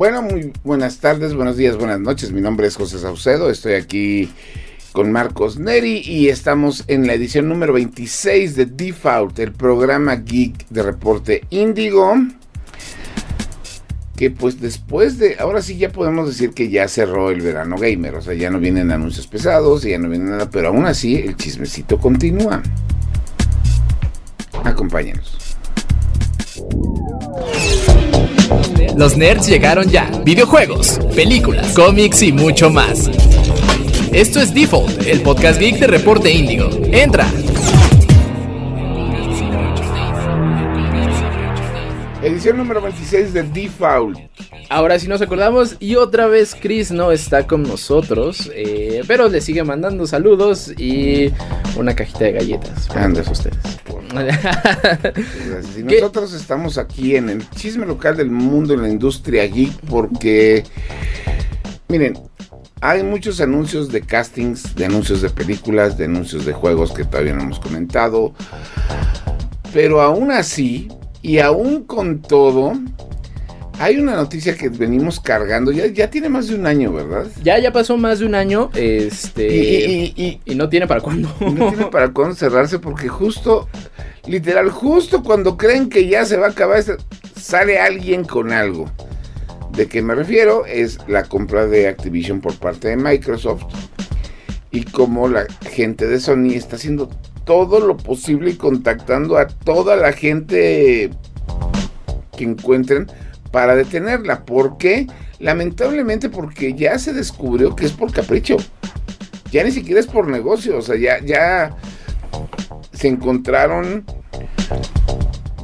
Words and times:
Bueno, 0.00 0.22
muy 0.22 0.50
buenas 0.64 0.96
tardes, 0.96 1.34
buenos 1.34 1.58
días, 1.58 1.76
buenas 1.76 2.00
noches. 2.00 2.32
Mi 2.32 2.40
nombre 2.40 2.66
es 2.66 2.74
José 2.74 2.98
Saucedo. 2.98 3.50
Estoy 3.50 3.74
aquí 3.74 4.32
con 4.92 5.12
Marcos 5.12 5.58
Neri 5.58 6.00
y 6.02 6.30
estamos 6.30 6.84
en 6.86 7.06
la 7.06 7.12
edición 7.12 7.50
número 7.50 7.74
26 7.74 8.56
de 8.56 8.64
Default, 8.64 9.38
el 9.40 9.52
programa 9.52 10.16
geek 10.16 10.66
de 10.70 10.82
reporte 10.82 11.44
Índigo. 11.50 12.14
Que 14.16 14.30
pues 14.30 14.58
después 14.58 15.18
de, 15.18 15.36
ahora 15.38 15.60
sí 15.60 15.76
ya 15.76 15.92
podemos 15.92 16.28
decir 16.28 16.52
que 16.52 16.70
ya 16.70 16.88
cerró 16.88 17.30
el 17.30 17.42
verano 17.42 17.76
gamer, 17.76 18.14
o 18.14 18.22
sea, 18.22 18.32
ya 18.32 18.48
no 18.48 18.58
vienen 18.58 18.90
anuncios 18.92 19.26
pesados, 19.26 19.82
ya 19.82 19.98
no 19.98 20.08
viene 20.08 20.30
nada, 20.30 20.48
pero 20.48 20.68
aún 20.68 20.86
así 20.86 21.16
el 21.16 21.36
chismecito 21.36 21.98
continúa. 21.98 22.62
Acompáñenos. 24.64 25.36
Los 28.96 29.16
nerds 29.16 29.46
llegaron 29.46 29.88
ya. 29.88 30.10
Videojuegos, 30.24 31.00
películas, 31.14 31.72
cómics 31.72 32.22
y 32.22 32.32
mucho 32.32 32.70
más. 32.70 33.08
Esto 34.12 34.40
es 34.40 34.52
Default, 34.52 35.06
el 35.06 35.20
podcast 35.20 35.60
geek 35.60 35.78
de 35.78 35.86
Reporte 35.86 36.30
Índigo. 36.30 36.68
Entra. 36.92 37.26
Edición 42.22 42.58
número 42.58 42.82
26 42.82 43.32
de 43.32 43.42
Default. 43.44 44.18
Ahora 44.68 44.98
sí 44.98 45.08
nos 45.08 45.22
acordamos 45.22 45.76
y 45.80 45.96
otra 45.96 46.26
vez 46.26 46.54
Chris 46.54 46.90
no 46.90 47.12
está 47.12 47.46
con 47.46 47.62
nosotros, 47.62 48.50
eh, 48.54 49.02
pero 49.06 49.28
le 49.28 49.40
sigue 49.40 49.64
mandando 49.64 50.06
saludos 50.06 50.70
y 50.78 51.32
una 51.76 51.94
cajita 51.96 52.24
de 52.24 52.32
galletas. 52.32 52.90
Anda. 52.90 53.22
ustedes. 53.22 53.56
Si 55.74 55.82
nosotros 55.82 56.32
estamos 56.32 56.78
aquí 56.78 57.16
en 57.16 57.28
el 57.28 57.48
chisme 57.50 57.86
local 57.86 58.16
del 58.16 58.30
mundo 58.30 58.74
en 58.74 58.82
la 58.82 58.88
industria 58.88 59.46
geek 59.46 59.72
porque, 59.88 60.64
miren, 61.88 62.18
hay 62.80 63.02
muchos 63.02 63.40
anuncios 63.40 63.90
de 63.92 64.00
castings, 64.00 64.74
de 64.74 64.86
anuncios 64.86 65.20
de 65.20 65.30
películas, 65.30 65.98
de 65.98 66.06
anuncios 66.06 66.46
de 66.46 66.52
juegos 66.52 66.92
que 66.92 67.04
todavía 67.04 67.34
no 67.34 67.42
hemos 67.42 67.60
comentado. 67.60 68.32
Pero 69.72 70.00
aún 70.00 70.30
así, 70.30 70.88
y 71.22 71.38
aún 71.38 71.84
con 71.84 72.22
todo, 72.22 72.72
hay 73.80 73.98
una 73.98 74.14
noticia 74.14 74.54
que 74.54 74.68
venimos 74.68 75.20
cargando, 75.20 75.72
ya, 75.72 75.86
ya 75.86 76.10
tiene 76.10 76.28
más 76.28 76.48
de 76.48 76.54
un 76.54 76.66
año, 76.66 76.92
¿verdad? 76.92 77.26
Ya, 77.42 77.58
ya 77.58 77.72
pasó 77.72 77.96
más 77.96 78.18
de 78.18 78.26
un 78.26 78.34
año, 78.34 78.68
este... 78.74 80.12
Y, 80.14 80.38
no 80.54 80.68
tiene 80.68 80.86
para 80.86 81.00
cuándo. 81.00 81.34
no 81.40 81.70
tiene 81.70 81.86
para 81.86 82.10
cuándo 82.10 82.34
cerrarse 82.34 82.78
porque 82.78 83.08
justo, 83.08 83.70
literal, 84.26 84.68
justo 84.68 85.22
cuando 85.22 85.56
creen 85.56 85.88
que 85.88 86.06
ya 86.06 86.26
se 86.26 86.36
va 86.36 86.48
a 86.48 86.50
acabar, 86.50 86.84
sale 87.34 87.78
alguien 87.78 88.24
con 88.24 88.52
algo. 88.52 88.84
¿De 89.72 89.86
qué 89.88 90.02
me 90.02 90.14
refiero? 90.14 90.66
Es 90.66 90.98
la 91.08 91.22
compra 91.22 91.66
de 91.66 91.88
Activision 91.88 92.42
por 92.42 92.54
parte 92.56 92.88
de 92.88 92.98
Microsoft 92.98 93.64
y 94.70 94.82
cómo 94.82 95.26
la 95.26 95.46
gente 95.70 96.06
de 96.06 96.20
Sony 96.20 96.52
está 96.52 96.76
haciendo 96.76 97.08
todo 97.46 97.80
lo 97.80 97.96
posible 97.96 98.50
y 98.50 98.56
contactando 98.56 99.38
a 99.38 99.46
toda 99.48 99.96
la 99.96 100.12
gente 100.12 101.08
que 102.36 102.44
encuentren 102.44 103.06
para 103.50 103.74
detenerla. 103.74 104.44
¿Por 104.44 104.78
qué? 104.78 105.06
Lamentablemente 105.38 106.28
porque 106.28 106.74
ya 106.74 106.98
se 106.98 107.12
descubrió 107.12 107.74
que 107.74 107.86
es 107.86 107.92
por 107.92 108.12
capricho. 108.12 108.56
Ya 109.50 109.64
ni 109.64 109.72
siquiera 109.72 110.00
es 110.00 110.06
por 110.06 110.28
negocio. 110.28 110.78
O 110.78 110.82
sea, 110.82 110.96
ya, 110.96 111.18
ya 111.24 111.76
se 112.92 113.08
encontraron 113.08 114.04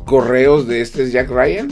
correos 0.07 0.67
de 0.69 0.81
este 0.81 1.11
Jack 1.11 1.29
Ryan 1.29 1.69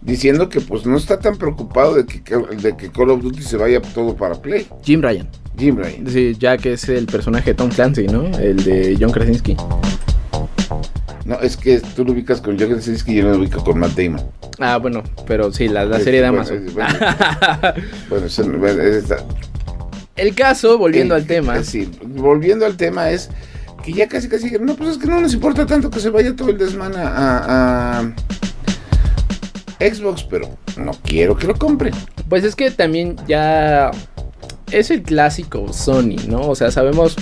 diciendo 0.00 0.48
que 0.48 0.60
pues 0.60 0.84
no 0.86 0.96
está 0.96 1.20
tan 1.20 1.36
preocupado 1.36 1.94
de 1.94 2.04
que, 2.04 2.20
de 2.56 2.76
que 2.76 2.90
Call 2.90 3.10
of 3.10 3.22
Duty 3.22 3.42
se 3.42 3.56
vaya 3.56 3.80
todo 3.80 4.14
para 4.14 4.34
Play. 4.34 4.66
Jim 4.82 5.00
Ryan. 5.00 5.28
Jim 5.56 5.76
Ryan. 5.76 6.06
Sí, 6.08 6.36
Jack 6.38 6.66
es 6.66 6.88
el 6.88 7.06
personaje 7.06 7.50
de 7.50 7.54
Tom 7.54 7.70
Clancy, 7.70 8.06
¿no? 8.06 8.26
El 8.38 8.62
de 8.64 8.96
John 9.00 9.10
Krasinski. 9.10 9.56
No, 11.30 11.38
es 11.42 11.56
que 11.56 11.78
tú 11.78 12.04
lo 12.04 12.10
ubicas 12.10 12.40
con 12.40 12.58
John 12.58 12.70
Krasinski 12.70 13.12
y 13.12 13.14
yo 13.18 13.30
lo 13.30 13.38
ubico 13.38 13.62
con 13.62 13.78
Matt 13.78 13.92
Damon. 13.92 14.20
Ah, 14.58 14.78
bueno, 14.78 15.04
pero 15.28 15.52
sí, 15.52 15.68
la, 15.68 15.86
serie 16.00 16.22
de 16.22 16.26
Amazon. 16.26 16.66
Bueno, 16.74 18.26
el 20.16 20.34
caso, 20.34 20.76
volviendo 20.76 21.14
al 21.14 21.24
tema. 21.26 21.62
Sí, 21.62 21.88
volviendo 22.02 22.66
al 22.66 22.76
tema 22.76 23.10
es 23.10 23.30
que 23.84 23.92
ya 23.92 24.08
casi 24.08 24.28
casi 24.28 24.50
no, 24.58 24.74
pues 24.74 24.90
es 24.90 24.98
que 24.98 25.06
no 25.06 25.20
nos 25.20 25.32
importa 25.32 25.64
tanto 25.66 25.88
que 25.88 26.00
se 26.00 26.10
vaya 26.10 26.34
todo 26.34 26.50
el 26.50 26.58
desmán 26.58 26.94
a, 26.96 28.12
Xbox, 29.78 30.24
pero 30.24 30.48
no 30.76 30.90
quiero 31.04 31.36
que 31.36 31.46
lo 31.46 31.54
compre. 31.54 31.92
Pues 32.28 32.42
es 32.42 32.56
que 32.56 32.72
también 32.72 33.14
ya 33.28 33.92
es 34.72 34.90
el 34.90 35.02
clásico 35.04 35.72
Sony, 35.72 36.16
¿no? 36.26 36.40
O 36.48 36.56
sea, 36.56 36.72
sabemos 36.72 37.14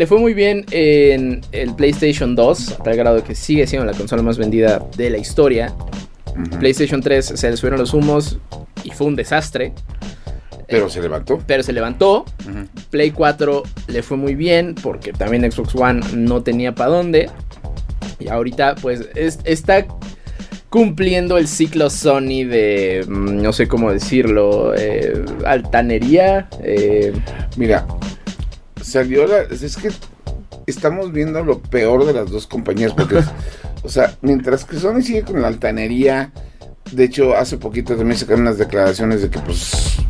le 0.00 0.06
fue 0.06 0.18
muy 0.18 0.32
bien 0.32 0.64
en 0.70 1.42
el 1.52 1.74
PlayStation 1.74 2.34
2, 2.34 2.72
a 2.72 2.82
tal 2.84 2.96
grado 2.96 3.22
que 3.22 3.34
sigue 3.34 3.66
siendo 3.66 3.84
la 3.84 3.92
consola 3.92 4.22
más 4.22 4.38
vendida 4.38 4.82
de 4.96 5.10
la 5.10 5.18
historia. 5.18 5.74
PlayStation 6.58 7.02
3 7.02 7.22
se 7.34 7.50
le 7.50 7.56
subieron 7.58 7.78
los 7.78 7.92
humos 7.92 8.38
y 8.82 8.92
fue 8.92 9.08
un 9.08 9.14
desastre. 9.14 9.74
Pero 10.66 10.88
se 10.88 11.02
levantó. 11.02 11.38
Pero 11.46 11.62
se 11.62 11.74
levantó. 11.74 12.24
Play 12.88 13.10
4 13.10 13.62
le 13.88 14.02
fue 14.02 14.16
muy 14.16 14.34
bien 14.34 14.74
porque 14.74 15.12
también 15.12 15.52
Xbox 15.52 15.74
One 15.74 16.00
no 16.14 16.42
tenía 16.42 16.74
para 16.74 16.92
dónde. 16.92 17.28
Y 18.18 18.28
ahorita 18.28 18.76
pues 18.76 19.06
está 19.14 19.86
cumpliendo 20.70 21.36
el 21.36 21.46
ciclo 21.46 21.90
Sony 21.90 22.46
de, 22.48 23.04
mm, 23.06 23.42
no 23.42 23.52
sé 23.52 23.68
cómo 23.68 23.92
decirlo, 23.92 24.72
eh, 24.74 25.26
altanería. 25.44 26.48
Eh. 26.62 27.12
Mira, 27.58 27.84
salió 28.90 29.26
la... 29.26 29.38
Es 29.40 29.76
que 29.76 29.90
estamos 30.66 31.12
viendo 31.12 31.42
lo 31.42 31.60
peor 31.60 32.04
de 32.06 32.12
las 32.12 32.30
dos 32.30 32.46
compañías 32.46 32.92
porque, 32.92 33.20
o 33.82 33.88
sea, 33.88 34.16
mientras 34.22 34.64
que 34.64 34.78
Sony 34.78 35.02
sigue 35.02 35.22
con 35.22 35.40
la 35.40 35.48
altanería, 35.48 36.32
de 36.92 37.04
hecho 37.04 37.36
hace 37.36 37.56
poquito 37.56 37.96
también 37.96 38.18
sacaron 38.18 38.42
unas 38.42 38.58
declaraciones 38.58 39.22
de 39.22 39.30
que 39.30 39.38
pues 39.40 40.00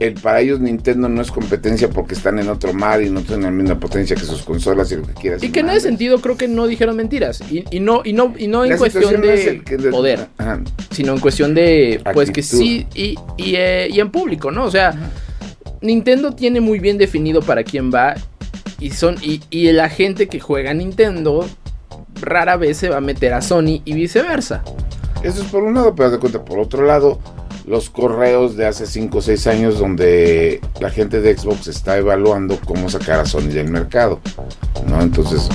el, 0.00 0.14
para 0.14 0.40
ellos 0.40 0.60
Nintendo 0.60 1.08
no 1.10 1.20
es 1.20 1.30
competencia 1.30 1.90
porque 1.90 2.14
están 2.14 2.38
en 2.38 2.48
otro 2.48 2.72
mar 2.72 3.02
y 3.02 3.10
no 3.10 3.20
tienen 3.20 3.44
la 3.44 3.50
misma 3.50 3.78
potencia 3.78 4.16
que 4.16 4.22
sus 4.22 4.42
consolas 4.42 4.90
y 4.92 4.96
lo 4.96 5.02
que 5.02 5.12
quieras. 5.12 5.42
Y 5.42 5.50
que 5.50 5.60
en 5.60 5.68
ese 5.68 5.80
sentido 5.80 6.20
creo 6.22 6.38
que 6.38 6.48
no 6.48 6.66
dijeron 6.66 6.96
mentiras. 6.96 7.42
Y, 7.50 7.80
no, 7.80 8.00
y 8.02 8.14
no, 8.14 8.32
y 8.36 8.46
no 8.46 8.64
en 8.64 8.78
cuestión 8.78 9.20
de, 9.20 9.62
poder, 9.90 10.28
sino 10.90 11.12
en 11.12 11.20
cuestión 11.20 11.54
de, 11.54 12.00
pues 12.14 12.30
que 12.30 12.42
sí, 12.42 12.86
y, 12.94 13.14
eh, 13.38 13.88
y, 13.90 14.00
en 14.00 14.10
público, 14.10 14.50
¿no? 14.50 14.64
O 14.64 14.70
sea, 14.70 14.94
Nintendo 15.80 16.32
tiene 16.32 16.60
muy 16.60 16.78
bien 16.78 16.98
definido 16.98 17.42
para 17.42 17.64
quién 17.64 17.90
va. 17.92 18.14
Y 18.78 18.90
son. 18.90 19.16
Y, 19.22 19.42
y 19.50 19.70
la 19.72 19.88
gente 19.88 20.28
que 20.28 20.40
juega 20.40 20.72
Nintendo 20.72 21.46
rara 22.20 22.56
vez 22.56 22.76
se 22.78 22.88
va 22.88 22.98
a 22.98 23.00
meter 23.00 23.32
a 23.32 23.42
Sony 23.42 23.82
y 23.84 23.92
viceversa. 23.92 24.62
Eso 25.22 25.42
es 25.42 25.48
por 25.48 25.62
un 25.62 25.74
lado, 25.74 25.94
pero 25.94 26.10
de 26.10 26.18
cuenta, 26.18 26.44
por 26.44 26.58
otro 26.58 26.84
lado, 26.84 27.18
los 27.66 27.90
correos 27.90 28.56
de 28.56 28.66
hace 28.66 28.86
5 28.86 29.18
o 29.18 29.22
6 29.22 29.46
años 29.48 29.78
donde 29.78 30.60
la 30.80 30.90
gente 30.90 31.20
de 31.20 31.36
Xbox 31.36 31.68
está 31.68 31.98
evaluando 31.98 32.58
cómo 32.64 32.88
sacar 32.88 33.20
a 33.20 33.26
Sony 33.26 33.48
del 33.48 33.70
mercado. 33.70 34.20
¿no? 34.88 35.00
Entonces, 35.00 35.48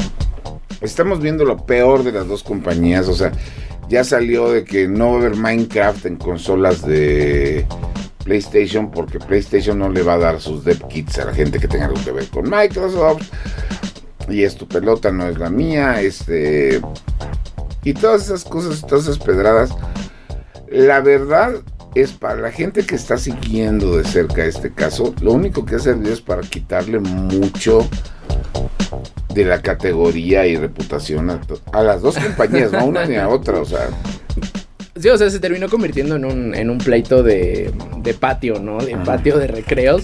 estamos 0.81 1.19
viendo 1.19 1.46
lo 1.46 1.66
peor 1.66 2.03
de 2.03 2.12
las 2.12 2.28
dos 2.28 2.44
compañías. 2.44 3.07
O 3.07 3.16
sea, 3.16 3.31
ya 3.90 4.03
salió 4.03 4.52
de 4.52 4.63
que 4.63 4.88
no 4.88 5.09
va 5.09 5.13
a 5.16 5.18
haber 5.18 5.36
Minecraft 5.36 6.06
en 6.06 6.18
consolas 6.18 6.86
de 6.86 7.66
PlayStation 8.25 8.91
porque 8.91 9.19
PlayStation 9.19 9.80
no 9.80 9.88
le 9.88 10.03
va 10.03 10.16
a 10.16 10.18
dar 10.18 10.41
sus 10.41 10.66
dev 10.66 10.86
kits 10.90 11.19
a 11.19 11.25
la 11.25 11.34
gente 11.34 11.59
que 11.59 11.69
tenga 11.69 11.86
algo 11.86 12.03
que 12.03 12.12
ver 12.12 12.28
con 12.28 12.50
Microsoft. 12.50 13.31
Y 14.27 14.44
es 14.44 14.56
tu 14.56 14.68
pelota, 14.68 15.12
no 15.12 15.27
es 15.27 15.38
la 15.38 15.50
mía. 15.50 16.01
Este. 16.01 16.81
Y 17.83 17.94
todas 17.94 18.25
esas 18.25 18.44
cosas, 18.44 18.81
todas 18.81 19.06
esas 19.06 19.19
pedradas. 19.19 19.69
La 20.68 21.00
verdad, 21.00 21.54
es 21.95 22.12
para 22.12 22.36
la 22.42 22.51
gente 22.51 22.86
que 22.86 22.95
está 22.95 23.18
siguiendo 23.18 23.95
de 23.95 24.04
cerca 24.04 24.44
este 24.44 24.74
caso, 24.74 25.16
lo 25.21 25.31
único 25.31 25.66
que 25.66 25.75
ha 25.75 25.80
servido 25.80 26.12
es 26.12 26.21
para 26.21 26.42
quitarle 26.42 27.00
mucho 27.00 27.88
de 29.33 29.45
la 29.45 29.62
categoría 29.62 30.45
y 30.45 30.57
reputación 30.57 31.30
a, 31.30 31.83
las 31.83 32.01
dos 32.01 32.18
compañías, 32.19 32.71
no 32.71 32.80
a 32.80 32.83
una 32.83 33.06
ni 33.06 33.16
a 33.16 33.30
otra, 33.30 33.60
o 33.62 33.66
sea. 33.66 33.89
Sí, 34.97 35.09
o 35.09 35.18
sea, 35.18 35.30
se 35.30 35.39
terminó 35.39 35.68
convirtiendo 35.68 36.15
en 36.15 36.24
un, 36.24 36.56
en 36.56 36.69
un 36.69 36.77
pleito 36.77 37.21
de, 37.21 37.71
de 37.97 38.13
patio, 38.13 38.59
¿no? 38.59 38.77
De 38.77 38.95
patio 38.97 39.38
de 39.38 39.47
recreos. 39.47 40.03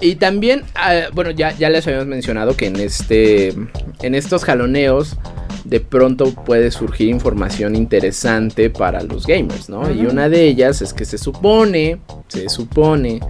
Y 0.00 0.14
también, 0.14 0.62
ah, 0.74 1.08
bueno, 1.12 1.30
ya, 1.30 1.54
ya 1.56 1.68
les 1.68 1.86
habíamos 1.86 2.08
mencionado 2.08 2.56
que 2.56 2.66
en 2.66 2.76
este. 2.76 3.54
En 4.02 4.14
estos 4.14 4.44
jaloneos 4.44 5.18
de 5.64 5.80
pronto 5.80 6.32
puede 6.32 6.70
surgir 6.70 7.08
información 7.08 7.76
interesante 7.76 8.70
para 8.70 9.02
los 9.02 9.26
gamers, 9.26 9.68
¿no? 9.68 9.90
Y 9.90 10.06
una 10.06 10.30
de 10.30 10.44
ellas 10.44 10.80
es 10.80 10.94
que 10.94 11.04
se 11.04 11.18
supone, 11.18 12.00
se 12.28 12.48
supone 12.48 13.20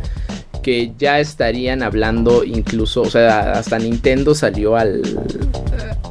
que 0.62 0.92
ya 0.96 1.18
estarían 1.18 1.82
hablando 1.82 2.44
incluso, 2.44 3.02
o 3.02 3.10
sea, 3.10 3.52
hasta 3.52 3.78
Nintendo 3.78 4.34
salió 4.34 4.76
al, 4.76 5.02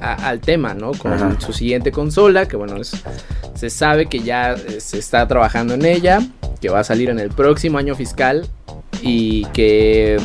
al 0.02 0.40
tema, 0.40 0.74
¿no? 0.74 0.92
Con 0.92 1.40
su 1.42 1.54
siguiente 1.54 1.92
consola, 1.92 2.48
que 2.48 2.56
bueno, 2.56 2.76
se 3.56 3.70
sabe 3.70 4.08
que 4.08 4.20
ya 4.20 4.56
se 4.80 5.00
está 5.00 5.28
trabajando 5.28 5.74
en 5.74 5.86
ella. 5.86 6.20
que 6.62 6.70
va 6.70 6.80
a 6.80 6.84
salir 6.84 7.10
en 7.10 7.20
el 7.20 7.30
próximo 7.30 7.78
año 7.78 7.96
fiscal 7.96 8.46
y 9.02 9.46
que 9.54 10.18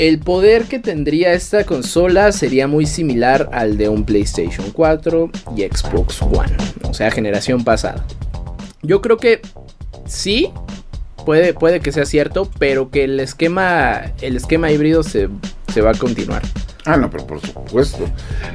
el 0.00 0.18
poder 0.18 0.64
que 0.64 0.78
tendría 0.78 1.34
esta 1.34 1.64
consola 1.64 2.32
sería 2.32 2.66
muy 2.66 2.86
similar 2.86 3.50
al 3.52 3.76
de 3.76 3.88
un 3.88 4.04
PlayStation 4.04 4.70
4 4.70 5.30
y 5.56 5.62
Xbox 5.62 6.22
One, 6.22 6.56
o 6.84 6.94
sea, 6.94 7.10
generación 7.10 7.64
pasada. 7.64 8.04
Yo 8.82 9.02
creo 9.02 9.18
que 9.18 9.42
sí, 10.06 10.50
puede, 11.26 11.52
puede 11.52 11.80
que 11.80 11.92
sea 11.92 12.06
cierto, 12.06 12.50
pero 12.58 12.90
que 12.90 13.04
el 13.04 13.20
esquema, 13.20 14.12
el 14.22 14.36
esquema 14.36 14.72
híbrido 14.72 15.02
se, 15.02 15.28
se 15.72 15.82
va 15.82 15.90
a 15.90 15.94
continuar. 15.94 16.42
Ah, 16.86 16.96
no, 16.96 17.10
pero 17.10 17.26
por 17.26 17.40
supuesto. 17.40 18.04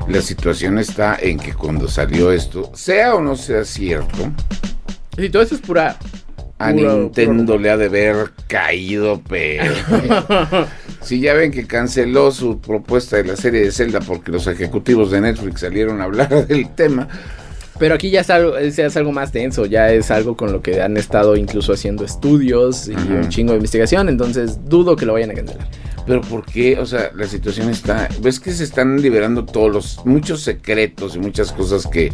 La 0.08 0.22
situación 0.22 0.80
está 0.80 1.18
en 1.22 1.38
que 1.40 1.54
cuando 1.54 1.88
salió 1.88 2.32
esto, 2.32 2.72
sea 2.74 3.16
o 3.16 3.22
no 3.22 3.36
sea 3.36 3.64
cierto, 3.66 4.32
Si 5.18 5.30
todo 5.30 5.44
eso 5.44 5.56
es 5.56 5.62
pura. 5.62 5.98
a 6.58 6.72
pura- 6.72 6.94
Nintendo 6.96 7.54
pura- 7.54 7.62
le 7.62 7.70
ha 7.70 7.78
de 7.78 7.86
haber 7.86 8.32
caído, 8.48 9.22
pero. 9.30 9.74
si 11.02 11.20
ya 11.20 11.34
ven 11.34 11.52
que 11.52 11.68
canceló 11.68 12.32
su 12.32 12.60
propuesta 12.60 13.18
de 13.18 13.26
la 13.26 13.36
serie 13.36 13.62
de 13.62 13.72
Zelda 13.72 14.00
porque 14.00 14.32
los 14.32 14.48
ejecutivos 14.48 15.12
de 15.12 15.22
Netflix 15.22 15.62
salieron 15.62 16.02
a 16.02 16.06
hablar 16.06 16.30
del 16.48 16.70
tema, 16.74 17.08
Pero 17.78 17.96
aquí 17.96 18.10
ya 18.10 18.22
es 18.22 18.30
algo, 18.30 18.58
es, 18.58 18.76
ya 18.78 18.86
es 18.86 18.96
algo 18.96 19.12
más 19.12 19.34
denso, 19.34 19.66
ya 19.66 19.92
es 19.92 20.10
algo 20.12 20.38
con 20.38 20.52
lo 20.54 20.62
que 20.62 20.82
han 20.82 20.96
estado 20.98 21.36
incluso 21.36 21.74
haciendo 21.74 22.06
estudios 22.06 22.88
y 22.88 22.94
Ajá. 22.94 23.06
un 23.16 23.30
chingo 23.30 23.52
de 23.52 23.58
investigación, 23.58 24.08
entonces 24.08 24.60
dudo 24.66 24.96
que 24.96 25.06
lo 25.06 25.14
vayan 25.14 25.32
a 25.32 25.34
cancelar. 25.34 25.68
pero 26.08 26.22
¿por 26.22 26.46
qué? 26.46 26.80
O 26.80 26.86
sea, 26.86 27.12
la 27.16 27.28
situación 27.28 27.70
está. 27.70 28.08
¿Ves 28.22 28.40
que 28.40 28.52
se 28.54 28.64
están 28.64 29.02
liberando 29.02 29.44
todos 29.46 29.72
los. 29.74 30.06
muchos 30.06 30.42
secretos 30.42 31.16
y 31.16 31.20
muchas 31.20 31.52
cosas 31.52 31.86
que 31.88 32.14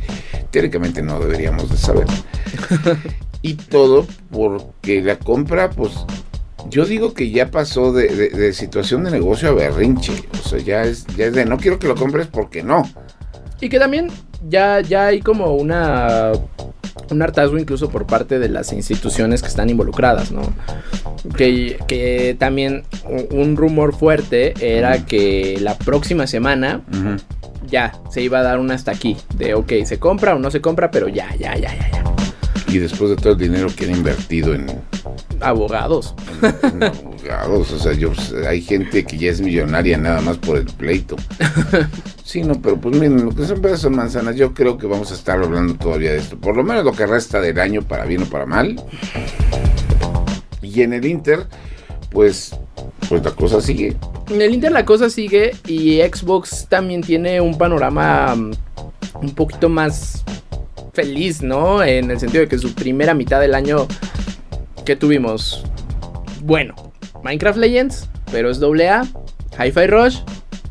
teóricamente 0.50 1.02
no 1.04 1.20
deberíamos 1.20 1.70
de 1.70 1.78
saber? 1.78 2.08
y 3.42 3.54
todo 3.56 4.08
porque 4.32 5.02
la 5.02 5.18
compra, 5.20 5.70
pues. 5.70 5.94
Yo 6.70 6.86
digo 6.86 7.14
que 7.16 7.32
ya 7.32 7.50
pasó 7.50 7.92
de, 7.92 8.08
de- 8.08 8.30
de 8.30 8.54
situación 8.54 9.04
de 9.04 9.12
negocio 9.12 9.50
a 9.50 9.54
berrinche. 9.54 10.14
O 10.44 10.48
sea, 10.48 10.60
ya 10.60 10.84
es, 10.84 11.06
ya 11.18 11.26
es 11.26 11.34
de 11.34 11.44
no 11.46 11.58
quiero 11.58 11.80
que 11.80 11.88
lo 11.88 11.96
compres 11.96 12.28
porque 12.28 12.62
no. 12.64 12.88
Y 13.62 13.70
que 13.70 13.80
también 13.80 14.08
ya, 14.50 14.82
ya 14.82 15.08
hay 15.08 15.22
como 15.22 15.54
una 15.56 16.32
un 17.10 17.22
hartazgo 17.22 17.58
incluso 17.58 17.90
por 17.90 18.06
parte 18.08 18.40
de 18.40 18.48
las 18.50 18.72
instituciones 18.74 19.42
que 19.42 19.50
están 19.50 19.70
involucradas, 19.70 20.32
¿no? 20.32 20.42
Que, 21.38 21.78
que 21.88 22.36
también 22.40 22.84
un- 23.06 23.28
un 23.40 23.56
rumor 23.58 23.94
fuerte 23.94 24.54
era 24.62 25.06
que 25.06 25.58
la 25.62 25.78
próxima 25.78 26.26
semana 26.28 26.82
ya 27.70 27.94
se 28.10 28.22
iba 28.22 28.40
a 28.40 28.44
dar 28.44 28.60
una 28.60 28.74
hasta 28.76 28.92
aquí. 28.92 29.18
De 29.36 29.54
ok, 29.54 29.72
se 29.86 30.00
compra 30.00 30.36
o 30.36 30.40
no 30.40 30.50
se 30.52 30.62
compra, 30.62 30.90
pero 30.90 31.08
ya, 31.10 31.30
ya, 31.38 31.56
ya, 31.56 31.74
ya, 31.76 31.92
ya. 31.92 32.04
Y 32.70 32.78
después 32.78 33.10
de 33.10 33.18
todo 33.18 33.34
el 33.34 33.40
dinero 33.40 33.68
que 33.76 33.86
han 33.86 33.92
invertido 33.92 34.54
en, 34.56 34.68
Abogados. 35.42 36.16
abogados, 36.42 37.72
o 37.72 37.80
sea, 37.80 37.94
yo, 37.94 38.12
hay 38.48 38.62
gente 38.62 39.04
que 39.04 39.18
ya 39.18 39.32
es 39.32 39.42
millonaria 39.42 39.98
nada 39.98 40.22
más 40.22 40.38
por 40.38 40.58
el 40.58 40.66
pleito. 40.66 41.16
Sí, 42.24 42.44
no, 42.44 42.62
pero 42.62 42.80
pues 42.80 42.96
miren, 42.96 43.26
lo 43.26 43.36
que 43.36 43.46
son 43.46 43.60
peras 43.60 43.82
son 43.82 43.94
manzanas, 43.94 44.38
yo 44.38 44.54
creo 44.54 44.78
que 44.78 44.88
vamos 44.88 45.12
a 45.12 45.16
estar 45.16 45.44
hablando 45.44 45.74
todavía 45.76 46.14
de 46.14 46.20
esto. 46.20 46.38
Por 46.38 46.56
lo 46.56 46.64
menos 46.64 46.86
lo 46.86 46.94
que 46.94 47.06
resta 47.06 47.42
del 47.42 47.60
año, 47.60 47.82
para 47.82 48.06
bien 48.06 48.24
o 48.24 48.26
para 48.26 48.46
mal. 48.46 48.82
Y 50.62 50.82
en 50.82 50.94
el 50.94 51.06
Inter, 51.06 51.48
pues, 52.10 52.56
pues 53.10 53.22
la 53.22 53.32
cosa 53.32 53.60
sigue. 53.60 53.98
En 54.30 54.42
el 54.42 54.54
Inter 54.54 54.72
la 54.72 54.86
cosa 54.86 55.10
sigue 55.10 55.52
y 55.68 56.00
Xbox 56.00 56.68
también 56.70 57.02
tiene 57.02 57.42
un 57.42 57.58
panorama 57.58 58.34
mm, 58.34 58.52
un 59.22 59.36
poquito 59.36 59.68
más 59.68 60.24
feliz, 60.94 61.42
¿no? 61.42 61.84
En 61.84 62.12
el 62.12 62.20
sentido 62.20 62.42
de 62.42 62.48
que 62.48 62.58
su 62.58 62.74
primera 62.74 63.14
mitad 63.14 63.40
del 63.40 63.56
año 63.56 63.88
que 64.86 64.96
tuvimos, 64.96 65.64
bueno, 66.44 66.76
Minecraft 67.24 67.60
Legends, 67.60 68.10
pero 68.32 68.50
es 68.50 68.62
AA, 68.62 69.04
Hi-Fi 69.60 69.88
Rush, 69.88 70.20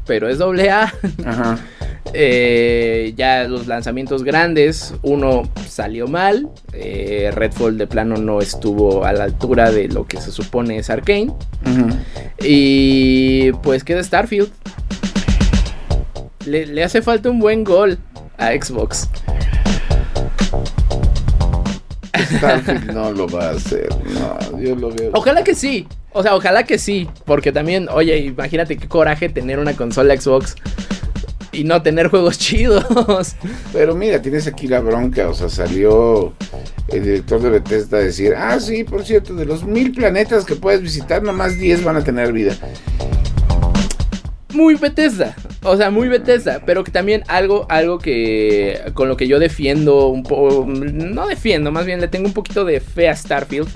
pero 0.07 0.29
es 0.29 0.41
AA, 0.41 0.93
Ajá. 1.25 1.59
eh, 2.13 3.13
ya 3.17 3.45
los 3.45 3.67
lanzamientos 3.67 4.25
grandes, 4.25 4.95
uno 5.03 5.43
salió 5.69 6.09
mal, 6.09 6.49
eh, 6.73 7.31
Redfall 7.33 7.79
de 7.79 7.87
plano 7.87 8.17
no 8.17 8.41
estuvo 8.41 9.05
a 9.05 9.13
la 9.13 9.25
altura 9.25 9.71
de 9.71 9.89
lo 9.89 10.07
que 10.07 10.21
se 10.21 10.31
supone 10.31 10.79
es 10.79 10.91
Arkane. 10.91 11.33
Y 12.43 13.53
pues 13.63 13.85
queda 13.85 14.03
Starfield. 14.03 14.51
Le, 16.47 16.67
le 16.67 16.83
hace 16.83 17.03
falta 17.03 17.31
un 17.31 17.39
buen 17.39 17.65
gol 17.65 17.99
a 18.39 18.53
Xbox. 18.53 19.09
Starfield 22.15 22.93
no 22.93 23.13
lo 23.13 23.29
va 23.29 23.49
a 23.49 23.51
hacer, 23.51 23.89
no, 24.15 24.61
yo 24.61 24.75
lo 24.75 24.91
veo. 24.91 25.11
Ojalá 25.15 25.45
que 25.45 25.55
sí. 25.55 25.87
O 26.13 26.23
sea, 26.23 26.35
ojalá 26.35 26.65
que 26.65 26.79
sí. 26.79 27.09
Porque 27.25 27.53
también, 27.53 27.89
oye, 27.89 28.19
imagínate 28.19 28.77
qué 28.77 28.89
coraje 28.89 29.29
tener 29.29 29.59
una 29.59 29.75
consola 29.75 30.19
Xbox 30.21 30.57
y 31.53 31.65
no 31.65 31.83
tener 31.83 32.09
juegos 32.09 32.39
chidos. 32.39 33.37
Pero 33.73 33.95
mira, 33.95 34.21
tienes 34.21 34.47
aquí 34.47 34.67
la 34.67 34.81
bronca, 34.81 35.29
o 35.29 35.35
sea, 35.35 35.49
salió 35.49 36.33
el 36.89 37.05
director 37.05 37.41
de 37.41 37.51
Bethesda 37.51 37.99
a 37.99 38.01
decir, 38.01 38.35
ah, 38.37 38.59
sí, 38.59 38.85
por 38.85 39.05
cierto, 39.05 39.35
de 39.35 39.45
los 39.45 39.65
mil 39.65 39.93
planetas 39.93 40.45
que 40.45 40.57
puedes 40.57 40.83
visitar, 40.83 41.23
nomás 41.23 41.59
10 41.59 41.85
van 41.85 41.97
a 41.97 42.05
tener 42.05 42.33
vida. 42.33 42.57
Muy 44.53 44.75
Bethesda. 44.75 45.35
O 45.63 45.77
sea, 45.77 45.91
muy 45.91 46.09
Bethesda. 46.09 46.63
Pero 46.65 46.85
que 46.85 46.91
también 46.91 47.23
algo, 47.29 47.67
algo 47.69 47.99
que 47.99 48.81
con 48.95 49.09
lo 49.09 49.17
que 49.17 49.29
yo 49.29 49.39
defiendo 49.39 50.09
un 50.09 50.23
poco. 50.23 50.65
No 50.67 51.27
defiendo, 51.27 51.71
más 51.73 51.87
bien 51.87 52.01
le 52.01 52.09
tengo 52.09 52.27
un 52.27 52.35
poquito 52.35 52.65
de 52.65 52.81
fe 52.81 53.09
a 53.09 53.17
Starfield. 53.17 53.69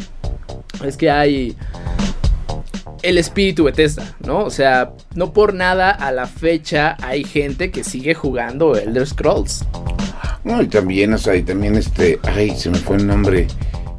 Es 0.85 0.97
que 0.97 1.11
hay 1.11 1.57
el 3.03 3.19
espíritu 3.19 3.65
Bethesda, 3.65 4.17
¿no? 4.27 4.45
O 4.45 4.51
sea, 4.51 4.93
no 5.15 5.33
por 5.33 5.53
nada 5.55 5.91
a 5.91 6.11
la 6.11 6.27
fecha 6.27 6.97
hay 7.03 7.23
gente 7.25 7.71
que 7.71 7.85
sigue 7.85 8.15
jugando 8.15 8.77
Elder 8.77 9.07
Scrolls. 9.07 9.65
No, 10.43 10.61
y 10.63 10.67
también, 10.69 11.13
o 11.13 11.19
sea, 11.19 11.37
y 11.37 11.43
también 11.43 11.77
este, 11.77 12.19
ay, 12.23 12.51
se 12.57 12.71
me 12.71 12.79
fue 12.79 12.97
el 12.97 13.07
nombre. 13.07 13.47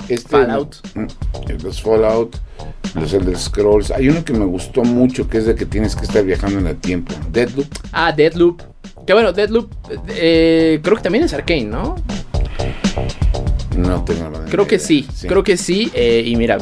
Este, 0.09 0.29
Fallout. 0.29 0.75
mm, 0.95 1.63
Los 1.63 1.81
Fallout, 1.81 2.35
los 2.95 3.13
Elder 3.13 3.37
Scrolls. 3.37 3.91
Hay 3.91 4.09
uno 4.09 4.23
que 4.25 4.33
me 4.33 4.45
gustó 4.45 4.83
mucho, 4.83 5.27
que 5.27 5.37
es 5.39 5.45
de 5.45 5.55
que 5.55 5.65
tienes 5.65 5.95
que 5.95 6.05
estar 6.05 6.23
viajando 6.23 6.59
en 6.59 6.67
el 6.67 6.77
tiempo. 6.77 7.13
Deadloop. 7.31 7.67
Ah, 7.91 8.11
Deadloop. 8.11 8.61
Que 9.05 9.13
bueno, 9.13 9.33
Deadloop 9.33 9.71
eh, 10.09 10.79
creo 10.81 10.95
que 10.97 11.03
también 11.03 11.23
es 11.25 11.33
Arcane, 11.33 11.65
¿no? 11.65 11.95
No 13.77 14.03
tengo 14.05 14.29
la 14.29 14.45
Creo 14.45 14.65
que 14.65 14.79
sí, 14.79 15.05
creo 15.27 15.43
que 15.43 15.57
sí. 15.57 15.91
eh, 15.93 16.23
y 16.25 16.35
mira, 16.37 16.57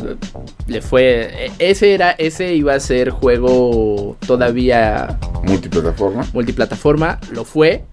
le 0.65 0.81
fue. 0.81 1.45
eh, 1.45 1.51
Ese 1.59 1.93
era, 1.93 2.11
ese 2.11 2.55
iba 2.55 2.73
a 2.73 2.79
ser 2.79 3.11
juego 3.11 4.17
todavía 4.25 5.19
Multiplataforma. 5.43 6.25
multiplataforma, 6.33 7.19
lo 7.31 7.45
fue. 7.45 7.83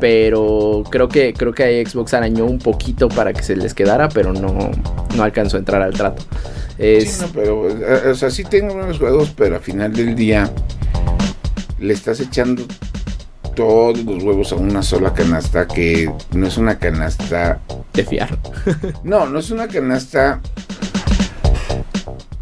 Pero 0.00 0.84
creo 0.90 1.08
que, 1.08 1.32
creo 1.34 1.52
que 1.52 1.84
Xbox 1.86 2.14
arañó 2.14 2.44
un 2.46 2.58
poquito 2.58 3.08
para 3.08 3.32
que 3.32 3.42
se 3.42 3.56
les 3.56 3.74
quedara, 3.74 4.08
pero 4.08 4.32
no, 4.32 4.70
no 5.14 5.22
alcanzó 5.22 5.56
a 5.56 5.60
entrar 5.60 5.82
al 5.82 5.92
trato. 5.92 6.22
Es, 6.78 7.12
Sí, 7.12 7.22
no, 7.22 7.28
pero, 7.32 7.68
eh, 7.70 8.10
o 8.10 8.14
sea, 8.14 8.30
sí 8.30 8.44
tengo 8.44 8.74
unos 8.74 8.98
juegos, 8.98 9.32
pero 9.36 9.56
al 9.56 9.62
final 9.62 9.92
del 9.92 10.14
día 10.14 10.50
le 11.78 11.94
estás 11.94 12.20
echando 12.20 12.64
todos 13.54 13.98
los 14.04 14.22
huevos 14.22 14.52
a 14.52 14.56
una 14.56 14.82
sola 14.82 15.14
canasta 15.14 15.66
que 15.66 16.10
no 16.32 16.46
es 16.46 16.56
una 16.58 16.78
canasta. 16.78 17.60
de 17.94 18.04
fiar. 18.04 18.38
No, 19.04 19.26
no 19.26 19.38
es 19.38 19.50
una 19.50 19.66
canasta 19.68 20.40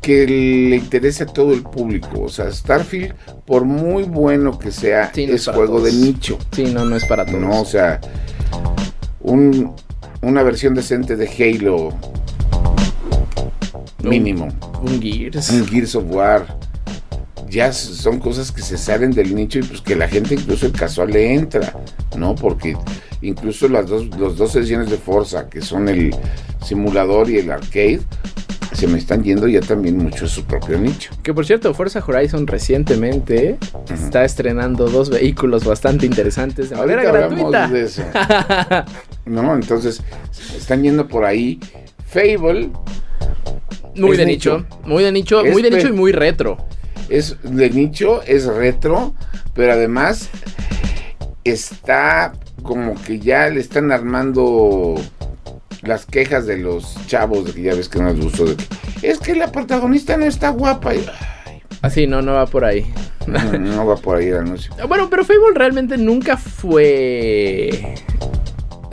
que 0.00 0.26
le 0.26 0.76
interese 0.76 1.22
a 1.22 1.26
todo 1.26 1.52
el 1.54 1.62
público. 1.62 2.22
O 2.22 2.28
sea, 2.28 2.50
Starfield, 2.52 3.14
por 3.46 3.64
muy 3.64 4.02
bueno 4.02 4.58
que 4.58 4.70
sea, 4.70 5.10
Sí, 5.14 5.26
no 5.26 5.34
es 5.34 5.46
juego 5.48 5.80
de 5.80 5.92
nicho. 5.92 6.38
Sí, 6.52 6.64
no, 6.64 6.84
no 6.84 6.96
es 6.96 7.04
para 7.06 7.24
todos. 7.24 7.40
No, 7.40 7.60
o 7.60 7.64
sea, 7.64 8.00
un- 9.20 9.72
una 10.20 10.42
versión 10.42 10.74
decente 10.74 11.16
de 11.16 11.28
Halo. 11.28 11.90
Mínimo. 14.10 14.48
Un 14.82 15.00
Gears. 15.00 15.50
un 15.50 15.66
Gears 15.66 15.94
of 15.94 16.04
War. 16.08 16.58
Ya 17.48 17.72
son 17.72 18.18
cosas 18.18 18.50
que 18.50 18.62
se 18.62 18.76
salen 18.76 19.12
del 19.12 19.34
nicho 19.34 19.58
y 19.60 19.62
pues 19.62 19.80
que 19.80 19.94
la 19.94 20.08
gente, 20.08 20.34
incluso 20.34 20.66
el 20.66 20.72
casual, 20.72 21.10
le 21.12 21.34
entra, 21.34 21.72
¿no? 22.16 22.34
Porque 22.34 22.76
incluso 23.22 23.68
las 23.68 23.86
dos, 23.88 24.06
los 24.18 24.36
dos 24.36 24.52
sesiones 24.52 24.90
de 24.90 24.96
Forza, 24.96 25.48
que 25.48 25.60
son 25.60 25.88
el 25.88 26.14
simulador 26.64 27.30
y 27.30 27.38
el 27.38 27.50
arcade, 27.52 28.00
se 28.72 28.88
me 28.88 28.98
están 28.98 29.22
yendo 29.22 29.46
ya 29.46 29.60
también 29.60 29.96
mucho 29.98 30.24
a 30.24 30.28
su 30.28 30.42
propio 30.44 30.78
nicho. 30.78 31.12
Que 31.22 31.32
por 31.32 31.46
cierto, 31.46 31.72
Forza 31.74 32.02
Horizon 32.04 32.46
recientemente 32.46 33.56
está 33.92 34.24
estrenando 34.24 34.88
dos 34.88 35.10
vehículos 35.10 35.64
bastante 35.64 36.06
interesantes 36.06 36.70
de 36.70 36.76
manera 36.76 37.02
Ahorita 37.02 37.24
hablamos 37.24 37.52
gratuita. 37.52 37.68
de 37.68 37.84
eso, 37.84 38.02
¿no? 39.26 39.54
Entonces, 39.54 40.02
están 40.56 40.82
yendo 40.82 41.06
por 41.06 41.24
ahí. 41.24 41.60
Fable 42.08 42.70
Muy 43.96 44.12
Es 44.12 44.18
de 44.18 44.26
nicho. 44.26 44.58
nicho. 44.58 44.78
Muy 44.84 45.02
de 45.04 45.12
nicho, 45.12 45.40
Es 45.44 45.52
muy 45.52 45.62
de 45.62 45.70
pe- 45.70 45.76
nicho 45.76 45.88
y 45.88 45.92
muy 45.92 46.12
retro. 46.12 46.58
es 47.08 47.36
de 47.42 47.70
nicho, 47.70 48.22
es 48.22 48.46
retro, 48.46 49.14
pero 49.54 49.72
además 49.72 50.28
está 51.44 52.32
como 52.62 52.94
que 53.02 53.18
ya 53.18 53.48
le 53.50 53.60
están 53.60 53.92
armando 53.92 54.94
las 55.82 56.06
quejas 56.06 56.46
de 56.46 56.56
los 56.58 56.96
chavos 57.06 57.44
de 57.44 57.52
que 57.52 57.62
ya 57.62 57.74
ves 57.74 57.88
que 57.90 57.98
no 58.00 58.10
les 58.12 58.20
gustó 58.24 58.46
de 58.46 58.56
que 58.56 58.64
es 59.10 59.18
que 59.18 59.34
la 59.34 59.52
protagonista 59.52 60.16
no 60.16 60.24
está 60.24 60.48
guapa. 60.48 60.94
Y, 60.94 61.04
Así, 61.82 62.06
no, 62.06 62.22
no 62.22 62.32
va 62.32 62.46
por 62.46 62.64
ahí. 62.64 62.86
no, 63.26 63.58
no 63.58 63.84
va 63.86 63.96
por 63.96 64.16
ahí 64.16 64.28
el 64.28 64.38
anuncio. 64.38 64.72
Bueno, 64.88 65.10
pero 65.10 65.24
Fable 65.24 65.42
realmente 65.54 65.98
nunca 65.98 66.38
fue. 66.38 67.94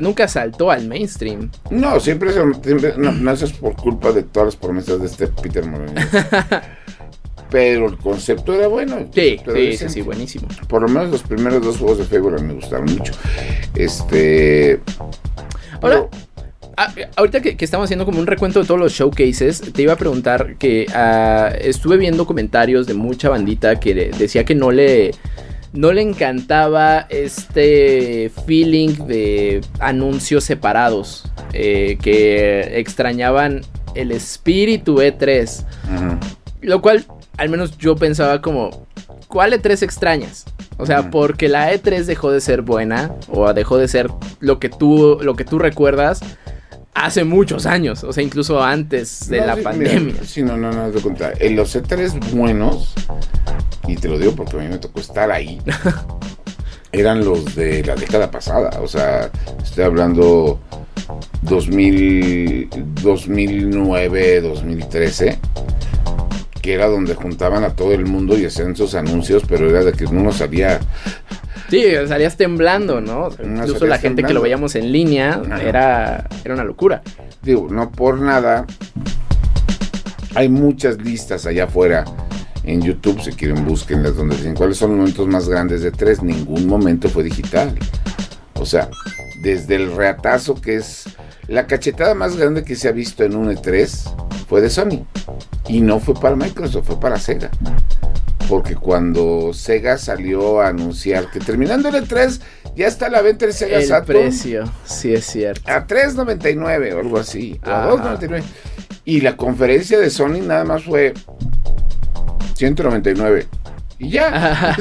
Nunca 0.02 0.28
saltó 0.28 0.72
al 0.72 0.88
mainstream. 0.88 1.50
No, 1.70 2.00
siempre, 2.00 2.32
siempre 2.34 2.94
no, 2.98 3.12
no, 3.12 3.32
eso 3.32 3.46
es 3.46 3.54
por 3.54 3.76
culpa 3.76 4.12
de 4.12 4.24
todas 4.24 4.48
las 4.48 4.56
promesas 4.56 5.00
de 5.00 5.06
este 5.06 5.28
Peter 5.28 5.66
Molyneux. 5.66 6.04
Pero 7.52 7.88
el 7.90 7.98
concepto 7.98 8.54
era 8.54 8.68
bueno. 8.68 9.10
Sí, 9.14 9.38
sí, 9.78 9.90
sí, 9.90 10.02
buenísimo. 10.02 10.48
Por 10.68 10.82
lo 10.84 10.88
menos 10.88 11.12
los 11.12 11.22
primeros 11.22 11.62
dos 11.64 11.78
juegos 11.78 11.98
de 11.98 12.06
Fable 12.06 12.42
me 12.42 12.54
gustaron 12.54 12.86
mucho. 12.86 13.14
Este. 13.76 14.80
Ahora, 15.82 16.08
pero- 16.08 16.10
ah, 16.78 16.94
ahorita 17.18 17.42
que, 17.42 17.58
que 17.58 17.66
estamos 17.66 17.86
haciendo 17.86 18.06
como 18.06 18.20
un 18.20 18.28
recuento 18.28 18.62
de 18.62 18.66
todos 18.66 18.80
los 18.80 18.94
showcases, 18.94 19.62
te 19.74 19.82
iba 19.82 19.94
a 19.94 19.98
preguntar 19.98 20.56
que 20.58 20.86
ah, 20.96 21.52
estuve 21.60 21.98
viendo 21.98 22.26
comentarios 22.26 22.88
de 22.88 22.94
mucha 22.94 23.28
bandita 23.30 23.80
que 23.80 23.94
decía 24.18 24.46
que 24.46 24.56
no 24.56 24.72
le. 24.72 25.12
No 25.74 25.94
le 25.94 26.02
encantaba 26.02 27.06
este 27.10 28.30
feeling 28.46 28.90
de 29.08 29.62
anuncios 29.80 30.44
separados. 30.44 31.26
eh, 31.54 31.98
que 32.02 32.80
extrañaban 32.80 33.62
el 33.94 34.12
espíritu 34.12 35.02
E3. 35.02 35.66
Ujú. 35.94 36.18
Lo 36.62 36.82
cual, 36.82 37.06
al 37.38 37.50
menos 37.50 37.78
yo 37.78 37.96
pensaba 37.98 38.42
como, 38.42 38.86
¿cuál 39.28 39.52
E3 39.54 39.82
extrañas? 39.84 40.46
O 40.78 40.86
sea, 40.86 41.10
porque 41.12 41.50
la 41.50 41.74
E3 41.74 42.06
dejó 42.06 42.32
de 42.32 42.40
ser 42.40 42.62
buena 42.62 43.12
o 43.28 43.52
dejó 43.54 43.78
de 43.78 43.88
ser 43.90 44.08
lo 44.40 44.60
que 44.60 44.70
tú, 44.70 45.20
lo 45.22 45.36
que 45.36 45.44
tú 45.44 45.60
recuerdas 45.60 46.22
hace 46.94 47.24
muchos 47.24 47.66
años, 47.66 48.04
o 48.04 48.12
sea, 48.14 48.24
incluso 48.24 48.62
antes 48.64 49.30
de 49.30 49.40
No, 49.42 49.48
la 49.48 49.56
sí, 49.56 49.62
pandemia. 49.62 50.00
mira, 50.00 50.24
sí, 50.26 50.44
no, 50.44 50.58
no, 50.58 50.72
no, 50.72 50.90
te 50.92 51.02
cuenta. 51.02 51.32
En 51.40 51.56
los 51.56 51.76
E3 51.76 52.32
buenos, 52.32 52.94
y 53.88 53.96
te 53.96 54.08
lo 54.08 54.20
digo 54.20 54.36
porque 54.36 54.58
a 54.58 54.60
mí 54.60 54.68
me 54.68 54.78
tocó 54.78 55.00
estar 55.00 55.32
ahí, 55.32 55.62
eran 56.92 57.24
los 57.24 57.56
de 57.56 57.84
la 57.84 57.96
década 57.96 58.30
pasada. 58.30 58.80
O 58.82 58.88
sea, 58.88 59.30
estoy 59.64 59.84
hablando 59.86 60.60
2000, 61.44 62.70
2009, 63.02 64.42
2013, 64.42 65.40
que 66.62 66.74
era 66.74 66.88
donde 66.88 67.16
juntaban 67.16 67.64
a 67.64 67.76
todo 67.76 67.94
el 67.94 68.06
mundo 68.06 68.38
y 68.38 68.46
hacían 68.46 68.76
sus 68.76 68.94
anuncios, 68.96 69.44
pero 69.48 69.70
era 69.70 69.84
de 69.84 69.94
que 69.94 70.06
uno 70.06 70.32
salía 70.32 70.80
Sí, 71.72 71.86
salías 72.06 72.36
temblando, 72.36 73.00
¿no? 73.00 73.30
No, 73.30 73.64
Incluso 73.64 73.86
la 73.86 73.98
gente 73.98 74.24
que 74.24 74.34
lo 74.34 74.42
veíamos 74.42 74.76
en 74.76 74.92
línea 74.92 75.42
era, 75.64 76.28
era 76.44 76.54
una 76.54 76.66
locura. 76.66 77.02
digo, 77.42 77.70
no 77.72 77.90
por 77.90 78.20
nada, 78.20 78.66
hay 80.36 80.50
muchas 80.50 80.98
listas 80.98 81.46
allá 81.46 81.64
afuera 81.64 82.04
en 82.66 82.82
YouTube, 82.82 83.22
si 83.22 83.32
quieren 83.32 83.66
búsquenlas, 83.66 84.18
donde 84.18 84.36
dicen 84.36 84.54
cuáles 84.54 84.78
son 84.78 84.92
los 84.92 85.00
momentos 85.00 85.28
más 85.28 85.48
grandes 85.48 85.82
de 85.82 85.92
tres, 85.92 86.22
ningún 86.22 86.68
momento 86.68 87.08
fue 87.08 87.24
digital. 87.24 87.74
O 88.56 88.66
sea, 88.66 88.90
desde 89.42 89.76
el 89.76 89.96
reatazo 89.96 90.56
que 90.56 90.76
es 90.76 91.06
la 91.48 91.68
cachetada 91.68 92.14
más 92.16 92.36
grande 92.36 92.66
que 92.66 92.76
se 92.76 92.90
ha 92.90 92.92
visto 92.92 93.24
en 93.24 93.36
un 93.36 93.50
E3 93.50 94.46
fue 94.50 94.60
de 94.60 94.70
Sony. 94.70 95.06
Y 95.70 95.80
no 95.80 96.02
fue 96.02 96.16
para 96.16 96.36
Microsoft, 96.36 96.88
fue 96.88 97.00
para 97.00 97.18
Sega. 97.18 97.50
Porque 98.52 98.76
cuando 98.76 99.54
Sega 99.54 99.98
salió 99.98 100.60
a 100.60 100.68
anunciar 100.68 101.32
que 101.32 101.40
terminando 101.40 101.88
el 101.88 101.96
E3 101.96 102.42
ya 102.76 102.86
está 102.88 103.06
a 103.06 103.10
la 103.10 103.22
venta 103.22 103.46
el 103.46 103.54
Sega 103.54 103.78
El 103.78 103.86
Saturn 103.86 104.20
precio, 104.24 104.66
sí 104.84 105.14
es 105.14 105.24
cierto. 105.26 105.72
a 105.72 105.88
3.99 105.88 106.94
o 106.96 107.00
algo 107.00 107.18
así, 107.18 107.58
o 107.66 107.70
a 107.70 107.84
Ajá. 107.86 108.18
2.99. 108.20 108.44
Y 109.06 109.22
la 109.22 109.38
conferencia 109.38 109.98
de 110.00 110.10
Sony 110.10 110.42
nada 110.46 110.66
más 110.66 110.84
fue 110.84 111.14
199. 112.56 113.48
Y 114.00 114.10
ya. 114.10 114.76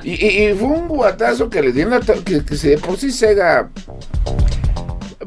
y, 0.04 0.12
y- 0.12 0.48
y 0.50 0.54
fue 0.54 0.68
un 0.68 0.88
guatazo 0.88 1.50
que 1.50 1.60
le 1.60 1.72
dieron 1.72 2.00
que, 2.24 2.42
que 2.44 2.56
si 2.56 2.68
de 2.70 2.78
por 2.78 2.96
sí 2.96 3.10
Sega. 3.12 3.68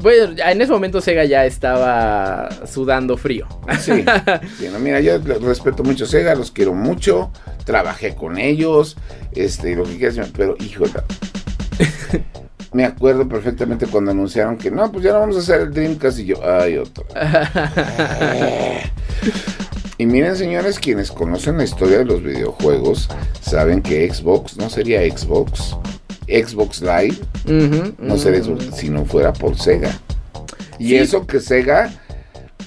Bueno, 0.00 0.34
en 0.36 0.60
ese 0.60 0.72
momento 0.72 1.00
Sega 1.00 1.24
ya 1.24 1.44
estaba 1.46 2.48
sudando 2.66 3.16
frío. 3.16 3.46
Sí, 3.80 4.04
sí, 4.58 4.68
no, 4.70 4.78
mira, 4.78 5.00
yo 5.00 5.18
respeto 5.18 5.82
mucho 5.82 6.04
a 6.04 6.06
Sega, 6.06 6.34
los 6.34 6.50
quiero 6.50 6.74
mucho, 6.74 7.30
trabajé 7.64 8.14
con 8.14 8.38
ellos, 8.38 8.96
este, 9.32 9.74
lo 9.74 9.84
que 9.84 9.96
quieras, 9.96 10.30
pero 10.36 10.56
híjole. 10.60 10.92
Me 12.72 12.84
acuerdo 12.84 13.26
perfectamente 13.26 13.86
cuando 13.86 14.10
anunciaron 14.10 14.58
que 14.58 14.70
no, 14.70 14.92
pues 14.92 15.04
ya 15.04 15.12
no 15.12 15.20
vamos 15.20 15.36
a 15.36 15.40
hacer 15.40 15.62
el 15.62 15.72
Dreamcast 15.72 16.18
y 16.18 16.26
yo, 16.26 16.36
ay, 16.44 16.76
otro. 16.76 17.06
Y 19.98 20.04
miren, 20.04 20.36
señores, 20.36 20.78
quienes 20.78 21.10
conocen 21.10 21.56
la 21.56 21.64
historia 21.64 21.98
de 21.98 22.04
los 22.04 22.22
videojuegos 22.22 23.08
saben 23.40 23.80
que 23.80 24.12
Xbox 24.12 24.58
no 24.58 24.68
sería 24.68 25.00
Xbox. 25.00 25.74
Xbox 26.28 26.80
Live 26.82 27.16
no 27.98 28.16
sería 28.18 28.40
ujú. 28.40 28.56
Xbox 28.58 28.76
si 28.76 28.88
no 28.88 29.04
fuera 29.04 29.32
por 29.32 29.56
Sega. 29.58 29.90
Y 30.78 30.88
Sí. 30.90 30.96
eso 30.96 31.26
que 31.26 31.40
Sega 31.40 31.90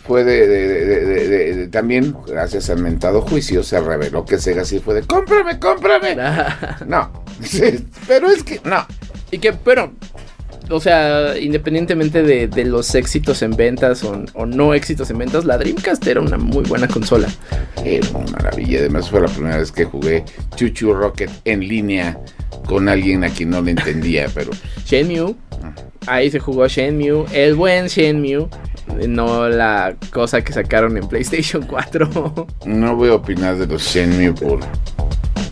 fue 0.07 0.23
de, 0.23 0.47
de- 0.47 0.67
de- 0.67 0.85
de- 0.85 1.05
de- 1.05 1.27
de- 1.27 1.55
de- 1.55 1.67
también, 1.67 2.15
gracias 2.27 2.69
al 2.71 2.79
mentado 2.79 3.21
juicio, 3.21 3.61
se 3.63 3.79
reveló 3.79 4.25
que 4.25 4.39
Sega 4.39 4.65
sí 4.65 4.79
fue 4.79 4.95
de 4.95 5.03
cómprame, 5.03 5.59
cómprame. 5.59 6.15
No, 6.87 7.11
sí, 7.43 7.85
pero 8.07 8.29
es 8.31 8.43
que 8.43 8.59
no. 8.63 8.85
y 9.29 9.37
que, 9.37 9.53
pero, 9.53 9.91
o 10.71 10.79
sea, 10.79 11.37
independientemente 11.37 12.23
de, 12.23 12.47
de 12.47 12.65
los 12.65 12.95
éxitos 12.95 13.43
en 13.43 13.51
ventas 13.55 14.03
o, 14.03 14.23
o 14.33 14.45
no 14.47 14.73
éxitos 14.73 15.11
en 15.11 15.19
ventas, 15.19 15.45
la 15.45 15.57
Dreamcast 15.59 16.05
era 16.07 16.21
una 16.21 16.37
muy 16.37 16.63
buena 16.63 16.87
consola. 16.87 17.27
Era 17.85 18.07
una 18.09 18.31
maravilla. 18.31 18.79
Además, 18.79 19.09
fue 19.11 19.21
la 19.21 19.27
primera 19.27 19.57
vez 19.57 19.71
que 19.71 19.85
jugué 19.85 20.25
Chuchu 20.55 20.93
Rocket 20.93 21.29
en 21.45 21.59
línea 21.61 22.19
con 22.69 22.87
alguien 22.87 23.23
a 23.23 23.29
quien 23.29 23.49
no 23.49 23.61
le 23.63 23.71
entendía, 23.71 24.27
pero 24.35 24.51
Shenmue, 24.85 25.33
ahí 26.05 26.29
se 26.29 26.39
jugó 26.39 26.67
Shenmue, 26.67 27.25
el 27.33 27.55
buen 27.55 27.87
Shenmue, 27.87 28.47
no 29.07 29.49
la 29.49 29.95
cosa 30.13 30.41
que 30.43 30.53
sacaron 30.53 30.95
en 30.95 31.07
PlayStation 31.07 31.63
4. 31.65 32.47
no 32.67 32.95
voy 32.95 33.09
a 33.09 33.15
opinar 33.15 33.57
de 33.57 33.65
los 33.65 33.81
Shenmue 33.81 34.33
por 34.33 34.59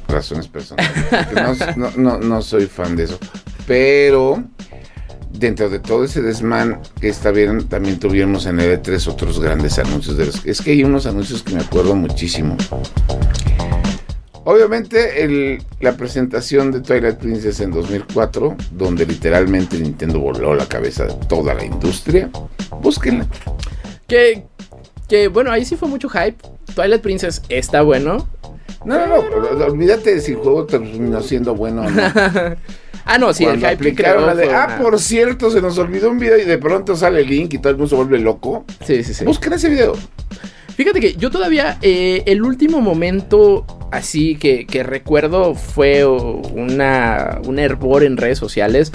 razones 0.07 0.47
personales. 0.47 1.75
no- 1.75 1.91
no- 1.97 2.19
no 2.19 2.41
soy 2.43 2.67
fan 2.67 2.95
de 2.95 3.05
eso. 3.05 3.17
Pero 3.65 4.43
dentro 5.33 5.69
de 5.69 5.79
todo 5.79 6.05
ese 6.05 6.21
desmán 6.21 6.79
que 7.01 7.09
está 7.09 7.31
bien, 7.31 7.67
también 7.67 7.99
tuvimos 7.99 8.45
en 8.45 8.59
el 8.59 8.79
E3 8.81 9.07
otros 9.07 9.39
grandes 9.39 9.77
anuncios. 9.79 10.17
De 10.17 10.27
los, 10.27 10.45
es 10.45 10.61
que 10.61 10.71
hay 10.71 10.83
unos 10.83 11.05
anuncios 11.07 11.41
que 11.43 11.53
me 11.55 11.61
acuerdo 11.61 11.95
muchísimo. 11.95 12.55
Obviamente 14.49 15.23
el- 15.25 15.61
la 15.81 15.97
presentación 15.97 16.71
de 16.71 16.79
Twilight 16.79 17.17
Princess 17.17 17.59
en 17.59 17.69
2004, 17.71 18.55
donde 18.71 19.05
literalmente 19.05 19.77
Nintendo 19.77 20.19
voló 20.21 20.55
la 20.55 20.65
cabeza 20.65 21.03
de 21.05 21.13
toda 21.27 21.53
la 21.53 21.65
industria. 21.65 22.29
Búsquenla. 22.81 23.27
que, 24.07 24.45
que, 25.09 25.27
bueno, 25.27 25.51
ahí 25.51 25.65
sí 25.65 25.75
fue 25.75 25.89
mucho 25.89 26.07
hype. 26.07 26.37
Twilight 26.73 27.01
Princess 27.01 27.41
está 27.49 27.81
bueno. 27.81 28.29
No, 28.85 29.05
no, 29.05 29.17
no, 29.17 29.65
olvídate 29.65 30.15
de 30.15 30.21
si 30.21 30.31
el 30.31 30.37
juego 30.37 30.65
terminó 30.65 31.21
siendo 31.21 31.53
bueno 31.53 31.81
o 31.81 31.89
no. 31.89 32.01
ah, 33.05 33.17
no, 33.19 33.33
sí, 33.33 33.43
el 33.43 33.59
Cuando 33.59 33.67
hype 33.69 33.83
que 33.83 33.95
creó 33.95 34.25
la 34.25 34.33
de, 34.33 34.45
ah, 34.53 34.65
una- 34.69 34.77
por 34.77 34.97
cierto, 34.97 35.51
se 35.51 35.59
nos 35.61 35.77
olvidó 35.77 36.09
un 36.09 36.19
video 36.19 36.37
y 36.37 36.45
de 36.45 36.57
pronto 36.57 36.95
sale 36.95 37.19
el 37.19 37.27
link 37.27 37.53
y 37.53 37.57
todo 37.57 37.71
el 37.71 37.75
mundo 37.75 37.89
se 37.89 37.95
vuelve 37.95 38.17
loco. 38.19 38.63
Sí, 38.85 39.03
sí, 39.03 39.13
sí. 39.13 39.25
Busquen 39.25 39.51
ese 39.51 39.67
video. 39.67 39.93
Fíjate 40.77 41.01
que 41.01 41.15
yo 41.15 41.29
todavía, 41.31 41.77
eh, 41.81 42.23
el 42.27 42.43
último 42.43 42.79
momento 42.79 43.65
así 43.91 44.35
que, 44.35 44.65
que 44.65 44.83
recuerdo 44.83 45.55
fue 45.55 46.05
una, 46.05 47.39
un 47.45 47.59
hervor 47.59 48.03
en 48.03 48.17
redes 48.17 48.37
sociales. 48.37 48.91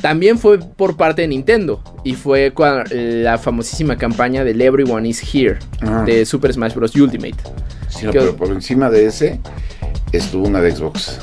También 0.00 0.38
fue 0.38 0.58
por 0.58 0.96
parte 0.98 1.22
de 1.22 1.28
Nintendo. 1.28 1.82
Y 2.04 2.14
fue 2.14 2.52
la 2.90 3.38
famosísima 3.38 3.96
campaña 3.96 4.44
del 4.44 4.60
Everyone 4.60 5.08
is 5.08 5.22
Here 5.34 5.58
Ah. 5.80 6.02
de 6.06 6.26
Super 6.26 6.52
Smash 6.52 6.74
Bros. 6.74 6.94
Ultimate. 6.94 7.36
Sí, 7.88 8.04
no, 8.06 8.12
¿Qué- 8.12 8.18
pero 8.18 8.36
por 8.36 8.48
encima 8.48 8.90
de 8.90 9.06
ese 9.06 9.40
estuvo 10.12 10.46
una 10.46 10.60
de 10.60 10.72
Xbox. 10.72 11.20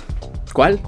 ¿Cuál? 0.54 0.80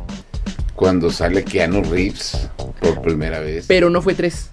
Cuando 0.75 1.11
sale 1.11 1.43
Keanu 1.43 1.83
Reeves 1.83 2.49
por 2.81 3.01
primera 3.01 3.39
vez. 3.39 3.65
Pero 3.67 3.89
no 3.91 4.01
fue 4.01 4.15
3. 4.15 4.49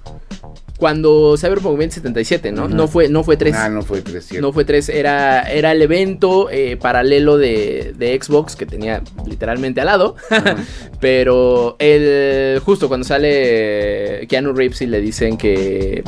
Cuando 0.81 1.37
Cyberpunk 1.37 1.73
2077, 1.73 2.53
¿no? 2.53 2.65
Ujú. 2.65 2.75
No 2.75 2.89
fue, 2.89 3.11
no 3.11 3.23
fue 3.23 3.37
3. 3.37 3.55
Ah, 3.55 3.69
no 3.69 3.83
fue 3.83 4.01
300. 4.01 4.41
No 4.41 4.51
fue 4.51 4.65
3, 4.65 4.89
era, 4.89 5.43
era 5.43 5.73
el 5.73 5.83
evento 5.83 6.49
eh, 6.51 6.79
paralelo 6.79 7.37
de, 7.37 7.93
de 7.99 8.19
Xbox 8.19 8.57
que 8.57 8.65
tenía 8.65 9.03
literalmente 9.27 9.83
al 9.83 9.89
lado. 9.89 10.17
Pero 11.01 11.77
el, 11.79 12.61
justo 12.61 12.89
cuando 12.89 13.07
sale 13.07 14.27
Keanu 14.27 14.55
Reeves 14.55 14.81
y 14.81 14.87
le 14.87 15.03
dicen 15.03 15.37
que 15.37 16.03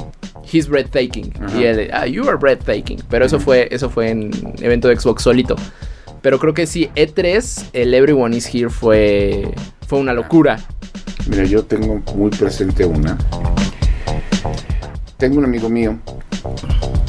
he's 0.51 0.67
breathtaking. 0.67 1.35
Y 1.55 1.65
él, 1.65 1.91
ah, 1.93 2.07
you 2.07 2.27
are 2.27 2.39
breathtaking. 2.39 3.03
Pero 3.11 3.27
eso 3.27 3.39
fue, 3.39 3.69
eso 3.71 3.91
fue 3.91 4.09
en 4.09 4.31
evento 4.63 4.89
de 4.89 4.99
Xbox 4.99 5.23
solito. 5.23 5.55
Pero 6.23 6.39
creo 6.39 6.55
que 6.55 6.67
sí, 6.67 6.89
E3, 6.97 7.67
el 7.75 7.93
Everyone 7.93 8.35
is 8.35 8.47
Here 8.47 8.71
fue, 8.71 9.53
fue 9.87 9.99
una 9.99 10.15
locura. 10.15 10.59
Mira, 11.29 11.45
yo 11.45 11.63
tengo 11.63 12.03
muy 12.17 12.31
presente 12.31 12.87
una. 12.87 13.19
Tengo 15.23 15.39
un 15.39 15.45
amigo 15.45 15.69
mío, 15.69 16.01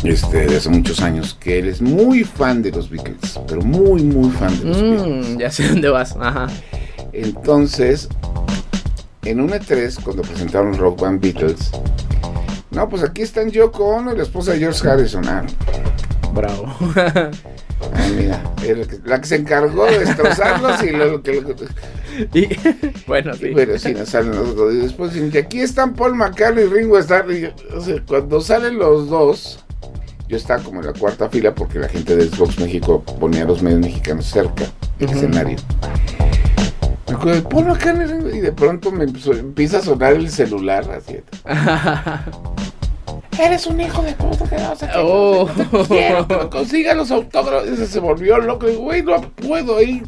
este, 0.03 0.45
de 0.45 0.57
hace 0.57 0.69
muchos 0.69 1.01
años, 1.01 1.35
que 1.39 1.57
él 1.57 1.67
es 1.67 1.81
muy 1.81 2.23
fan 2.23 2.61
de 2.61 2.69
los 2.69 2.87
Beatles, 2.87 3.39
pero 3.47 3.61
muy, 3.63 4.03
muy 4.03 4.29
fan 4.29 4.55
de 4.59 4.65
los 4.65 4.77
Mm, 4.77 4.91
Beatles. 4.91 5.37
ya 5.39 5.49
sé 5.49 5.67
dónde 5.67 5.89
vas. 5.89 6.15
Ajá. 6.19 6.45
Entonces, 7.11 8.09
en 9.23 9.41
un 9.41 9.49
E3, 9.49 9.99
cuando 10.03 10.21
presentaron 10.21 10.77
Rock 10.77 11.01
Band 11.01 11.21
Beatles, 11.21 11.71
no, 12.69 12.87
pues 12.87 13.01
aquí 13.01 13.23
están 13.23 13.49
Yoko 13.49 13.83
Ono 13.83 14.13
y 14.13 14.17
la 14.17 14.21
esposa 14.21 14.51
de 14.51 14.59
George 14.59 14.87
Harrison. 14.87 15.27
Ah, 15.27 15.43
Bravo. 16.35 16.67
ah, 16.95 17.31
mira, 18.15 18.43
era 18.63 18.77
la 18.77 18.85
que, 18.85 18.99
la 19.05 19.21
que 19.21 19.27
se 19.27 19.37
encargó 19.37 19.85
de 19.87 19.97
destrozarlos 20.05 20.83
y 20.83 20.91
lo, 20.91 21.23
que... 21.23 21.43
y, 22.33 22.47
bueno, 23.07 23.33
sí. 23.33 23.51
Pero 23.55 23.77
sí, 23.79 23.93
no 23.93 24.05
salen 24.05 24.35
los 24.35 24.55
dos. 24.55 24.73
Y 24.73 24.77
después 24.77 25.13
que 25.31 25.39
aquí 25.39 25.59
están 25.61 25.93
Paul 25.93 26.15
McCartney 26.15 26.65
y 26.65 26.67
Ringo 26.67 26.97
Starr. 26.99 27.31
y 27.31 27.45
o 27.75 27.81
sea, 27.81 27.95
cuando 28.07 28.41
salen 28.41 28.77
los 28.77 29.09
dos, 29.09 29.63
yo 30.27 30.37
estaba 30.37 30.61
como 30.63 30.79
en 30.81 30.87
la 30.87 30.93
cuarta 30.93 31.29
fila 31.29 31.53
porque 31.53 31.79
la 31.79 31.89
gente 31.89 32.15
de 32.15 32.27
Xbox 32.27 32.59
México 32.59 33.03
ponía 33.19 33.43
a 33.43 33.45
los 33.45 33.61
medios 33.61 33.79
mexicanos 33.81 34.25
cerca 34.25 34.65
del 34.99 35.09
escenario. 35.09 35.57
Me 37.07 37.15
acuerdo 37.15 37.41
de 37.41 37.47
Paul 37.49 37.65
McCartney 37.65 38.07
Ringo, 38.07 38.29
y 38.29 38.39
de 38.39 38.51
pronto 38.51 38.91
me 38.91 39.03
empezó- 39.03 39.33
empieza 39.33 39.77
a 39.79 39.81
sonar 39.81 40.13
el 40.13 40.29
celular 40.29 40.89
así. 40.91 41.17
Eres 43.39 43.65
un 43.65 43.81
hijo 43.81 44.01
de 44.03 44.13
puta 44.13 44.47
que 44.47 44.57
no 44.57 44.75
sé 44.75 44.85
qué, 44.87 44.91
Oh. 44.97 45.49
no 45.71 45.79
te 45.81 45.87
quiero 45.87 46.49
consiga 46.51 46.93
los 46.93 47.09
autógrafos. 47.09 47.67
Ese 47.67 47.87
se 47.87 47.99
volvió 47.99 48.37
loco. 48.37 48.69
Y, 48.69 48.75
güey, 48.75 49.01
no 49.01 49.19
puedo 49.21 49.81
ir. 49.81 50.03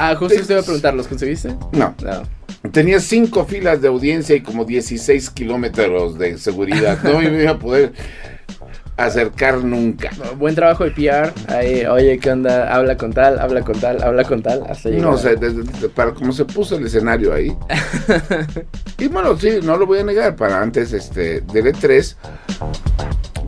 Ah, 0.00 0.16
justo 0.16 0.40
te 0.46 0.52
iba 0.52 0.60
a 0.60 0.64
preguntar, 0.64 0.94
¿los 0.94 1.06
conseguiste? 1.08 1.54
No, 1.72 1.94
No. 2.02 2.22
Tenía 2.72 3.00
cinco 3.00 3.46
filas 3.46 3.80
de 3.80 3.88
audiencia 3.88 4.36
y 4.36 4.42
como 4.42 4.64
16 4.66 5.30
kilómetros 5.30 6.18
de 6.18 6.36
seguridad. 6.36 6.98
No 7.02 7.18
me 7.20 7.42
iba 7.42 7.52
a 7.52 7.58
poder 7.58 7.92
acercar 8.98 9.64
nunca. 9.64 10.10
Buen 10.36 10.54
trabajo 10.54 10.84
de 10.84 10.90
PR. 10.90 11.32
Ahí, 11.48 11.86
oye, 11.86 12.18
¿qué 12.18 12.30
onda? 12.30 12.74
Habla 12.74 12.98
con 12.98 13.14
tal, 13.14 13.38
habla 13.38 13.62
con 13.62 13.80
tal, 13.80 14.02
habla 14.02 14.24
con 14.24 14.42
tal. 14.42 14.62
Hasta 14.68 14.90
No 14.90 15.16
desde- 15.16 15.36
desde- 15.36 15.88
para 15.88 16.12
cómo 16.12 16.32
se 16.32 16.44
puso 16.44 16.76
el 16.76 16.84
escenario 16.86 17.32
ahí. 17.32 17.56
y 18.98 19.08
bueno, 19.08 19.38
sí, 19.38 19.60
no 19.62 19.78
lo 19.78 19.86
voy 19.86 20.00
a 20.00 20.04
negar. 20.04 20.36
Para 20.36 20.60
antes 20.60 20.92
este, 20.92 21.40
del 21.40 21.64
E3, 21.74 22.14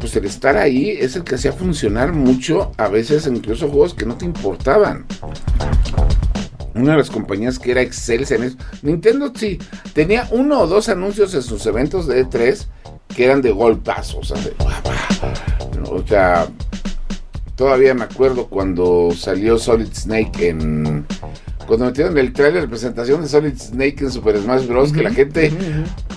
pues 0.01 0.17
el 0.17 0.25
estar 0.25 0.57
ahí 0.57 0.89
es 0.99 1.17
el 1.17 1.23
que 1.25 1.35
hacía 1.35 1.53
funcionar 1.53 2.13
mucho, 2.15 2.73
a 2.79 2.89
veces 2.89 3.27
incluso 3.27 3.69
juegos 3.69 3.93
que 3.93 4.07
no 4.07 4.17
te 4.17 4.25
importaban. 4.25 5.05
Una 6.75 6.93
de 6.93 6.99
las 6.99 7.11
compañías 7.11 7.59
que 7.59 7.71
era 7.73 7.83
excelsa 7.83 8.35
en 8.37 8.45
eso. 8.45 8.57
Nintendo 8.83 9.33
sí, 9.35 9.59
tenía 9.95 10.27
uno 10.31 10.61
o 10.61 10.67
dos 10.67 10.89
anuncios 10.89 11.35
en 11.35 11.43
sus 11.43 11.65
eventos 11.67 12.07
de 12.07 12.25
E3 12.27 12.67
que 13.15 13.25
eran 13.27 13.43
de 13.43 13.51
golpazos. 13.53 14.31
O 14.31 14.35
sea, 14.37 14.43
de- 14.45 14.55
o 15.91 16.07
sea, 16.07 16.47
todavía 17.57 17.95
me 17.95 18.05
acuerdo 18.05 18.47
cuando 18.47 19.11
salió 19.17 19.59
Solid 19.59 19.89
Snake 19.93 20.49
en... 20.49 21.07
Cuando 21.67 21.87
metieron 21.87 22.19
el 22.19 22.33
trailer 22.33 22.63
de 22.63 22.69
presentación 22.69 23.23
de 23.23 23.29
Solid 23.29 23.57
Snake 23.57 23.97
en 24.01 24.11
Super 24.11 24.37
Smash 24.39 24.67
Bros. 24.67 24.93
que 24.93 25.03
la 25.03 25.11
gente... 25.13 25.53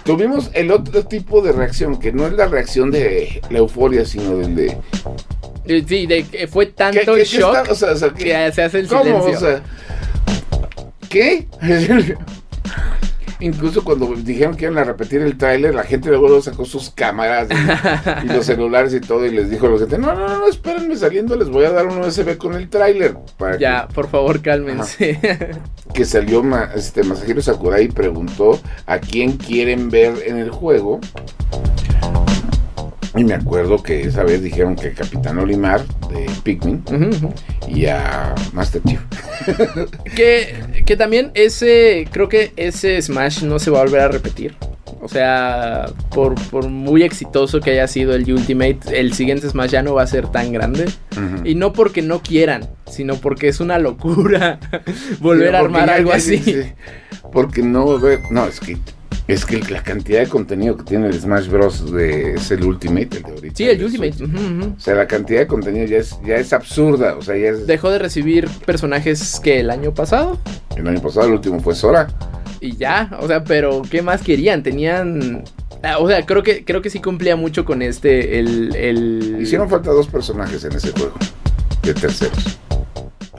Tuvimos 0.04 0.50
el 0.54 0.72
otro 0.72 1.06
tipo 1.06 1.42
de 1.42 1.52
reacción, 1.52 1.98
que 2.00 2.12
no 2.12 2.26
es 2.28 2.34
la 2.34 2.48
reacción 2.48 2.92
de 2.92 3.42
la 3.50 3.60
euforia, 3.60 4.06
sino 4.06 4.38
del 4.38 4.56
de... 4.56 4.78
Eh, 5.68 5.84
Sí, 5.88 6.06
de 6.06 6.24
que 6.24 6.48
fue 6.48 6.68
¿Qué- 6.68 6.74
tanto 6.74 7.18
shock 7.18 7.56
está? 7.58 7.72
O 7.72 7.76
sea, 7.76 7.92
o 7.92 7.96
sea, 7.96 8.10
¿qué- 8.10 8.24
que 8.26 8.52
se 8.54 8.62
hace 8.64 8.80
el 8.80 8.88
¿Cómo? 8.88 9.04
silencio. 9.04 9.38
O 9.38 9.40
sea, 9.40 9.64
¿qué? 11.16 11.48
Incluso 13.42 13.84
cuando 13.84 14.14
dijeron 14.16 14.56
que 14.56 14.66
iban 14.66 14.78
a 14.78 14.84
repetir 14.86 15.22
el 15.22 15.38
tráiler, 15.38 15.74
la 15.76 15.84
gente 15.84 16.10
luego, 16.10 16.42
sacó 16.42 16.64
sus 16.66 16.90
cámaras 16.90 17.48
y, 17.52 18.26
y 18.26 18.30
los 18.34 18.46
celulares 18.46 18.94
y 18.94 19.02
todo 19.02 19.26
y 19.26 19.32
les 19.32 19.50
dijo 19.50 19.68
a 19.68 19.72
la 19.72 19.78
gente, 19.80 19.98
no, 19.98 20.14
no, 20.14 20.28
no, 20.40 20.48
espérenme 20.48 20.96
saliendo, 20.96 21.36
les 21.36 21.50
voy 21.50 21.66
a 21.66 21.72
dar 21.72 21.86
un 21.86 22.00
USB 22.00 22.38
con 22.38 22.54
el 22.56 22.70
tráiler. 22.70 23.16
Ya, 23.60 23.88
por 23.94 24.08
favor, 24.10 24.42
cálmense. 24.42 25.20
que, 25.22 25.52
que 25.94 26.06
salió 26.06 26.44
ma- 26.44 26.70
este, 26.76 27.04
Masahiro 27.04 27.42
Sakurai 27.42 27.86
y 27.86 27.88
preguntó 27.90 28.60
a 28.86 29.00
quién 29.00 29.34
quieren 29.38 29.90
ver 29.90 30.14
en 30.26 30.38
el 30.38 30.50
juego. 30.50 31.00
Y 33.18 33.24
me 33.24 33.34
acuerdo 33.34 33.82
que 33.82 34.02
esa 34.02 34.24
vez 34.24 34.44
dijeron 34.44 34.76
que 34.76 34.92
Capitán 34.92 35.40
Olimar 35.40 35.82
de 36.10 36.30
Pikmin 36.44 36.84
y 37.68 37.86
a 37.86 38.36
Master 38.54 38.82
Chief. 38.84 39.00
Que, 40.16 40.84
que 40.86 40.98
también 40.98 41.32
ese, 41.36 42.08
creo 42.12 42.30
que 42.30 42.52
ese 42.56 43.02
Smash 43.02 43.44
no 43.44 43.60
se 43.60 43.70
va 43.70 43.80
a 43.80 43.84
volver 43.84 44.02
a 44.02 44.08
repetir. 44.08 44.56
O 45.02 45.08
sea, 45.08 45.86
por, 46.10 46.34
por 46.50 46.68
muy 46.68 47.04
exitoso 47.04 47.60
que 47.60 47.72
haya 47.72 47.88
sido 47.88 48.16
el 48.16 48.32
Ultimate, 48.32 48.80
el 48.94 49.14
siguiente 49.14 49.48
Smash 49.48 49.72
ya 49.72 49.84
no 49.84 49.94
va 49.94 50.02
a 50.02 50.08
ser 50.08 50.28
tan 50.30 50.52
grande. 50.52 50.86
Y 51.44 51.56
no 51.56 51.74
porque 51.74 52.02
no 52.02 52.22
quieran, 52.22 52.68
sino 52.90 53.16
porque 53.16 53.48
es 53.48 53.60
una 53.60 53.78
locura 53.78 54.60
volver 55.20 55.56
a 55.56 55.60
armar 55.60 55.90
algo 55.90 56.12
así. 56.12 56.40
sí, 56.40 56.56
porque 57.32 57.62
no, 57.62 58.00
no, 58.32 58.46
es 58.48 58.60
que 58.60 58.78
es 59.28 59.46
que 59.46 59.60
la 59.72 59.82
cantidad 59.82 60.20
de 60.20 60.28
contenido 60.28 60.78
que 60.78 60.84
tiene 60.84 61.08
el 61.08 61.20
Smash 61.20 61.48
Bros. 61.48 61.92
De, 61.92 62.34
es 62.36 62.52
el 62.52 62.64
Ultimate, 62.64 63.18
el 63.18 63.24
de 63.24 63.32
ahorita. 63.32 63.56
Sí, 63.56 63.64
el 63.70 63.84
Ultimate. 63.84 64.24
O 64.76 64.80
sea, 64.80 64.96
la 64.96 65.08
cantidad 65.08 65.40
de 65.40 65.48
contenido 65.48 65.86
ya 65.86 65.98
es, 65.98 66.20
ya 66.24 66.36
es 66.36 66.54
absurda. 66.54 67.16
O 67.16 67.22
sea, 67.22 67.36
ya 67.36 67.50
es. 67.50 67.66
Dejó 67.66 67.90
de 67.90 68.00
recibir 68.00 68.48
personajes 68.66 69.40
que 69.44 69.60
el 69.60 69.72
año 69.72 69.94
pasado. 69.94 70.40
El 70.76 70.88
año 70.88 71.02
pasado 71.02 71.28
el 71.28 71.34
último 71.34 71.60
fue 71.60 71.74
Sora. 71.74 72.08
Y 72.62 72.78
ya, 72.78 73.10
o 73.20 73.28
sea, 73.28 73.44
pero 73.44 73.82
¿qué 73.90 74.02
más 74.02 74.22
querían? 74.22 74.64
Tenían... 74.64 75.44
ah, 75.84 75.98
O 76.00 76.08
sea, 76.08 76.26
creo 76.26 76.42
que, 76.42 76.64
creo 76.64 76.82
que 76.82 76.90
sí 76.90 77.00
cumplía 77.00 77.36
mucho 77.36 77.66
con 77.66 77.82
este, 77.82 78.40
el... 78.40 78.76
el... 78.76 79.38
Hicieron 79.42 79.70
falta 79.70 79.92
dos 79.92 80.08
personajes 80.08 80.64
en 80.64 80.74
ese 80.74 80.92
juego. 80.92 81.14
De 81.84 81.94
terceros. 81.94 82.60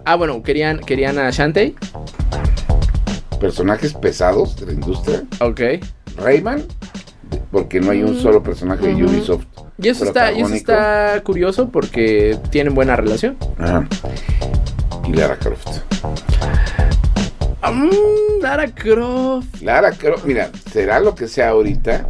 Ah, 0.05 0.15
bueno, 0.15 0.43
querían, 0.43 0.79
querían 0.79 1.19
a 1.19 1.31
Shantae. 1.31 1.75
Personajes 3.41 3.95
pesados 3.95 4.57
de 4.57 4.67
la 4.67 4.73
industria. 4.73 5.23
Ok. 5.41 5.61
Rayman. 6.17 6.65
Porque 7.51 7.81
no 7.81 7.91
hay 7.91 8.03
un 8.03 8.17
Mm. 8.17 8.23
solo 8.23 8.43
personaje 8.43 8.87
de. 8.87 9.05
Ubisoft. 9.05 9.45
Y 9.79 9.89
eso 9.89 10.05
está, 10.05 10.33
y 10.33 10.41
eso 10.41 10.55
está 10.55 11.21
curioso 11.25 11.69
porque 11.69 12.39
tienen 12.51 12.75
buena 12.75 12.97
relación. 12.97 13.37
Ajá. 13.59 13.87
Y 15.07 15.13
Lara 15.13 15.37
Croft. 15.39 15.69
Mm, 17.63 18.41
Lara 18.43 18.69
Croft. 18.73 19.61
Lara 19.61 19.91
Croft, 19.93 20.25
mira, 20.25 20.51
será 20.73 21.01
lo 21.01 21.15
que 21.15 21.27
sea 21.29 21.51
ahorita, 21.51 22.09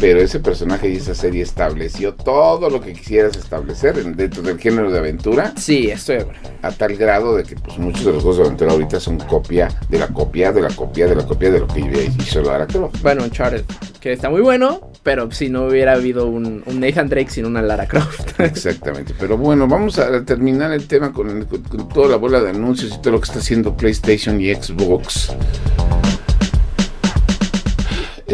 pero 0.00 0.20
ese 0.20 0.40
personaje 0.40 0.88
y 0.90 0.96
esa 0.96 1.14
serie 1.14 1.42
estableció 1.42 2.14
todo 2.14 2.68
lo 2.70 2.80
que 2.80 2.92
quisieras 2.92 3.36
establecer 3.36 3.98
en- 3.98 4.16
dentro 4.16 4.42
del 4.42 4.58
género 4.58 4.90
de 4.90 4.98
aventura, 4.98 5.52
Sí, 5.56 5.90
estoy 5.90 6.16
de 6.16 6.22
acuerdo. 6.22 6.40
a 6.62 6.70
tal 6.72 6.96
grado 6.96 7.36
de 7.36 7.42
que 7.44 7.56
pues, 7.56 7.78
muchos 7.78 8.04
de 8.04 8.12
los 8.12 8.22
juegos 8.22 8.38
de 8.38 8.44
aventura 8.44 8.72
ahorita 8.72 9.00
son 9.00 9.18
copia 9.18 9.68
de 9.88 9.98
la 9.98 10.08
copia, 10.08 10.52
de 10.52 10.60
la 10.62 10.68
copia, 10.70 11.06
de 11.06 11.14
la 11.14 11.26
copia 11.26 11.50
de 11.50 11.60
lo 11.60 11.66
que 11.68 12.10
hizo 12.18 12.42
Lara 12.42 12.66
Croft. 12.66 13.00
Bueno, 13.02 13.22
Uncharted, 13.24 13.64
que 14.00 14.12
está 14.12 14.28
muy 14.30 14.40
bueno, 14.42 14.90
pero 15.02 15.30
si 15.30 15.48
no 15.48 15.66
hubiera 15.66 15.92
habido 15.92 16.26
un, 16.26 16.62
un 16.66 16.80
Nathan 16.80 17.08
Drake 17.08 17.30
sin 17.30 17.46
una 17.46 17.62
Lara 17.62 17.86
Croft. 17.86 18.38
Exactamente, 18.40 19.14
pero 19.18 19.36
bueno, 19.38 19.66
vamos 19.68 19.98
a 19.98 20.24
terminar 20.24 20.72
el 20.72 20.86
tema 20.86 21.12
con, 21.12 21.44
con- 21.44 21.62
con 21.62 21.88
toda 21.88 22.08
la 22.08 22.16
bola 22.16 22.40
de 22.40 22.50
anuncios 22.50 22.94
y 22.94 23.00
todo 23.00 23.12
lo 23.12 23.20
que 23.20 23.26
está 23.26 23.38
haciendo 23.38 23.76
PlayStation 23.76 24.40
y 24.40 24.52
Xbox. 24.54 25.32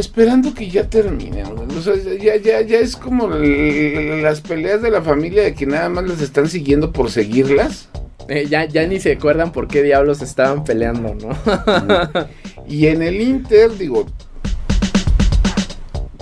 Esperando 0.00 0.54
que 0.54 0.70
ya 0.70 0.88
terminen. 0.88 1.44
O 1.46 1.82
sea, 1.82 1.94
ya, 1.94 2.36
ya, 2.36 2.62
ya 2.62 2.78
es 2.78 2.96
como 2.96 3.28
las 3.28 4.40
peleas 4.40 4.80
de 4.80 4.90
la 4.90 5.02
familia 5.02 5.42
de 5.42 5.54
que 5.54 5.66
nada 5.66 5.90
más 5.90 6.08
las 6.08 6.22
están 6.22 6.48
siguiendo 6.48 6.90
por 6.90 7.10
seguirlas. 7.10 7.90
Eh, 8.26 8.46
ya, 8.48 8.64
ya 8.64 8.86
ni 8.86 8.98
se 8.98 9.12
acuerdan 9.12 9.52
por 9.52 9.68
qué 9.68 9.82
diablos 9.82 10.22
estaban 10.22 10.64
peleando, 10.64 11.14
¿no? 11.14 11.36
Y 12.66 12.86
en 12.86 13.02
el 13.02 13.20
Inter, 13.20 13.76
digo, 13.76 14.06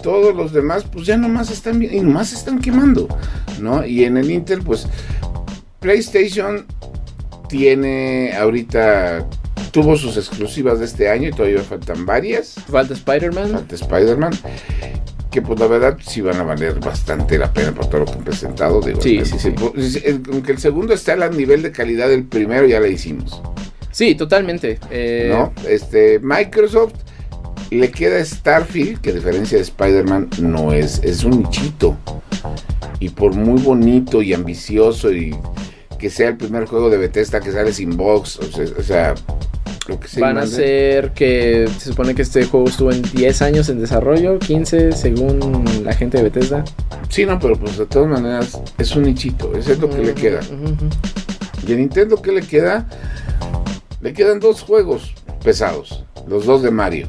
todos 0.03 0.35
los 0.35 0.53
demás, 0.53 0.85
pues 0.91 1.07
ya 1.07 1.17
nomás 1.17 1.51
están 1.51 1.81
y 1.81 2.01
nomás 2.01 2.33
están 2.33 2.59
quemando, 2.61 3.07
¿no? 3.61 3.87
Y 3.87 4.05
en 4.05 4.17
el 4.17 4.29
Inter, 4.29 4.61
pues, 4.65 4.89
PlayStation 5.79 6.67
tiene 7.49 8.35
ahorita, 8.35 9.25
tuvo 9.71 9.97
sus 9.97 10.17
exclusivas 10.17 10.79
de 10.79 10.85
este 10.87 11.09
año 11.11 11.29
y 11.29 11.33
todavía 11.33 11.63
faltan 11.63 12.05
varias. 12.07 12.55
Falta 12.71 12.95
Spider-Man. 12.95 13.51
Falta 13.51 13.75
Spider-Man. 13.75 14.33
Que 15.31 15.43
pues 15.43 15.61
la 15.61 15.67
verdad 15.67 15.97
sí 16.05 16.21
van 16.23 16.37
a 16.37 16.43
valer 16.43 16.81
bastante 16.81 17.37
la 17.39 17.53
pena 17.53 17.73
por 17.75 17.87
todo 17.87 18.01
lo 18.01 18.05
que 18.07 18.13
han 18.13 18.25
presentado. 18.25 18.81
Digo, 18.81 19.01
Sí, 19.01 19.21
sí, 19.25 19.39
sí. 19.39 19.49
el- 19.49 20.03
el- 20.05 20.23
aunque 20.33 20.53
el 20.53 20.59
segundo 20.59 20.95
está 20.95 21.13
al 21.13 21.37
nivel 21.37 21.63
de 21.63 21.71
calidad 21.71 22.09
del 22.09 22.25
primero, 22.25 22.67
ya 22.67 22.81
la 22.81 22.89
hicimos. 22.89 23.41
Sí, 23.91 24.15
totalmente. 24.15 24.79
Eh, 24.91 25.29
¿no? 25.31 25.53
Este, 25.69 26.19
Microsoft 26.21 26.95
le 27.71 27.91
queda 27.91 28.25
Starfield, 28.25 29.01
que 29.01 29.11
a 29.11 29.13
diferencia 29.13 29.59
de 29.59 29.65
Spider-Man 29.65 30.31
no 30.41 30.73
es, 30.73 31.01
es 31.05 31.25
un 31.25 31.43
nichito. 31.43 31.97
Y 33.01 33.11
por 33.11 33.35
muy 33.35 33.61
bonito 33.61 34.23
y 34.23 34.33
ambicioso 34.33 35.13
y 35.13 35.37
que 35.99 36.09
sea 36.11 36.29
el 36.31 36.37
primer 36.37 36.65
juego 36.67 36.89
de 36.91 36.97
Bethesda 36.97 37.41
que 37.41 37.53
sale 37.53 37.73
sin 37.73 37.97
box, 37.97 38.39
o 38.39 38.45
sea, 38.45 38.65
o 38.79 38.83
sea, 38.83 39.15
Creo 39.89 40.01
que 40.01 40.09
sí. 40.09 40.21
Van 40.21 40.37
a 40.37 40.47
ser 40.47 41.13
que 41.13 41.67
se 41.79 41.89
supone 41.89 42.15
que 42.15 42.21
este 42.21 42.45
juego 42.45 42.69
estuvo 42.69 42.93
en 42.93 43.01
10 43.01 43.41
años 43.41 43.71
en 43.71 43.81
desarrollo, 43.81 44.39
15 44.39 44.93
según 44.93 45.65
la 45.83 45.95
gente 45.95 46.19
de 46.19 46.25
Bethesda. 46.25 46.63
Sí, 47.09 47.25
no, 47.25 47.39
pero 47.39 47.59
pues 47.59 47.79
de 47.79 47.87
todas 47.87 48.07
maneras 48.07 48.61
es 48.77 48.95
un 48.95 49.05
nichito. 49.05 49.57
Eso 49.57 49.73
es 49.73 49.79
lo 49.79 49.89
que 49.89 50.03
le 50.03 50.13
queda. 50.13 50.41
¿Y 51.67 51.73
a 51.73 51.77
Nintendo 51.77 52.21
qué 52.21 52.33
le 52.33 52.43
queda? 52.43 52.87
Le 54.03 54.13
quedan 54.13 54.41
dos 54.41 54.61
juegos 54.61 55.15
pesados. 55.43 56.05
Los 56.27 56.45
dos 56.45 56.63
de 56.63 56.71
Mario. 56.71 57.09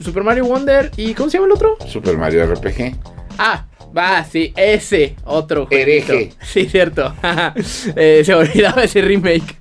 Super 0.00 0.22
Mario 0.22 0.46
Wonder 0.46 0.90
y 0.96 1.12
¿cómo 1.12 1.28
se 1.28 1.36
llama 1.36 1.48
el 1.48 1.52
otro? 1.52 1.76
Super 1.86 2.16
Mario 2.16 2.46
RPG. 2.46 2.96
Ah, 3.36 3.66
va, 3.94 4.24
sí, 4.24 4.54
ese 4.56 5.16
otro 5.24 5.66
jueguito. 5.66 6.14
Hereje. 6.14 6.32
Sí, 6.40 6.64
cierto. 6.64 7.14
Eh, 7.94 8.22
se 8.24 8.32
olvidaba 8.34 8.84
ese 8.84 9.02
remake. 9.02 9.58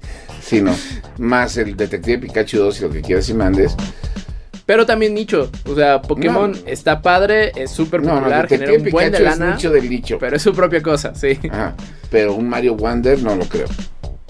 Más 1.17 1.57
el 1.57 1.75
Detective 1.77 2.17
Pikachu 2.19 2.57
2 2.57 2.79
y 2.79 2.83
lo 2.83 2.89
que 2.89 3.01
quieras 3.01 3.29
y 3.29 3.33
mandes. 3.33 3.75
Pero 4.65 4.85
también 4.85 5.13
nicho. 5.13 5.49
O 5.69 5.75
sea, 5.75 6.01
Pokémon 6.01 6.51
No. 6.51 6.57
está 6.65 7.01
padre, 7.01 7.51
es 7.55 7.71
súper 7.71 8.01
No, 8.01 8.13
no, 8.13 8.17
popular, 8.19 8.47
genera 8.47 8.73
un 8.73 8.89
buen 8.89 9.11
de 9.11 9.17
es 9.17 9.23
lana. 9.23 9.51
nicho 9.55 9.69
del 9.71 9.89
nicho. 9.89 10.17
Pero 10.19 10.35
es 10.35 10.41
su 10.41 10.53
propia 10.53 10.81
cosa, 10.81 11.13
sí. 11.15 11.37
Ajá. 11.51 11.75
Pero 12.09 12.35
un 12.35 12.47
Mario 12.47 12.75
Wonder 12.75 13.21
no 13.21 13.35
lo 13.35 13.45
creo. 13.45 13.67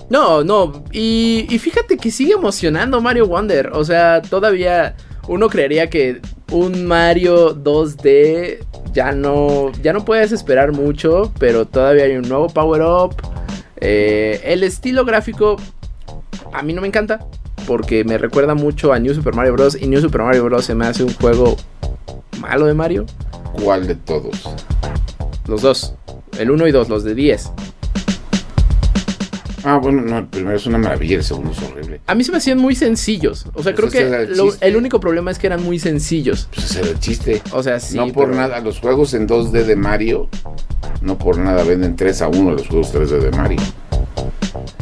No, 0.10 0.44
no. 0.44 0.84
Y, 0.92 1.46
y 1.50 1.60
fíjate 1.60 1.98
que 1.98 2.12
sigue 2.12 2.34
emocionando 2.34 3.02
Mario 3.02 3.28
Wonder. 3.28 3.70
O 3.74 3.84
sea, 3.86 4.22
todavía 4.22 4.96
uno 5.28 5.48
creería 5.48 5.90
que 5.90 6.22
un 6.52 6.86
Mario 6.86 7.56
2D 7.56 8.60
ya 8.94 9.12
no, 9.14 9.72
ya 9.82 9.94
no 9.94 10.04
puedes 10.04 10.32
esperar 10.32 10.72
mucho, 10.74 11.32
pero 11.40 11.66
todavía 11.66 12.06
hay 12.06 12.16
un 12.18 12.28
nuevo 12.28 12.48
Power 12.48 12.82
Up. 12.82 13.16
Eh, 13.80 14.42
el 14.44 14.64
estilo 14.64 15.06
gráfico 15.06 15.56
a 16.54 16.62
mí 16.64 16.74
no 16.74 16.82
me 16.82 16.88
encanta 16.88 17.26
porque 17.68 18.04
me 18.04 18.18
recuerda 18.18 18.56
mucho 18.56 18.92
a 18.94 19.00
New 19.00 19.14
Super 19.14 19.34
Mario 19.36 19.54
Bros. 19.54 19.78
Y 19.80 19.88
New 19.88 20.02
Super 20.02 20.22
Mario 20.24 20.44
Bros. 20.46 20.66
se 20.66 20.76
me 20.76 20.86
hace 20.88 21.04
un 21.04 21.14
juego 21.14 21.56
malo 22.40 22.66
de 22.66 22.74
Mario. 22.74 23.06
¿Cuál 23.64 23.88
de 23.88 23.96
todos? 23.96 24.50
Los 25.48 25.62
dos. 25.62 25.94
El 26.40 26.50
1 26.52 26.68
y 26.68 26.72
2, 26.72 26.90
los 26.90 27.04
de 27.04 27.14
10. 27.14 27.52
Ah, 29.64 29.78
bueno, 29.78 30.02
no, 30.02 30.18
el 30.18 30.26
primero 30.26 30.56
es 30.58 30.66
una 30.66 30.80
maravilla, 30.80 31.18
el 31.18 31.24
segundo 31.24 31.52
es 31.52 31.62
horrible. 31.62 32.02
A 32.08 32.16
mí 32.16 32.24
se 32.24 32.32
me 32.32 32.38
hacían 32.40 32.58
muy 32.58 32.74
sencillos. 32.74 33.46
O 33.54 33.62
sea, 33.62 33.76
Pues 33.76 33.92
creo 33.92 33.92
que 33.92 34.24
el 34.24 34.36
lo- 34.38 34.46
chiste. 34.46 34.68
el 34.68 34.76
único 34.76 35.00
problema 35.00 35.30
es 35.30 35.38
que 35.38 35.46
eran 35.48 35.62
muy 35.62 35.78
sencillos. 35.78 36.48
Pues 36.56 36.72
ese 36.72 36.80
era 36.80 36.90
el 36.90 37.00
chiste. 37.00 37.42
O 37.52 37.62
sea, 37.62 37.80
sí. 37.80 37.96
no 37.96 38.08
por 38.08 38.26
pero- 38.30 38.38
nada, 38.42 38.60
los 38.62 38.80
juegos 38.80 39.14
en 39.14 39.28
2D 39.28 39.64
de 39.64 39.76
Mario, 39.76 40.30
no 41.02 41.18
por 41.20 41.38
nada 41.38 41.64
venden 41.64 41.96
3 41.96 42.24
a 42.24 42.28
1 42.30 42.52
los 42.54 42.68
juegos 42.68 42.92
3D 42.92 43.20
de 43.20 43.32
Mario. 43.32 43.60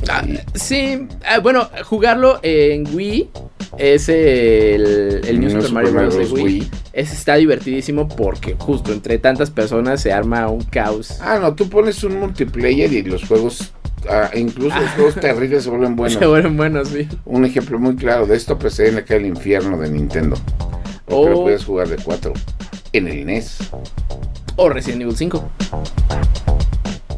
Ah, 0.09 0.23
sí, 0.55 1.07
ah, 1.27 1.39
bueno, 1.39 1.69
jugarlo 1.85 2.39
en 2.41 2.83
Wii 2.95 3.29
es 3.77 4.09
el, 4.09 5.21
el 5.27 5.39
New 5.39 5.49
No 5.53 5.61
Super 5.61 5.71
Mario 5.91 5.91
Bros. 6.11 6.33
de. 6.33 6.41
Wii. 6.41 6.69
Ese 6.93 7.13
está 7.13 7.35
divertidísimo 7.35 8.07
porque 8.07 8.55
justo 8.57 8.91
entre 8.91 9.19
tantas 9.19 9.51
personas 9.51 10.01
se 10.01 10.11
arma 10.11 10.47
un 10.49 10.61
caos. 10.63 11.19
Ah, 11.21 11.37
no, 11.39 11.53
tú 11.53 11.69
pones 11.69 12.03
un 12.03 12.19
multiplayer 12.19 12.91
y 12.91 13.03
los 13.03 13.23
juegos, 13.25 13.71
ah, 14.09 14.31
incluso 14.35 14.75
los 14.79 14.89
juegos 14.91 15.15
terribles 15.15 15.63
se 15.63 15.69
vuelven 15.69 15.95
buenos. 15.95 16.17
Se 16.19 16.25
vuelven 16.25 16.57
buenos, 16.57 16.87
sí. 16.89 17.07
Un 17.25 17.45
ejemplo 17.45 17.77
muy 17.77 17.95
claro 17.95 18.25
de 18.25 18.35
esto, 18.35 18.57
pues 18.57 18.79
en 18.79 19.03
el 19.07 19.25
infierno 19.25 19.77
de 19.77 19.89
Nintendo. 19.91 20.35
Porque 21.05 21.29
lo 21.29 21.39
O- 21.39 21.43
puedes 21.43 21.63
jugar 21.65 21.87
de 21.87 21.97
4 21.97 22.33
en 22.93 23.07
el 23.07 23.25
NES. 23.27 23.57
O 24.55 24.67
Resident 24.69 25.03
Evil 25.03 25.15
5. 25.15 25.49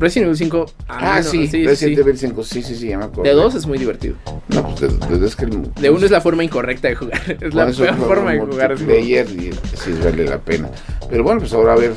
Resident 0.01 0.25
Evil 0.27 0.37
5. 0.37 0.65
Ah, 0.89 1.21
no, 1.23 1.29
sí, 1.29 1.47
sí, 1.47 1.65
Resident. 1.65 1.99
Evil 1.99 2.17
5, 2.17 2.43
sí, 2.43 2.61
sí, 2.63 2.75
sí, 2.75 2.87
ya 2.89 2.97
me 2.97 3.05
acuerdo. 3.05 3.23
De 3.23 3.31
2 3.33 3.55
es 3.55 3.65
muy 3.67 3.77
divertido. 3.77 4.15
No, 4.49 4.67
pues 4.75 4.99
de, 4.99 5.17
de- 5.19 5.25
es 5.27 5.35
que 5.35 5.45
el- 5.45 5.73
De 5.75 5.89
1 5.89 6.05
es 6.05 6.11
la 6.11 6.19
forma 6.21 6.43
incorrecta 6.43 6.87
de 6.89 6.95
jugar. 6.95 7.21
Es 7.41 7.53
la 7.53 7.67
peor 7.67 7.95
forma 7.97 8.33
de 8.33 8.39
jugar. 8.39 8.69
multiplayer 8.71 9.27
y 9.29 9.51
sí 9.77 9.93
vale 10.03 10.25
la 10.25 10.39
pena. 10.39 10.69
Pero 11.09 11.23
bueno, 11.23 11.39
pues 11.39 11.53
ahora 11.53 11.73
a 11.73 11.77
ver, 11.77 11.93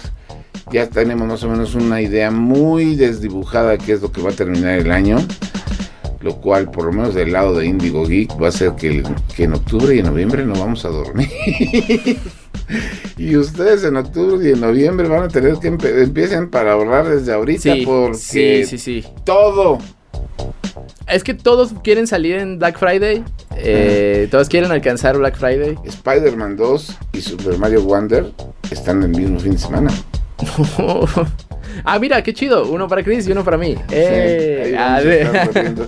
ya 0.70 0.86
tenemos 0.88 1.26
más 1.26 1.42
o 1.44 1.48
menos 1.48 1.74
una 1.74 2.00
idea 2.00 2.30
muy 2.30 2.94
desdibujada 2.94 3.70
de 3.72 3.78
qué 3.78 3.92
es 3.94 4.02
lo 4.02 4.12
que 4.12 4.20
va 4.22 4.30
a 4.30 4.34
terminar 4.34 4.78
el 4.78 4.90
año. 4.92 5.16
Lo 6.20 6.36
cual, 6.36 6.70
por 6.70 6.84
lo 6.86 6.92
menos 6.92 7.14
del 7.14 7.32
lado 7.32 7.58
de 7.58 7.66
Indigo 7.66 8.06
Geek, 8.06 8.42
va 8.42 8.48
a 8.48 8.52
ser 8.52 8.72
que 8.76 9.02
en 9.38 9.52
octubre 9.54 9.94
y 9.94 9.98
en 9.98 10.06
noviembre 10.06 10.44
no 10.46 10.54
vamos 10.54 10.84
a 10.84 10.88
dormir. 10.88 11.28
y 13.16 13.37
ustedes 13.37 13.85
en 13.85 13.96
octubre 13.96 14.46
y 14.48 14.53
en 14.53 14.61
noviembre 14.61 15.09
van 15.09 15.24
a 15.24 15.29
tener 15.29 15.57
que 15.59 15.68
empiecen 15.68 16.50
para 16.50 16.72
ahorrar 16.72 17.09
desde 17.09 17.33
ahorita 17.33 17.62
Sí, 17.74 17.83
porque 17.85 18.14
sí, 18.14 18.64
sí, 18.64 18.79
sí. 18.79 19.05
todo. 19.24 19.79
Es 21.07 21.22
que 21.22 21.35
todos 21.35 21.72
quieren 21.83 22.07
salir 22.07 22.37
en 22.37 22.59
Black 22.59 22.79
Friday. 22.79 23.22
eh, 23.57 24.27
todos 24.31 24.48
quieren 24.48 24.70
alcanzar 24.72 25.18
Black 25.18 25.37
Friday. 25.37 25.77
Spider-Man 25.85 26.57
2 26.57 26.98
y 27.12 27.20
Super 27.20 27.59
Mario 27.59 27.83
Wonder 27.83 28.33
están 28.70 29.03
el 29.03 29.11
mismo 29.11 29.38
fin 29.38 29.53
de 29.53 29.59
semana. 29.59 29.90
ah, 31.85 31.98
mira, 31.98 32.22
qué 32.22 32.33
chido. 32.33 32.66
Uno 32.70 32.88
para 32.88 33.03
Chris 33.03 33.27
y 33.29 33.33
uno 33.33 33.44
para 33.44 33.57
mí. 33.59 33.77
Eh, 33.90 34.62
ahí 34.64 34.74
a 34.74 34.85
vamos 34.85 35.00
a 35.00 35.05
ver. 35.05 35.27
estar 35.27 35.46
corriendo 35.48 35.87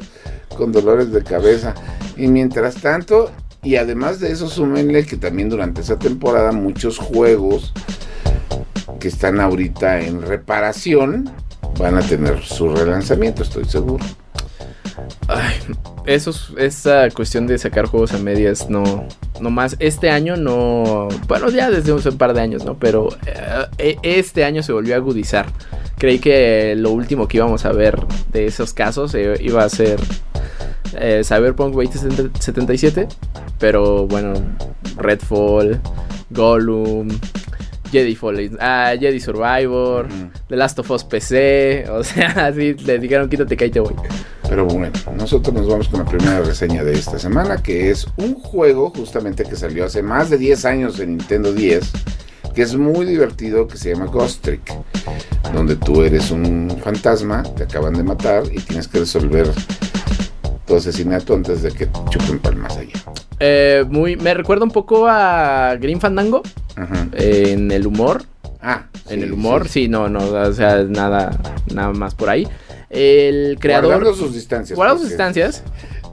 con 0.57 0.73
dolores 0.73 1.11
de 1.13 1.23
cabeza. 1.23 1.75
Y 2.17 2.29
mientras 2.29 2.77
tanto, 2.77 3.31
y 3.63 3.77
además 3.77 4.21
de 4.21 4.33
eso, 4.33 4.49
súmenle 4.49 5.05
que 5.05 5.17
también 5.17 5.49
durante 5.49 5.81
esa 5.81 5.99
temporada 5.99 6.53
muchos 6.53 6.99
juegos 6.99 7.73
que 9.01 9.09
están 9.09 9.41
ahorita 9.41 10.01
en 10.01 10.23
reparación 10.23 11.31
van 11.79 11.97
a 11.97 12.01
tener 12.01 12.43
su 12.43 12.69
relanzamiento, 12.69 13.43
estoy 13.43 13.65
seguro. 13.65 14.05
Ay, 15.29 15.55
eso 16.07 16.31
es- 16.31 16.51
esa 16.57 17.11
cuestión 17.11 17.47
de 17.47 17.59
sacar 17.59 17.87
juegos 17.87 18.13
a 18.13 18.19
medias, 18.19 18.71
no, 18.71 19.07
no 19.41 19.51
más. 19.51 19.77
Este 19.79 20.11
año 20.11 20.37
no, 20.37 21.09
bueno, 21.29 21.51
ya 21.51 21.71
desde 21.71 21.93
un 21.93 22.19
par 22.19 22.33
de 22.35 22.41
años, 22.41 22.65
¿no? 22.65 22.79
Pero 22.79 23.09
eh, 23.79 23.97
este 24.03 24.45
año 24.45 24.63
se 24.63 24.73
volvió 24.73 24.95
a 24.95 24.99
agudizar. 24.99 25.47
Creí 25.99 26.19
que 26.19 26.75
lo 26.77 26.91
último 26.91 27.27
que 27.29 27.39
íbamos 27.39 27.65
a 27.65 27.73
ver 27.73 27.99
de 28.33 28.47
esos 28.47 28.73
casos 28.73 29.15
eh, 29.15 29.35
iba 29.41 29.65
a 29.65 29.69
ser 29.69 29.99
eh, 30.99 31.23
Cyberpunk 31.25 31.75
2077, 31.75 33.09
pero 33.59 34.07
bueno, 34.07 34.35
Redfall, 34.97 35.81
Gollum, 36.31 37.09
Jedi 37.97 38.15
Fallen, 38.15 38.59
ah, 38.61 38.95
Jedi 38.99 39.19
Survivor. 39.19 40.07
The 40.49 40.57
Last 40.57 40.79
of 40.79 40.91
Us 40.91 41.03
PC, 41.03 41.87
o 41.89 42.05
sea, 42.05 42.29
así 42.47 42.75
le 42.75 42.99
dijeron 42.99 43.31
quítate, 43.31 43.57
cállate, 43.57 43.81
voy. 43.81 43.95
Pero 44.47 44.67
bueno, 44.67 44.93
nosotros 45.17 45.55
nos 45.55 45.67
vamos 45.67 45.89
con 45.89 46.01
la 46.01 46.05
primera 46.05 46.43
reseña 46.43 46.85
de 46.85 46.93
esta 46.93 47.19
semana, 47.19 47.57
que 47.63 47.91
es 47.91 48.07
un 48.19 48.35
juego 48.35 48.91
justamente 48.91 49.45
que 49.45 49.57
salió 49.57 49.87
hace 49.87 50.03
más 50.03 50.29
de 50.29 50.37
10 50.37 50.65
años 50.67 51.01
en 51.01 51.17
Nintendo 51.17 51.55
10, 51.55 51.91
que 52.55 52.63
es 52.63 52.77
muy 52.77 53.07
divertido, 53.07 53.67
que 53.67 53.79
se 53.79 53.95
llama 53.95 54.07
Ghost 54.07 54.43
Trick, 54.43 54.75
donde 55.55 55.77
tú 55.77 56.03
eres 56.03 56.31
un 56.31 56.77
fantasma, 56.85 57.43
te 57.43 57.63
acaban 57.63 57.95
de 57.95 58.03
matar 58.03 58.45
y 58.53 58.59
tienes 58.59 58.89
que 58.89 58.99
resolver 58.99 59.51
tu 60.67 60.77
asesinato 60.77 61.35
antes 61.35 61.63
de 61.63 61.73
que 61.73 61.87
te 61.87 62.01
chupen 62.11 62.59
más 62.59 62.77
allá. 62.77 63.26
Eh, 63.41 63.85
muy, 63.89 64.17
me 64.17 64.35
recuerda 64.35 64.65
un 64.65 64.71
poco 64.71 65.07
a 65.09 65.77
Green 65.81 66.01
Fandango 66.01 66.43
Ajá. 66.75 67.09
eh, 67.13 67.51
en 67.53 67.71
el 67.71 67.87
humor. 67.87 68.23
Ah, 68.63 68.87
En 69.09 69.23
el 69.23 69.33
humor, 69.33 69.65
sí. 69.69 69.83
sí, 69.85 69.89
no, 69.89 70.09
no, 70.09 70.21
o 70.21 70.53
sea, 70.53 70.83
nada, 70.83 71.39
nada 71.73 71.93
más 71.93 72.15
por 72.15 72.31
ahí. 72.31 72.49
El 72.91 73.59
creador. 73.61 73.93
Guardando 73.95 74.15
sus 74.15 74.35
distancias. 74.35 74.77
Guardando 74.77 75.01
sus 75.03 75.11
distancias. 75.11 75.63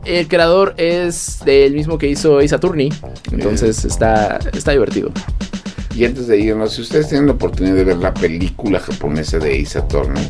El 0.06 0.28
creador 0.28 0.74
es 0.78 1.40
del 1.46 1.74
mismo 1.74 1.98
que 1.98 2.08
hizo 2.10 2.40
Attorney. 2.40 2.92
Entonces 3.32 3.86
está, 3.86 4.38
está 4.54 4.72
divertido. 4.72 5.12
Y 5.96 6.06
antes 6.06 6.28
de 6.28 6.40
irnos, 6.40 6.74
si 6.74 6.82
ustedes 6.82 7.08
tienen 7.08 7.28
la 7.28 7.34
oportunidad 7.34 7.76
de 7.76 7.84
ver 7.86 7.98
la 7.98 8.14
película 8.14 8.80
japonesa 8.80 9.38
de 9.40 9.66
Attorney, 9.76 10.30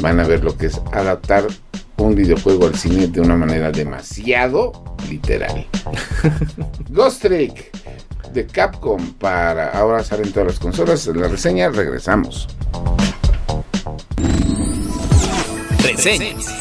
van 0.00 0.20
a 0.20 0.24
ver 0.24 0.44
lo 0.44 0.56
que 0.56 0.66
es 0.66 0.80
adaptar 0.92 1.44
un 1.98 2.14
videojuego 2.14 2.66
al 2.66 2.74
cine 2.74 3.06
de 3.06 3.20
una 3.20 3.36
manera 3.36 3.70
demasiado 3.70 4.72
literal. 5.08 5.66
Ghost 6.90 7.22
Trick 7.22 7.70
de 8.32 8.46
Capcom 8.46 9.14
para 9.14 9.70
ahora 9.70 10.04
salen 10.04 10.32
todas 10.32 10.48
las 10.48 10.58
consolas. 10.58 11.06
En 11.06 11.20
la 11.20 11.28
reseña 11.28 11.68
regresamos. 11.70 12.48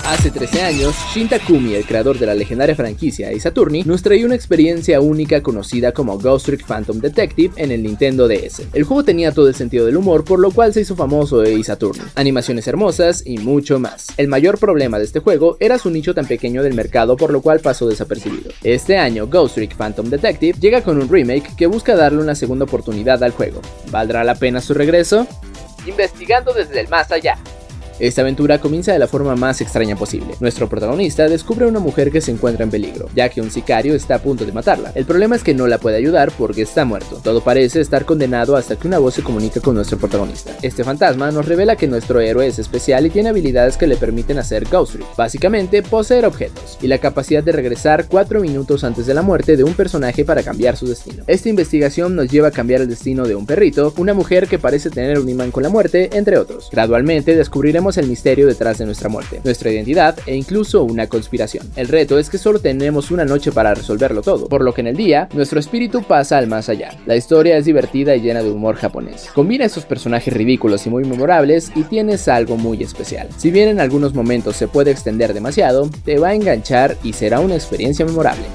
Hace 0.05 0.31
13 0.31 0.61
años, 0.63 0.95
Shin 1.13 1.29
Takumi, 1.29 1.75
el 1.75 1.85
creador 1.85 2.17
de 2.17 2.25
la 2.25 2.33
legendaria 2.33 2.75
franquicia 2.75 3.29
Ace 3.29 3.47
Attorney, 3.47 3.83
nos 3.83 4.01
traía 4.01 4.25
una 4.25 4.33
experiencia 4.33 4.99
única 5.01 5.43
conocida 5.43 5.91
como 5.91 6.17
Ghost 6.17 6.47
Trick 6.47 6.65
Phantom 6.65 6.97
Detective 6.97 7.53
en 7.55 7.71
el 7.71 7.83
Nintendo 7.83 8.27
DS. 8.27 8.63
El 8.73 8.85
juego 8.85 9.03
tenía 9.03 9.31
todo 9.31 9.47
el 9.47 9.53
sentido 9.53 9.85
del 9.85 9.97
humor, 9.97 10.25
por 10.25 10.39
lo 10.39 10.49
cual 10.49 10.73
se 10.73 10.81
hizo 10.81 10.95
famoso 10.95 11.41
Ace 11.41 11.71
Attorney, 11.71 12.07
animaciones 12.15 12.67
hermosas 12.67 13.21
y 13.23 13.37
mucho 13.37 13.77
más. 13.77 14.07
El 14.17 14.29
mayor 14.29 14.57
problema 14.57 14.97
de 14.97 15.05
este 15.05 15.19
juego 15.19 15.57
era 15.59 15.77
su 15.77 15.91
nicho 15.91 16.15
tan 16.15 16.25
pequeño 16.25 16.63
del 16.63 16.73
mercado, 16.73 17.15
por 17.15 17.31
lo 17.31 17.43
cual 17.43 17.59
pasó 17.59 17.87
desapercibido. 17.87 18.49
Este 18.63 18.97
año, 18.97 19.27
Ghost 19.27 19.53
Trick 19.53 19.77
Phantom 19.77 20.09
Detective 20.09 20.57
llega 20.59 20.81
con 20.81 20.99
un 20.99 21.07
remake 21.07 21.55
que 21.55 21.67
busca 21.67 21.95
darle 21.95 22.23
una 22.23 22.33
segunda 22.33 22.65
oportunidad 22.65 23.23
al 23.23 23.31
juego. 23.31 23.61
¿Valdrá 23.91 24.23
la 24.23 24.33
pena 24.33 24.59
su 24.59 24.73
regreso? 24.73 25.27
Investigando 25.85 26.51
desde 26.51 26.79
el 26.79 26.87
más 26.87 27.11
allá. 27.11 27.37
Esta 27.97 28.21
aventura 28.21 28.59
comienza 28.59 28.91
de 28.91 28.99
la 28.99 29.07
forma 29.07 29.37
más 29.37 29.61
extraña 29.61 29.95
posible. 29.95 30.35
Nuestro 30.41 30.67
protagonista 30.67 31.29
descubre 31.29 31.63
a 31.63 31.69
una 31.69 31.79
mujer 31.79 32.11
que 32.11 32.19
se 32.19 32.29
encuentra 32.29 32.65
en 32.65 32.69
peligro, 32.69 33.07
ya 33.15 33.29
que 33.29 33.39
un 33.39 33.49
sicario 33.49 33.95
está 33.95 34.15
a 34.15 34.19
punto 34.19 34.45
de 34.45 34.51
matarla. 34.51 34.91
El 34.95 35.05
problema 35.05 35.37
es 35.37 35.43
que 35.43 35.53
no 35.53 35.65
la 35.65 35.77
puede 35.77 35.95
ayudar 35.95 36.33
porque 36.37 36.63
está 36.63 36.83
muerto. 36.83 37.21
Todo 37.23 37.41
parece 37.41 37.79
estar 37.79 38.03
condenado 38.03 38.57
hasta 38.57 38.75
que 38.75 38.89
una 38.89 38.99
voz 38.99 39.13
se 39.13 39.23
comunica 39.23 39.61
con 39.61 39.75
nuestro 39.75 39.97
protagonista. 39.97 40.57
Este 40.61 40.83
fantasma 40.83 41.31
nos 41.31 41.45
revela 41.45 41.77
que 41.77 41.87
nuestro 41.87 42.19
héroe 42.19 42.47
es 42.47 42.59
especial 42.59 43.05
y 43.05 43.11
tiene 43.11 43.29
habilidades 43.29 43.77
que 43.77 43.87
le 43.87 43.95
permiten 43.95 44.39
hacer 44.39 44.67
Ghost 44.69 44.93
Trick, 44.93 45.15
básicamente 45.15 45.81
poseer 45.81 46.25
objetos, 46.25 46.77
y 46.81 46.87
la 46.87 46.97
capacidad 46.97 47.43
de 47.43 47.53
regresar 47.53 48.07
4 48.09 48.41
minutos 48.41 48.83
antes 48.83 49.05
de 49.05 49.13
la 49.13 49.21
muerte 49.21 49.55
de 49.55 49.63
un 49.63 49.73
personaje 49.73 50.25
para 50.25 50.43
cambiar 50.43 50.75
su 50.75 50.85
destino. 50.85 51.23
Esta 51.27 51.47
investigación 51.47 52.13
nos 52.13 52.29
lleva 52.29 52.49
a 52.49 52.51
cambiar 52.51 52.81
el 52.81 52.89
destino 52.89 53.25
de 53.25 53.35
un 53.35 53.45
perrito, 53.45 53.93
una 53.95 54.13
mujer 54.13 54.49
que 54.49 54.59
parece 54.59 54.89
tener 54.89 55.17
un 55.17 55.29
imán 55.29 55.51
con 55.51 55.63
la 55.63 55.69
muerte, 55.69 56.09
entre 56.11 56.37
otros. 56.37 56.69
Gradualmente 56.73 57.37
descubriremos 57.37 57.84
el 57.97 58.07
misterio 58.07 58.47
detrás 58.47 58.77
de 58.77 58.85
nuestra 58.85 59.09
muerte, 59.09 59.41
nuestra 59.43 59.71
identidad 59.71 60.17
e 60.25 60.35
incluso 60.35 60.83
una 60.83 61.07
conspiración. 61.07 61.69
El 61.75 61.87
reto 61.87 62.19
es 62.19 62.29
que 62.29 62.37
solo 62.37 62.59
tenemos 62.59 63.11
una 63.11 63.25
noche 63.25 63.51
para 63.51 63.73
resolverlo 63.73 64.21
todo, 64.21 64.47
por 64.47 64.63
lo 64.63 64.73
que 64.73 64.81
en 64.81 64.87
el 64.87 64.97
día, 64.97 65.29
nuestro 65.33 65.59
espíritu 65.59 66.03
pasa 66.03 66.37
al 66.37 66.47
más 66.47 66.69
allá. 66.69 66.97
La 67.05 67.15
historia 67.15 67.57
es 67.57 67.65
divertida 67.65 68.15
y 68.15 68.21
llena 68.21 68.43
de 68.43 68.51
humor 68.51 68.75
japonés. 68.75 69.29
Combina 69.33 69.65
esos 69.65 69.85
personajes 69.85 70.33
ridículos 70.33 70.85
y 70.85 70.89
muy 70.89 71.03
memorables 71.05 71.71
y 71.75 71.83
tienes 71.83 72.27
algo 72.27 72.57
muy 72.57 72.81
especial. 72.83 73.29
Si 73.37 73.51
bien 73.51 73.69
en 73.69 73.79
algunos 73.79 74.13
momentos 74.13 74.55
se 74.55 74.67
puede 74.67 74.91
extender 74.91 75.33
demasiado, 75.33 75.89
te 76.03 76.17
va 76.17 76.29
a 76.29 76.35
enganchar 76.35 76.97
y 77.03 77.13
será 77.13 77.39
una 77.39 77.55
experiencia 77.55 78.05
memorable. 78.05 78.45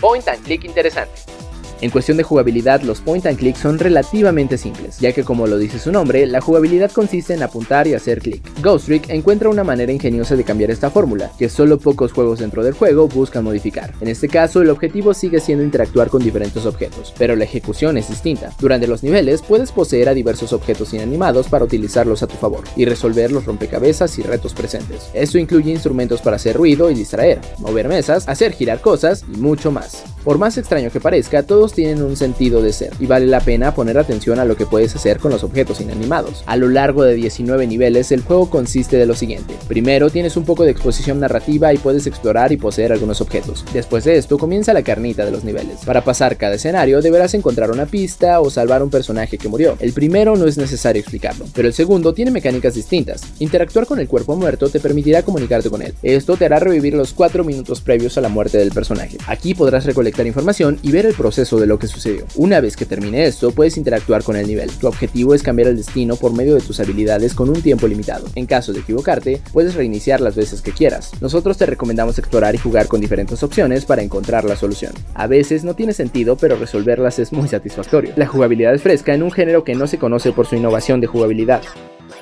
Point 0.00 0.28
and 0.28 0.42
click 0.44 0.64
interesante. 0.64 1.43
En 1.84 1.90
cuestión 1.90 2.16
de 2.16 2.22
jugabilidad, 2.22 2.80
los 2.80 3.02
point 3.02 3.26
and 3.26 3.36
click 3.36 3.56
son 3.56 3.78
relativamente 3.78 4.56
simples, 4.56 4.98
ya 5.00 5.12
que 5.12 5.22
como 5.22 5.46
lo 5.46 5.58
dice 5.58 5.78
su 5.78 5.92
nombre, 5.92 6.24
la 6.24 6.40
jugabilidad 6.40 6.90
consiste 6.90 7.34
en 7.34 7.42
apuntar 7.42 7.86
y 7.86 7.92
hacer 7.92 8.20
clic. 8.20 8.40
Ghost 8.62 8.86
Trick 8.86 9.10
encuentra 9.10 9.50
una 9.50 9.64
manera 9.64 9.92
ingeniosa 9.92 10.34
de 10.34 10.44
cambiar 10.44 10.70
esta 10.70 10.88
fórmula, 10.88 11.30
que 11.38 11.50
solo 11.50 11.78
pocos 11.78 12.10
juegos 12.10 12.38
dentro 12.38 12.64
del 12.64 12.72
juego 12.72 13.06
buscan 13.06 13.44
modificar. 13.44 13.92
En 14.00 14.08
este 14.08 14.28
caso, 14.28 14.62
el 14.62 14.70
objetivo 14.70 15.12
sigue 15.12 15.40
siendo 15.40 15.62
interactuar 15.62 16.08
con 16.08 16.24
diferentes 16.24 16.64
objetos, 16.64 17.12
pero 17.18 17.36
la 17.36 17.44
ejecución 17.44 17.98
es 17.98 18.08
distinta. 18.08 18.50
Durante 18.58 18.86
los 18.86 19.02
niveles, 19.02 19.42
puedes 19.42 19.70
poseer 19.70 20.08
a 20.08 20.14
diversos 20.14 20.54
objetos 20.54 20.94
inanimados 20.94 21.48
para 21.48 21.66
utilizarlos 21.66 22.22
a 22.22 22.26
tu 22.26 22.36
favor, 22.36 22.64
y 22.76 22.86
resolver 22.86 23.30
los 23.30 23.44
rompecabezas 23.44 24.18
y 24.18 24.22
retos 24.22 24.54
presentes. 24.54 25.10
Esto 25.12 25.36
incluye 25.36 25.72
instrumentos 25.72 26.22
para 26.22 26.36
hacer 26.36 26.56
ruido 26.56 26.90
y 26.90 26.94
distraer, 26.94 27.42
mover 27.58 27.88
mesas, 27.88 28.26
hacer 28.26 28.52
girar 28.52 28.80
cosas 28.80 29.22
y 29.30 29.36
mucho 29.36 29.70
más. 29.70 30.02
Por 30.24 30.38
más 30.38 30.56
extraño 30.56 30.90
que 30.90 31.00
parezca, 31.00 31.42
todos 31.42 31.73
tienen 31.74 32.02
un 32.02 32.16
sentido 32.16 32.62
de 32.62 32.72
ser, 32.72 32.92
y 32.98 33.06
vale 33.06 33.26
la 33.26 33.40
pena 33.40 33.74
poner 33.74 33.98
atención 33.98 34.38
a 34.38 34.44
lo 34.44 34.56
que 34.56 34.66
puedes 34.66 34.94
hacer 34.96 35.18
con 35.18 35.30
los 35.30 35.44
objetos 35.44 35.80
inanimados. 35.80 36.42
A 36.46 36.56
lo 36.56 36.68
largo 36.68 37.02
de 37.02 37.14
19 37.14 37.66
niveles, 37.66 38.12
el 38.12 38.22
juego 38.22 38.48
consiste 38.48 38.96
de 38.96 39.06
lo 39.06 39.14
siguiente. 39.14 39.54
Primero, 39.68 40.10
tienes 40.10 40.36
un 40.36 40.44
poco 40.44 40.64
de 40.64 40.70
exposición 40.70 41.20
narrativa 41.20 41.72
y 41.72 41.78
puedes 41.78 42.06
explorar 42.06 42.52
y 42.52 42.56
poseer 42.56 42.92
algunos 42.92 43.20
objetos. 43.20 43.64
Después 43.72 44.04
de 44.04 44.16
esto, 44.16 44.38
comienza 44.38 44.72
la 44.72 44.82
carnita 44.82 45.24
de 45.24 45.30
los 45.30 45.44
niveles. 45.44 45.80
Para 45.84 46.04
pasar 46.04 46.36
cada 46.36 46.54
escenario, 46.54 47.02
deberás 47.02 47.34
encontrar 47.34 47.70
una 47.70 47.86
pista 47.86 48.40
o 48.40 48.50
salvar 48.50 48.82
un 48.82 48.90
personaje 48.90 49.38
que 49.38 49.48
murió. 49.48 49.76
El 49.80 49.92
primero 49.92 50.36
no 50.36 50.46
es 50.46 50.56
necesario 50.56 51.00
explicarlo, 51.00 51.46
pero 51.54 51.68
el 51.68 51.74
segundo 51.74 52.14
tiene 52.14 52.30
mecánicas 52.30 52.74
distintas. 52.74 53.22
Interactuar 53.38 53.86
con 53.86 53.98
el 53.98 54.08
cuerpo 54.08 54.36
muerto 54.36 54.68
te 54.68 54.80
permitirá 54.80 55.22
comunicarte 55.22 55.70
con 55.70 55.82
él. 55.82 55.94
Esto 56.02 56.36
te 56.36 56.44
hará 56.44 56.58
revivir 56.58 56.94
los 56.94 57.12
4 57.12 57.44
minutos 57.44 57.80
previos 57.80 58.16
a 58.18 58.20
la 58.20 58.28
muerte 58.28 58.58
del 58.58 58.70
personaje. 58.70 59.18
Aquí 59.26 59.54
podrás 59.54 59.84
recolectar 59.84 60.26
información 60.26 60.78
y 60.82 60.92
ver 60.92 61.06
el 61.06 61.14
proceso 61.14 61.53
de 61.58 61.66
lo 61.66 61.78
que 61.78 61.86
sucedió. 61.86 62.26
Una 62.36 62.60
vez 62.60 62.76
que 62.76 62.86
termine 62.86 63.24
esto, 63.24 63.50
puedes 63.52 63.76
interactuar 63.76 64.22
con 64.22 64.36
el 64.36 64.46
nivel. 64.46 64.70
Tu 64.70 64.86
objetivo 64.86 65.34
es 65.34 65.42
cambiar 65.42 65.68
el 65.68 65.76
destino 65.76 66.16
por 66.16 66.32
medio 66.32 66.54
de 66.54 66.60
tus 66.60 66.80
habilidades 66.80 67.34
con 67.34 67.48
un 67.48 67.62
tiempo 67.62 67.86
limitado. 67.86 68.26
En 68.34 68.46
caso 68.46 68.72
de 68.72 68.80
equivocarte, 68.80 69.40
puedes 69.52 69.74
reiniciar 69.74 70.20
las 70.20 70.36
veces 70.36 70.62
que 70.62 70.72
quieras. 70.72 71.12
Nosotros 71.20 71.56
te 71.56 71.66
recomendamos 71.66 72.18
explorar 72.18 72.54
y 72.54 72.58
jugar 72.58 72.88
con 72.88 73.00
diferentes 73.00 73.42
opciones 73.42 73.84
para 73.84 74.02
encontrar 74.02 74.44
la 74.44 74.56
solución. 74.56 74.92
A 75.14 75.26
veces 75.26 75.64
no 75.64 75.74
tiene 75.74 75.92
sentido, 75.92 76.36
pero 76.36 76.56
resolverlas 76.56 77.18
es 77.18 77.32
muy 77.32 77.48
satisfactorio. 77.48 78.12
La 78.16 78.26
jugabilidad 78.26 78.74
es 78.74 78.82
fresca 78.82 79.14
en 79.14 79.22
un 79.22 79.30
género 79.30 79.64
que 79.64 79.74
no 79.74 79.86
se 79.86 79.98
conoce 79.98 80.32
por 80.32 80.46
su 80.46 80.56
innovación 80.56 81.00
de 81.00 81.06
jugabilidad. 81.06 81.62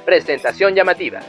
Presentación 0.04 0.74
llamativa. 0.74 1.20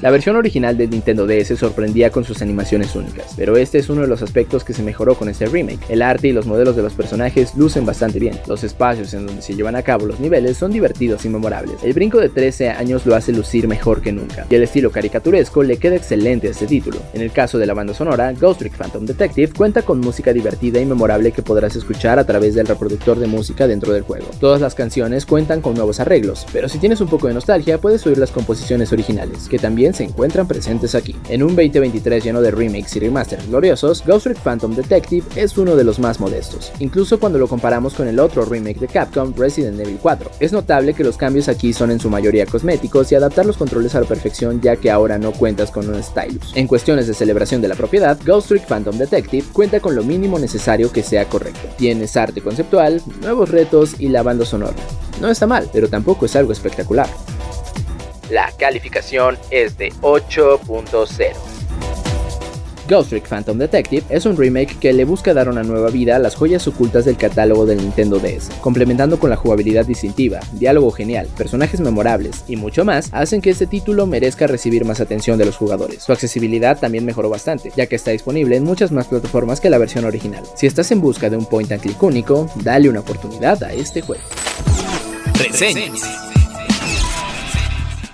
La 0.00 0.12
versión 0.12 0.36
original 0.36 0.76
de 0.76 0.86
Nintendo 0.86 1.26
DS 1.26 1.58
sorprendía 1.58 2.10
con 2.10 2.22
sus 2.22 2.40
animaciones 2.40 2.94
únicas, 2.94 3.32
pero 3.36 3.56
este 3.56 3.78
es 3.78 3.88
uno 3.88 4.02
de 4.02 4.06
los 4.06 4.22
aspectos 4.22 4.62
que 4.62 4.72
se 4.72 4.84
mejoró 4.84 5.16
con 5.16 5.28
este 5.28 5.46
remake. 5.46 5.80
El 5.88 6.02
arte 6.02 6.28
y 6.28 6.32
los 6.32 6.46
modelos 6.46 6.76
de 6.76 6.82
los 6.82 6.92
personajes 6.92 7.56
lucen 7.56 7.84
bastante 7.84 8.20
bien. 8.20 8.38
Los 8.46 8.62
espacios 8.62 9.12
en 9.14 9.26
donde 9.26 9.42
se 9.42 9.56
llevan 9.56 9.74
a 9.74 9.82
cabo 9.82 10.06
los 10.06 10.20
niveles 10.20 10.56
son 10.56 10.70
divertidos 10.70 11.24
y 11.24 11.28
memorables. 11.28 11.82
El 11.82 11.94
brinco 11.94 12.18
de 12.18 12.28
13 12.28 12.70
años 12.70 13.06
lo 13.06 13.16
hace 13.16 13.32
lucir 13.32 13.66
mejor 13.66 14.00
que 14.00 14.12
nunca, 14.12 14.46
y 14.48 14.54
el 14.54 14.62
estilo 14.62 14.92
caricaturesco 14.92 15.64
le 15.64 15.78
queda 15.78 15.96
excelente 15.96 16.46
a 16.46 16.52
este 16.52 16.68
título. 16.68 16.98
En 17.12 17.20
el 17.20 17.32
caso 17.32 17.58
de 17.58 17.66
la 17.66 17.74
banda 17.74 17.92
sonora, 17.92 18.32
Ghost 18.34 18.60
Trick 18.60 18.76
Phantom 18.76 19.04
Detective 19.04 19.52
cuenta 19.52 19.82
con 19.82 19.98
música 19.98 20.32
divertida 20.32 20.80
y 20.80 20.86
memorable 20.86 21.32
que 21.32 21.42
podrás 21.42 21.74
escuchar 21.74 22.20
a 22.20 22.24
través 22.24 22.54
del 22.54 22.68
reproductor 22.68 23.18
de 23.18 23.26
música 23.26 23.66
dentro 23.66 23.92
del 23.92 24.02
juego. 24.02 24.26
Todas 24.38 24.60
las 24.60 24.76
canciones 24.76 25.26
cuentan 25.26 25.60
con 25.60 25.74
nuevos 25.74 25.98
arreglos, 25.98 26.46
pero 26.52 26.68
si 26.68 26.78
tienes 26.78 27.00
un 27.00 27.08
poco 27.08 27.26
de 27.26 27.34
nostalgia 27.34 27.78
puedes 27.78 28.06
oír 28.06 28.18
las 28.18 28.30
composiciones 28.30 28.92
originales, 28.92 29.48
que 29.48 29.58
también 29.58 29.87
se 29.94 30.04
encuentran 30.04 30.46
presentes 30.46 30.94
aquí. 30.94 31.14
En 31.28 31.42
un 31.42 31.56
2023 31.56 32.24
lleno 32.24 32.40
de 32.40 32.50
remakes 32.50 32.96
y 32.96 33.00
remasters 33.00 33.46
gloriosos, 33.48 34.04
Ghost 34.06 34.24
Trick 34.26 34.38
Phantom 34.38 34.74
Detective 34.74 35.26
es 35.36 35.56
uno 35.58 35.76
de 35.76 35.84
los 35.84 35.98
más 35.98 36.20
modestos, 36.20 36.72
incluso 36.78 37.18
cuando 37.20 37.38
lo 37.38 37.48
comparamos 37.48 37.94
con 37.94 38.08
el 38.08 38.18
otro 38.18 38.44
remake 38.44 38.80
de 38.80 38.88
Capcom, 38.88 39.32
Resident 39.36 39.80
Evil 39.80 39.98
4. 40.00 40.30
Es 40.40 40.52
notable 40.52 40.94
que 40.94 41.04
los 41.04 41.16
cambios 41.16 41.48
aquí 41.48 41.72
son 41.72 41.90
en 41.90 42.00
su 42.00 42.10
mayoría 42.10 42.46
cosméticos 42.46 43.10
y 43.12 43.14
adaptar 43.14 43.46
los 43.46 43.56
controles 43.56 43.94
a 43.94 44.00
la 44.00 44.06
perfección 44.06 44.60
ya 44.60 44.76
que 44.76 44.90
ahora 44.90 45.18
no 45.18 45.32
cuentas 45.32 45.70
con 45.70 45.88
un 45.88 46.02
stylus. 46.02 46.52
En 46.54 46.66
cuestiones 46.66 47.06
de 47.06 47.14
celebración 47.14 47.60
de 47.60 47.68
la 47.68 47.74
propiedad, 47.74 48.18
Ghost 48.24 48.48
Trick 48.48 48.66
Phantom 48.66 48.96
Detective 48.96 49.46
cuenta 49.52 49.80
con 49.80 49.94
lo 49.94 50.04
mínimo 50.04 50.38
necesario 50.38 50.92
que 50.92 51.02
sea 51.02 51.26
correcto. 51.26 51.68
Tienes 51.76 52.16
arte 52.16 52.40
conceptual, 52.40 53.02
nuevos 53.22 53.50
retos 53.50 53.96
y 53.98 54.08
la 54.08 54.22
banda 54.22 54.44
sonora. 54.44 54.76
No 55.20 55.28
está 55.28 55.46
mal, 55.46 55.68
pero 55.72 55.88
tampoco 55.88 56.26
es 56.26 56.36
algo 56.36 56.52
espectacular. 56.52 57.08
La 58.30 58.52
calificación 58.58 59.38
es 59.50 59.78
de 59.78 59.90
8.0. 60.02 61.58
Ghost 62.86 63.10
Trick 63.10 63.26
Phantom 63.28 63.58
Detective 63.58 64.02
es 64.08 64.24
un 64.24 64.36
remake 64.36 64.78
que 64.78 64.92
le 64.94 65.04
busca 65.04 65.34
dar 65.34 65.48
una 65.48 65.62
nueva 65.62 65.90
vida 65.90 66.16
a 66.16 66.18
las 66.18 66.34
joyas 66.34 66.66
ocultas 66.66 67.04
del 67.04 67.18
catálogo 67.18 67.66
del 67.66 67.78
Nintendo 67.78 68.18
DS, 68.18 68.48
complementando 68.62 69.18
con 69.18 69.28
la 69.28 69.36
jugabilidad 69.36 69.84
distintiva, 69.84 70.40
diálogo 70.52 70.90
genial, 70.90 71.28
personajes 71.36 71.80
memorables 71.80 72.44
y 72.48 72.56
mucho 72.56 72.86
más, 72.86 73.10
hacen 73.12 73.42
que 73.42 73.50
este 73.50 73.66
título 73.66 74.06
merezca 74.06 74.46
recibir 74.46 74.86
más 74.86 75.00
atención 75.00 75.38
de 75.38 75.44
los 75.44 75.56
jugadores. 75.56 76.02
Su 76.02 76.12
accesibilidad 76.12 76.78
también 76.78 77.04
mejoró 77.04 77.28
bastante, 77.28 77.72
ya 77.76 77.86
que 77.86 77.96
está 77.96 78.10
disponible 78.10 78.56
en 78.56 78.64
muchas 78.64 78.90
más 78.90 79.06
plataformas 79.06 79.60
que 79.60 79.70
la 79.70 79.78
versión 79.78 80.06
original. 80.06 80.44
Si 80.54 80.66
estás 80.66 80.90
en 80.90 81.02
busca 81.02 81.28
de 81.28 81.36
un 81.36 81.44
point 81.44 81.70
and 81.70 81.82
click 81.82 82.02
único, 82.02 82.50
dale 82.56 82.88
una 82.88 83.00
oportunidad 83.00 83.62
a 83.62 83.72
este 83.72 84.00
juego. 84.00 84.22
Reseñas. 85.34 86.27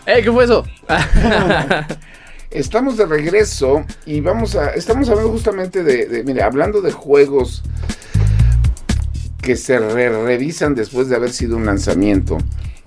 ¡Eh! 0.07 0.21
¿Qué 0.23 0.31
fue 0.31 0.45
eso? 0.45 0.65
Estamos 2.51 2.97
de 2.97 3.07
regreso 3.07 3.85
y 4.07 4.21
vamos 4.21 4.55
a. 4.55 4.71
Estamos 4.71 5.09
hablando 5.09 5.33
justamente 5.33 5.83
de. 5.83 6.23
mire, 6.25 6.43
hablando 6.43 6.81
de 6.83 6.93
juegos 6.93 7.63
que 9.41 9.57
se 9.57 9.79
re 9.79 10.09
revisan 10.09 10.75
después 10.75 11.09
de 11.09 11.17
haber 11.17 11.33
sido 11.33 11.57
un 11.57 11.67
lanzamiento. 11.67 12.39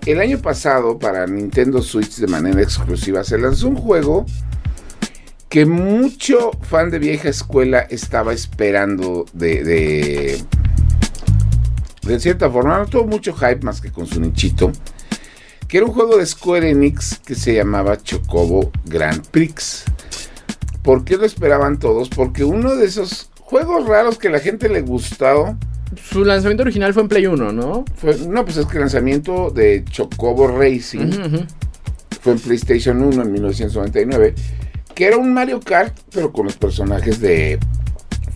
El 0.06 0.22
año 0.22 0.40
pasado, 0.40 0.98
para 1.00 1.28
Nintendo 1.28 1.82
Switch 1.82 2.18
de 2.18 2.28
manera 2.28 2.62
exclusiva, 2.62 3.24
se 3.24 3.38
lanzó 3.38 3.68
un 3.68 3.76
juego 3.76 4.26
que 5.50 5.66
mucho 5.66 6.52
fan 6.62 6.90
de 6.90 7.00
vieja 7.00 7.30
escuela 7.30 7.80
estaba 7.80 8.34
esperando 8.34 9.26
de. 9.34 9.64
de, 9.64 10.44
de 12.04 12.20
cierta 12.20 12.50
forma, 12.50 12.78
no 12.78 12.86
tuvo 12.86 13.06
mucho 13.06 13.34
hype 13.34 13.64
más 13.64 13.82
que 13.82 13.92
con 13.92 14.06
su 14.06 14.22
nichito 14.22 14.72
que 15.68 15.78
era 15.78 15.86
un 15.86 15.94
juego 15.94 16.18
de 16.18 16.26
Square 16.26 16.70
Enix 16.70 17.20
que 17.20 17.36
se 17.36 17.54
llamaba 17.54 17.98
Chocobo 17.98 18.72
Grand 18.86 19.26
Prix. 19.28 19.84
¿Por 20.82 21.04
qué 21.04 21.18
lo 21.18 21.26
esperaban 21.26 21.80
todos? 21.80 22.10
Porque 22.10 22.44
uno 22.44 22.76
de 22.76 22.86
esos 22.86 23.30
juegos 23.42 23.88
raros 23.88 24.18
que 24.18 24.30
a 24.30 24.32
la 24.32 24.40
gente 24.40 24.70
le 24.70 24.82
gustó. 24.82 25.58
Su 26.10 26.24
lanzamiento 26.24 26.64
original 26.64 26.94
fue 26.94 27.04
en 27.04 27.10
Play 27.10 27.28
1, 27.28 27.52
¿no? 27.52 27.84
Fue, 27.96 28.16
no, 28.28 28.46
pues 28.46 28.58
es 28.58 28.66
que 28.66 28.78
el 28.78 28.82
lanzamiento 28.82 29.50
de 29.50 29.84
Chocobo 29.86 30.48
Racing 30.48 31.46
fue 32.22 32.34
en 32.34 32.40
PlayStation 32.40 33.02
1 33.02 33.22
en 33.22 33.32
1999. 33.32 34.36
Que 34.96 35.06
era 35.06 35.18
un 35.18 35.34
Mario 35.34 35.60
Kart, 35.60 35.96
pero 36.12 36.32
con 36.32 36.46
los 36.46 36.56
personajes 36.56 37.20
de 37.20 37.60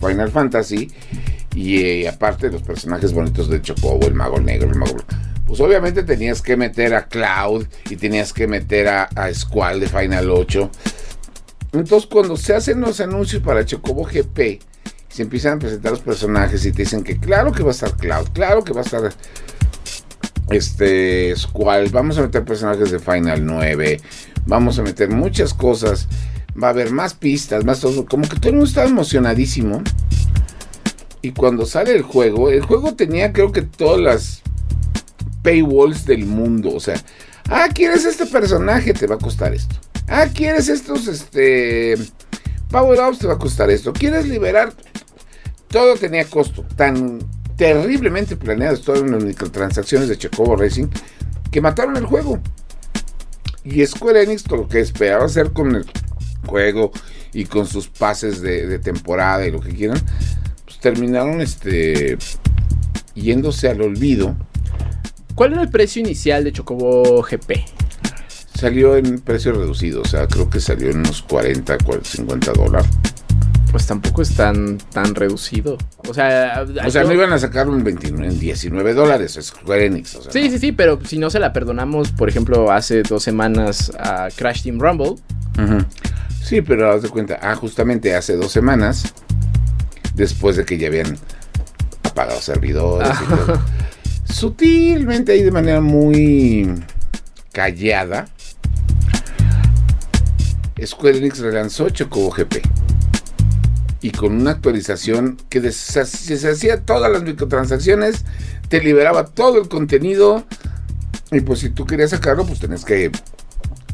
Final 0.00 0.30
Fantasy. 0.30 0.90
Y 1.54 1.78
eh, 1.80 2.08
aparte 2.08 2.50
los 2.50 2.62
personajes 2.62 3.12
bonitos 3.12 3.48
de 3.48 3.60
Chocobo, 3.60 4.06
el 4.06 4.14
mago 4.14 4.40
negro, 4.40 4.70
el 4.70 4.78
mago 4.78 4.94
blanco. 4.94 5.31
Pues 5.52 5.60
obviamente 5.60 6.02
tenías 6.02 6.40
que 6.40 6.56
meter 6.56 6.94
a 6.94 7.08
Cloud 7.08 7.66
y 7.90 7.96
tenías 7.96 8.32
que 8.32 8.46
meter 8.46 8.88
a, 8.88 9.10
Squall 9.34 9.80
de 9.80 9.86
Final 9.86 10.30
8. 10.30 10.70
Entonces 11.74 12.08
cuando 12.10 12.38
se 12.38 12.54
hacen 12.54 12.80
los 12.80 13.00
anuncios 13.00 13.42
para 13.42 13.62
Chocobo 13.62 14.04
GP, 14.04 14.62
se 15.10 15.22
empiezan 15.22 15.56
a 15.56 15.58
presentar 15.58 15.92
los 15.92 16.00
personajes 16.00 16.64
y 16.64 16.72
te 16.72 16.84
dicen 16.84 17.04
que 17.04 17.18
claro 17.18 17.52
que 17.52 17.62
va 17.62 17.68
a 17.68 17.72
estar 17.72 17.94
Cloud, 17.98 18.28
claro 18.32 18.64
que 18.64 18.72
va 18.72 18.80
a 18.80 18.84
estar 18.84 19.12
este 20.48 21.36
Squall, 21.36 21.90
vamos 21.90 22.16
a 22.16 22.22
meter 22.22 22.46
personajes 22.46 22.90
de 22.90 22.98
Final 22.98 23.44
9, 23.44 24.00
vamos 24.46 24.78
a 24.78 24.82
meter 24.82 25.10
muchas 25.10 25.52
cosas, 25.52 26.08
va 26.60 26.68
a 26.68 26.70
haber 26.70 26.92
más 26.92 27.12
pistas, 27.12 27.62
más 27.66 27.80
todo, 27.80 28.06
como 28.06 28.26
que 28.26 28.36
todo 28.36 28.48
el 28.48 28.54
mundo 28.54 28.68
estaba 28.70 28.88
emocionadísimo. 28.88 29.82
Y 31.20 31.32
cuando 31.32 31.66
sale 31.66 31.94
el 31.94 32.00
juego, 32.00 32.48
el 32.48 32.62
juego 32.62 32.94
tenía 32.94 33.34
creo 33.34 33.52
que 33.52 33.60
todas 33.60 34.00
las 34.00 34.42
paywalls 35.42 36.04
del 36.06 36.24
mundo, 36.24 36.74
o 36.74 36.80
sea, 36.80 37.02
ah, 37.48 37.68
quieres 37.74 38.04
este 38.04 38.26
personaje, 38.26 38.94
te 38.94 39.06
va 39.06 39.16
a 39.16 39.18
costar 39.18 39.54
esto. 39.54 39.76
Ah, 40.08 40.26
quieres 40.32 40.68
estos 40.68 41.06
este 41.08 41.96
power 42.70 43.00
ups, 43.08 43.18
te 43.18 43.26
va 43.26 43.34
a 43.34 43.38
costar 43.38 43.70
esto. 43.70 43.92
Quieres 43.92 44.26
liberar 44.26 44.72
todo 45.72 45.96
tenía 45.96 46.26
costo, 46.26 46.64
tan 46.76 47.18
terriblemente 47.56 48.36
planeadas 48.36 48.82
todas 48.82 49.02
las 49.02 49.24
microtransacciones 49.24 50.08
de 50.08 50.18
Chocobo 50.18 50.54
Racing 50.54 50.88
que 51.50 51.60
mataron 51.60 51.96
el 51.96 52.04
juego. 52.04 52.40
Y 53.64 53.84
Square 53.86 54.22
Enix, 54.22 54.48
lo 54.50 54.68
que 54.68 54.80
esperaba 54.80 55.24
hacer 55.24 55.52
con 55.52 55.74
el 55.74 55.86
juego 56.46 56.92
y 57.32 57.46
con 57.46 57.66
sus 57.66 57.88
pases 57.88 58.42
de, 58.42 58.78
temporada 58.80 59.46
y 59.46 59.50
lo 59.50 59.60
que 59.60 59.74
quieran, 59.74 60.00
pues 60.64 60.78
terminaron 60.78 61.40
este 61.40 62.18
yéndose 63.14 63.68
al 63.68 63.80
olvido. 63.80 64.36
¿Cuál 65.34 65.52
era 65.52 65.62
el 65.62 65.70
precio 65.70 66.00
inicial 66.00 66.44
de 66.44 66.52
Chocobo 66.52 67.22
GP? 67.22 67.52
Salió 68.54 68.96
en 68.96 69.20
precio 69.20 69.52
reducido, 69.52 70.02
o 70.02 70.04
sea, 70.04 70.28
creo 70.28 70.48
que 70.48 70.60
salió 70.60 70.90
en 70.90 70.98
unos 70.98 71.22
40, 71.22 71.78
50 72.02 72.52
dólares 72.52 72.90
pues 73.72 73.86
tampoco 73.86 74.20
es 74.20 74.34
tan, 74.34 74.76
tan 74.92 75.14
reducido. 75.14 75.78
O 76.06 76.12
sea, 76.12 76.64
o 76.86 76.90
sea 76.90 77.04
no 77.04 77.12
iban 77.14 77.32
a 77.32 77.38
sacar 77.38 77.68
un 77.68 77.82
29, 77.82 78.26
en 78.26 78.38
19 78.38 78.92
dólares, 78.92 79.38
Square 79.40 79.86
Enix. 79.86 80.18
sí, 80.28 80.50
sí, 80.50 80.58
sí, 80.58 80.72
pero 80.72 81.00
si 81.04 81.18
no 81.18 81.30
se 81.30 81.40
la 81.40 81.54
perdonamos, 81.54 82.10
por 82.10 82.28
ejemplo, 82.28 82.70
hace 82.70 83.02
dos 83.02 83.22
semanas 83.22 83.90
a 83.98 84.28
Crash 84.36 84.62
Team 84.62 84.78
Rumble. 84.78 85.14
Sí, 86.42 86.60
pero 86.60 86.92
haz 86.92 87.02
de 87.02 87.08
cuenta, 87.08 87.38
ah, 87.40 87.56
justamente 87.56 88.14
hace 88.14 88.36
dos 88.36 88.52
semanas, 88.52 89.14
después 90.14 90.56
de 90.56 90.66
que 90.66 90.76
ya 90.76 90.88
habían 90.88 91.16
apagado 92.02 92.42
servidores 92.42 93.08
y 93.22 93.34
todo, 93.34 93.60
sutilmente 94.32 95.36
y 95.36 95.42
de 95.42 95.50
manera 95.50 95.80
muy 95.80 96.72
callada, 97.52 98.28
Square 100.84 101.18
Enix 101.18 101.38
relanzó 101.38 101.90
Chocobo 101.90 102.30
GP 102.30 102.56
y 104.00 104.10
con 104.10 104.32
una 104.32 104.52
actualización 104.52 105.36
que 105.48 105.70
se 105.70 106.00
hacía 106.50 106.80
todas 106.80 107.10
las 107.12 107.22
microtransacciones, 107.22 108.24
te 108.68 108.80
liberaba 108.82 109.26
todo 109.26 109.60
el 109.60 109.68
contenido 109.68 110.44
y 111.30 111.40
pues 111.40 111.60
si 111.60 111.70
tú 111.70 111.86
querías 111.86 112.10
sacarlo, 112.10 112.44
pues 112.44 112.58
tenés 112.58 112.84
que 112.84 113.12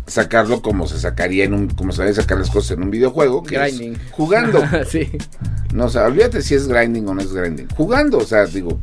sacarlo 0.06 0.62
como 0.62 0.86
se 0.86 0.98
sacaría 0.98 1.44
en 1.44 1.52
un, 1.52 1.68
como 1.68 1.92
se 1.92 2.02
debe 2.02 2.14
sacar 2.14 2.38
las 2.38 2.50
cosas 2.50 2.72
en 2.72 2.82
un 2.82 2.90
videojuego, 2.90 3.42
que 3.42 3.58
grinding. 3.58 3.98
jugando. 4.12 4.62
sí. 4.90 5.10
No, 5.74 5.84
o 5.84 5.88
sea, 5.90 6.06
olvídate 6.06 6.40
si 6.40 6.54
es 6.54 6.66
grinding 6.66 7.06
o 7.06 7.14
no 7.14 7.20
es 7.20 7.32
grinding. 7.32 7.68
Jugando, 7.76 8.18
o 8.18 8.24
sea, 8.24 8.46
digo, 8.46 8.80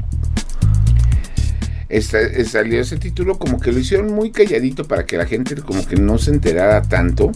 salió 2.46 2.82
ese 2.82 2.98
título 2.98 3.38
como 3.38 3.60
que 3.60 3.72
lo 3.72 3.80
hicieron 3.80 4.14
muy 4.14 4.32
calladito 4.32 4.86
para 4.86 5.06
que 5.06 5.18
la 5.18 5.26
gente 5.26 5.56
como 5.56 5.86
que 5.86 5.96
no 5.96 6.18
se 6.18 6.32
enterara 6.32 6.82
tanto, 6.82 7.32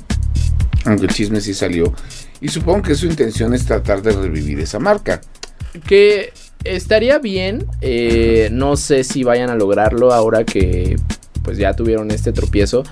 aunque 0.85 1.05
el 1.05 1.13
chisme 1.13 1.41
sí 1.41 1.53
salió. 1.53 1.93
Y 2.41 2.49
supongo 2.49 2.83
que 2.83 2.95
su 2.95 3.05
intención 3.05 3.53
es 3.53 3.65
tratar 3.65 4.01
de 4.01 4.11
revivir 4.11 4.59
esa 4.59 4.79
marca. 4.79 5.21
Que 5.87 6.33
estaría 6.63 7.19
bien, 7.19 7.65
eh, 7.81 8.49
no 8.51 8.75
sé 8.77 9.03
si 9.03 9.23
vayan 9.23 9.49
a 9.49 9.55
lograrlo 9.55 10.13
ahora 10.13 10.43
que 10.45 10.95
pues 11.43 11.57
ya 11.57 11.73
tuvieron 11.75 12.11
este 12.11 12.31
tropiezo. 12.31 12.83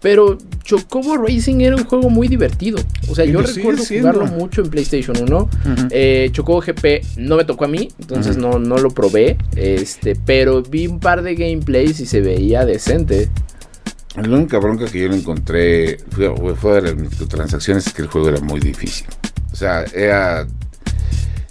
Pero 0.00 0.36
Chocobo 0.62 1.16
Racing 1.16 1.60
era 1.60 1.74
un 1.74 1.84
juego 1.84 2.10
muy 2.10 2.28
divertido. 2.28 2.78
O 3.08 3.14
sea, 3.14 3.24
yo 3.24 3.40
recuerdo 3.40 3.82
jugarlo 3.84 4.26
mucho 4.26 4.62
en 4.62 4.70
PlayStation 4.70 5.16
1. 5.16 5.50
Eh, 5.90 6.28
Chocobo 6.32 6.60
GP 6.60 7.18
no 7.18 7.36
me 7.36 7.44
tocó 7.44 7.64
a 7.64 7.68
mí, 7.68 7.88
entonces 7.98 8.36
no, 8.36 8.58
no 8.58 8.78
lo 8.78 8.90
probé. 8.90 9.38
Este, 9.56 10.14
pero 10.14 10.62
vi 10.62 10.86
un 10.86 11.00
par 11.00 11.22
de 11.22 11.34
gameplays 11.34 12.00
y 12.00 12.06
se 12.06 12.20
veía 12.20 12.64
decente. 12.64 13.30
La 14.16 14.34
única 14.34 14.58
bronca 14.58 14.86
que 14.86 15.00
yo 15.00 15.08
le 15.08 15.16
encontré 15.16 15.98
fue, 16.10 16.56
fue 16.56 16.74
de 16.74 16.82
las 16.82 16.96
microtransacciones, 16.96 17.86
es 17.86 17.92
que 17.92 18.02
el 18.02 18.08
juego 18.08 18.28
era 18.30 18.40
muy 18.40 18.60
difícil. 18.60 19.06
O 19.52 19.56
sea, 19.56 19.84
era. 19.94 20.46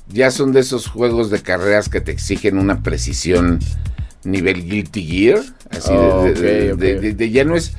Ya 0.08 0.32
son 0.32 0.54
de 0.54 0.62
esos 0.62 0.88
juegos 0.88 1.30
de 1.30 1.42
carreras 1.42 1.90
que 1.90 2.00
te 2.00 2.12
exigen 2.12 2.58
una 2.58 2.82
precisión 2.82 3.60
nivel 4.24 4.68
Guilty 4.68 5.04
Gear. 5.04 5.40
Así 5.70 5.92
de, 5.94 7.30
ya 7.32 7.44
no 7.44 7.56
es 7.56 7.74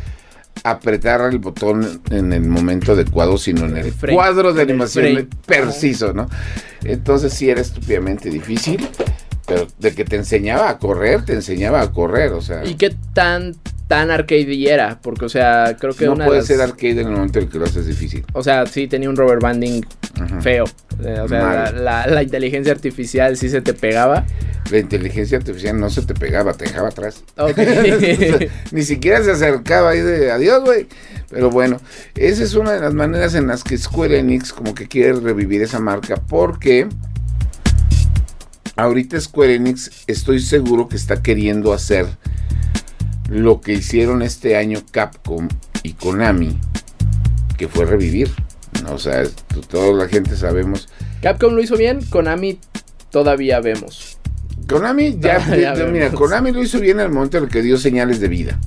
apretar 0.70 1.20
el 1.22 1.38
botón 1.38 2.02
en 2.11 2.33
el 2.33 2.42
momento 2.42 2.92
adecuado, 2.92 3.38
sino 3.38 3.66
en 3.66 3.76
el, 3.76 3.92
cuadro 3.92 4.52
de 4.52 4.62
animación 4.62 5.29
preciso, 5.46 6.12
¿no? 6.12 6.29
Entonces 6.83 7.33
sí 7.33 7.48
era 7.48 7.61
estúpidamente 7.61 8.31
difícil, 8.31 8.88
pero 9.46 9.66
de 9.78 9.94
que 9.94 10.04
te 10.04 10.16
enseñaba 10.16 10.68
a 10.68 10.78
correr, 10.78 11.24
te 11.24 11.35
enseñaba 11.35 11.80
a 11.80 11.92
correr, 11.92 12.32
o 12.32 12.40
sea. 12.40 12.64
¿Y 12.64 12.74
qué 12.74 12.94
tan 13.12 13.54
tan 13.88 14.11
arcade 14.11 14.68
era, 14.68 14.98
porque, 15.00 15.26
o 15.26 15.28
sea, 15.28 15.76
creo 15.78 15.94
que 15.94 16.06
no 16.06 16.16
puede 16.16 16.42
ser 16.42 16.61
arcade 16.61 17.00
en 17.02 17.06
el 17.06 17.12
momento 17.12 17.38
en 17.38 17.48
que 17.48 17.59
lo 17.59 17.66
haces 17.66 17.87
difícil. 17.87 18.24
O 18.32 18.42
sea, 18.42 18.66
sí 18.66 18.88
tenía 18.88 19.09
un 19.09 19.16
rubber 19.16 19.38
banding 19.38 19.87
feo. 20.40 20.64
Eh, 21.04 21.20
o 21.20 21.28
sea, 21.28 21.70
la, 21.70 22.22
inteligencia 22.22 22.72
artificial 22.72 23.37
sí 23.37 23.48
se 23.48 23.61
te 23.61 23.74
pegaba. 23.74 24.26
La 24.70 24.78
inteligencia 24.78 25.38
artificial 25.38 25.78
no 25.78 25.88
se 25.90 26.02
te 26.02 26.14
pegaba, 26.14 26.52
te 26.54 26.64
dejaba 26.64 26.88
atrás. 26.88 27.22
ni 28.72 28.82
siquiera 28.82 29.22
se 29.22 29.30
acercaba 29.30 29.90
ahí 29.90 30.00
de 30.00 30.32
adiós, 30.32 30.64
güey. 30.64 30.88
Pero 31.30 31.50
bueno, 31.50 31.80
esa 32.16 32.42
es 32.42 32.54
una 32.54 32.72
de 32.72 32.80
las 32.80 32.94
maneras 32.94 33.37
en 33.37 33.46
las 33.46 33.62
que 33.62 33.78
Square 33.78 34.18
Enix 34.18 34.52
como 34.52 34.74
que 34.74 34.88
quiere 34.88 35.12
revivir 35.12 35.62
esa 35.62 35.78
marca 35.78 36.16
porque 36.28 36.88
ahorita 38.76 39.20
Square 39.20 39.54
Enix 39.54 40.04
estoy 40.06 40.40
seguro 40.40 40.88
que 40.88 40.96
está 40.96 41.22
queriendo 41.22 41.72
hacer 41.72 42.06
lo 43.28 43.60
que 43.60 43.72
hicieron 43.72 44.22
este 44.22 44.56
año 44.56 44.80
Capcom 44.90 45.48
y 45.82 45.94
Konami, 45.94 46.58
que 47.56 47.68
fue 47.68 47.84
revivir. 47.84 48.30
O 48.88 48.98
sea, 48.98 49.24
toda 49.68 49.92
la 49.92 50.08
gente 50.08 50.36
sabemos. 50.36 50.88
Capcom 51.22 51.54
lo 51.54 51.62
hizo 51.62 51.76
bien, 51.76 52.04
Konami 52.04 52.60
todavía 53.10 53.60
vemos. 53.60 54.18
Konami 54.68 55.18
ya, 55.18 55.38
mira, 55.90 56.10
Konami 56.10 56.52
lo 56.52 56.62
hizo 56.62 56.78
bien 56.78 57.00
en 57.00 57.06
el 57.06 57.12
momento 57.12 57.38
en 57.38 57.44
el 57.44 57.50
que 57.50 57.62
dio 57.62 57.78
señales 57.78 58.20
de 58.20 58.28
vida. 58.28 58.60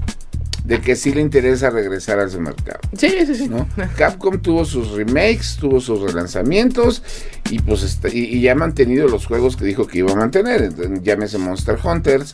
De 0.70 0.80
que 0.82 0.96
sí 0.96 1.12
le 1.12 1.22
interesa 1.22 1.72
regresar 1.72 2.20
a 2.20 2.26
ese 2.26 2.38
mercado. 2.38 2.80
Sí, 2.96 3.10
sí, 3.26 3.34
sí. 3.34 3.50
Capcom 3.98 4.40
tuvo 4.40 4.66
sus 4.66 4.92
remakes, 4.92 5.58
tuvo 5.60 5.82
sus 5.82 6.00
relanzamientos 6.00 7.02
y 7.50 7.58
pues 7.58 7.82
este, 7.82 8.16
y, 8.16 8.40
ya 8.40 8.52
ha 8.52 8.56
mantenido 8.56 9.08
los 9.08 9.26
juegos 9.26 9.58
que 9.58 9.66
dijo 9.66 9.88
que 9.88 9.98
iba 9.98 10.12
a 10.12 10.16
mantener. 10.16 10.72
Llámese 11.02 11.40
Monster 11.40 11.76
Hunters, 11.84 12.34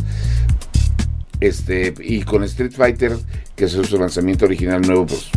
este, 1.40 1.94
y 2.02 2.24
con 2.24 2.44
Street 2.44 2.74
Fighter, 2.74 3.16
que 3.56 3.66
es 3.66 3.72
su 3.72 3.98
lanzamiento 3.98 4.44
original 4.44 4.82
nuevo, 4.82 5.06
pues 5.06 5.30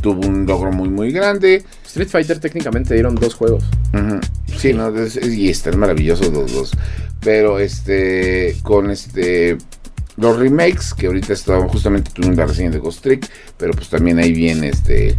tuvo 0.00 0.28
un 0.28 0.46
logro 0.46 0.70
muy, 0.70 0.88
muy 0.88 1.10
grande. 1.10 1.64
Street 1.84 2.08
Fighter 2.08 2.38
técnicamente 2.38 2.94
dieron 2.94 3.16
dos 3.16 3.34
juegos. 3.34 3.64
Sí, 4.58 4.72
no, 4.74 4.92
y 5.22 5.48
están 5.48 5.76
maravillosos 5.80 6.32
los 6.32 6.52
dos. 6.52 6.70
Pero 7.20 7.58
este, 7.58 8.54
con 8.62 8.92
este, 8.92 9.58
los 10.16 10.36
remakes, 10.38 10.94
que 10.94 11.06
ahorita 11.06 11.32
estaban 11.32 11.68
justamente 11.68 12.10
tuvieron 12.12 12.36
la 12.36 12.46
reseña 12.46 12.70
de 12.70 12.78
Ghost 12.78 13.02
Trick, 13.02 13.28
pero 13.56 13.72
pues 13.72 13.88
también 13.88 14.18
ahí 14.18 14.32
viene 14.32 14.68
este 14.68 15.16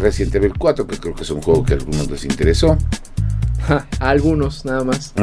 Resident 0.00 0.34
Evil 0.36 0.54
4, 0.58 0.86
que 0.86 0.98
creo 0.98 1.14
que 1.14 1.22
es 1.22 1.30
un 1.30 1.42
juego 1.42 1.64
que 1.64 1.74
a 1.74 1.76
algunos 1.76 2.10
les 2.10 2.24
interesó. 2.24 2.78
a 3.68 4.08
algunos, 4.10 4.64
nada 4.64 4.84
más. 4.84 5.14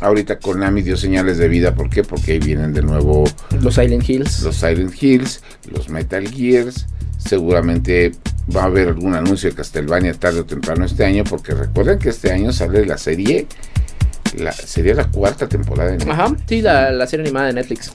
Ahorita 0.00 0.38
Konami 0.38 0.82
dio 0.82 0.96
señales 0.96 1.38
de 1.38 1.48
vida, 1.48 1.74
¿por 1.74 1.90
qué? 1.90 2.04
Porque 2.04 2.32
ahí 2.32 2.38
vienen 2.38 2.72
de 2.72 2.82
nuevo 2.82 3.24
los 3.60 3.74
Silent 3.74 4.08
Hills. 4.08 4.42
Los 4.42 4.56
Silent 4.56 5.02
Hills, 5.02 5.42
los 5.70 5.88
Metal 5.88 6.28
Gears. 6.28 6.86
Seguramente 7.18 8.12
va 8.54 8.62
a 8.62 8.66
haber 8.66 8.88
algún 8.88 9.14
anuncio 9.14 9.50
de 9.50 9.56
Castlevania 9.56 10.14
tarde 10.14 10.40
o 10.40 10.44
temprano 10.44 10.84
este 10.84 11.04
año, 11.04 11.24
porque 11.24 11.52
recuerden 11.52 11.98
que 11.98 12.10
este 12.10 12.32
año 12.32 12.52
sale 12.52 12.86
la 12.86 12.96
serie, 12.96 13.46
la, 14.36 14.52
sería 14.52 14.94
la 14.94 15.10
cuarta 15.10 15.48
temporada 15.48 15.96
de 15.96 16.10
Ajá, 16.10 16.34
sí, 16.48 16.62
la, 16.62 16.90
la 16.90 17.06
serie 17.06 17.26
animada 17.26 17.48
de 17.48 17.54
Netflix. 17.54 17.92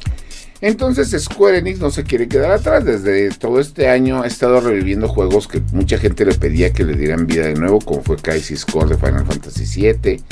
Entonces 0.64 1.12
Square 1.22 1.58
Enix 1.58 1.80
no 1.80 1.92
se 1.92 2.06
quiere 2.06 2.30
quedar 2.30 2.52
atrás. 2.52 2.86
Desde 2.86 3.32
todo 3.32 3.60
este 3.60 3.90
año 3.90 4.24
ha 4.24 4.28
estado 4.28 4.62
reviviendo 4.62 5.10
juegos 5.10 5.50
que 5.50 5.62
mucha 5.74 5.98
gente 5.98 6.24
le 6.24 6.36
pedía 6.36 6.72
que 6.72 6.86
le 6.86 6.96
dieran 6.96 7.28
vida 7.28 7.48
de 7.48 7.56
nuevo, 7.56 7.80
como 7.80 8.02
fue 8.02 8.16
Crisis 8.16 8.64
Core 8.64 8.96
de 8.96 8.98
Final 8.98 9.26
Fantasy 9.26 9.66
VII, 9.66 10.24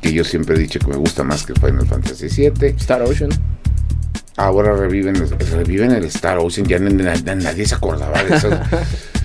que 0.00 0.12
yo 0.12 0.24
siempre 0.24 0.56
he 0.56 0.58
dicho 0.58 0.80
que 0.80 0.88
me 0.88 0.96
gusta 0.96 1.22
más 1.22 1.46
que 1.46 1.54
Final 1.54 1.86
Fantasy 1.86 2.26
VII. 2.26 2.74
Star 2.78 3.02
Ocean. 3.02 3.30
Ahora 4.36 4.74
reviven, 4.76 5.14
reviven 5.52 5.92
el 5.92 6.04
Star 6.06 6.38
Ocean, 6.38 6.66
ya 6.66 6.80
nadie 6.80 7.64
se 7.64 7.76
acordaba 7.76 8.20
de 8.24 8.36
eso. 8.36 8.50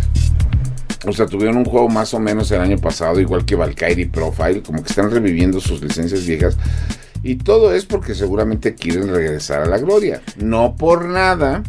O 1.05 1.11
sea, 1.11 1.25
tuvieron 1.25 1.57
un 1.57 1.65
juego 1.65 1.89
más 1.89 2.13
o 2.13 2.19
menos 2.19 2.49
el 2.51 2.61
año 2.61 2.77
pasado, 2.77 3.19
igual 3.19 3.45
que 3.45 3.55
Valkyrie 3.55 4.07
Profile, 4.07 4.61
como 4.63 4.81
que 4.83 4.89
están 4.89 5.11
reviviendo 5.11 5.59
sus 5.59 5.81
licencias 5.81 6.25
viejas 6.25 6.57
Y 7.23 7.35
todo 7.35 7.73
es 7.73 7.85
porque 7.85 8.15
seguramente 8.15 8.75
quieren 8.75 9.07
regresar 9.09 9.61
a 9.61 9.65
la 9.65 9.77
gloria. 9.77 10.21
No 10.37 10.75
por 10.75 11.05
nada 11.05 11.63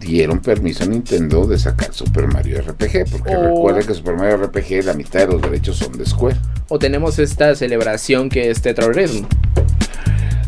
dieron 0.00 0.40
permiso 0.40 0.84
a 0.84 0.86
Nintendo 0.86 1.46
de 1.46 1.58
sacar 1.58 1.92
Super 1.94 2.26
Mario 2.28 2.60
RPG, 2.60 3.10
porque 3.10 3.34
Oh. 3.36 3.42
recuerden 3.42 3.86
que 3.86 3.94
Super 3.94 4.14
Mario 4.16 4.36
RPG 4.36 4.84
la 4.84 4.92
mitad 4.94 5.20
de 5.20 5.26
los 5.32 5.42
derechos 5.42 5.78
son 5.78 5.92
de 5.96 6.04
Square. 6.04 6.36
O 6.68 6.78
tenemos 6.78 7.18
esta 7.18 7.54
celebración 7.54 8.28
que 8.28 8.50
es 8.50 8.60
Tetra 8.60 8.88
Rhythm. 8.88 9.24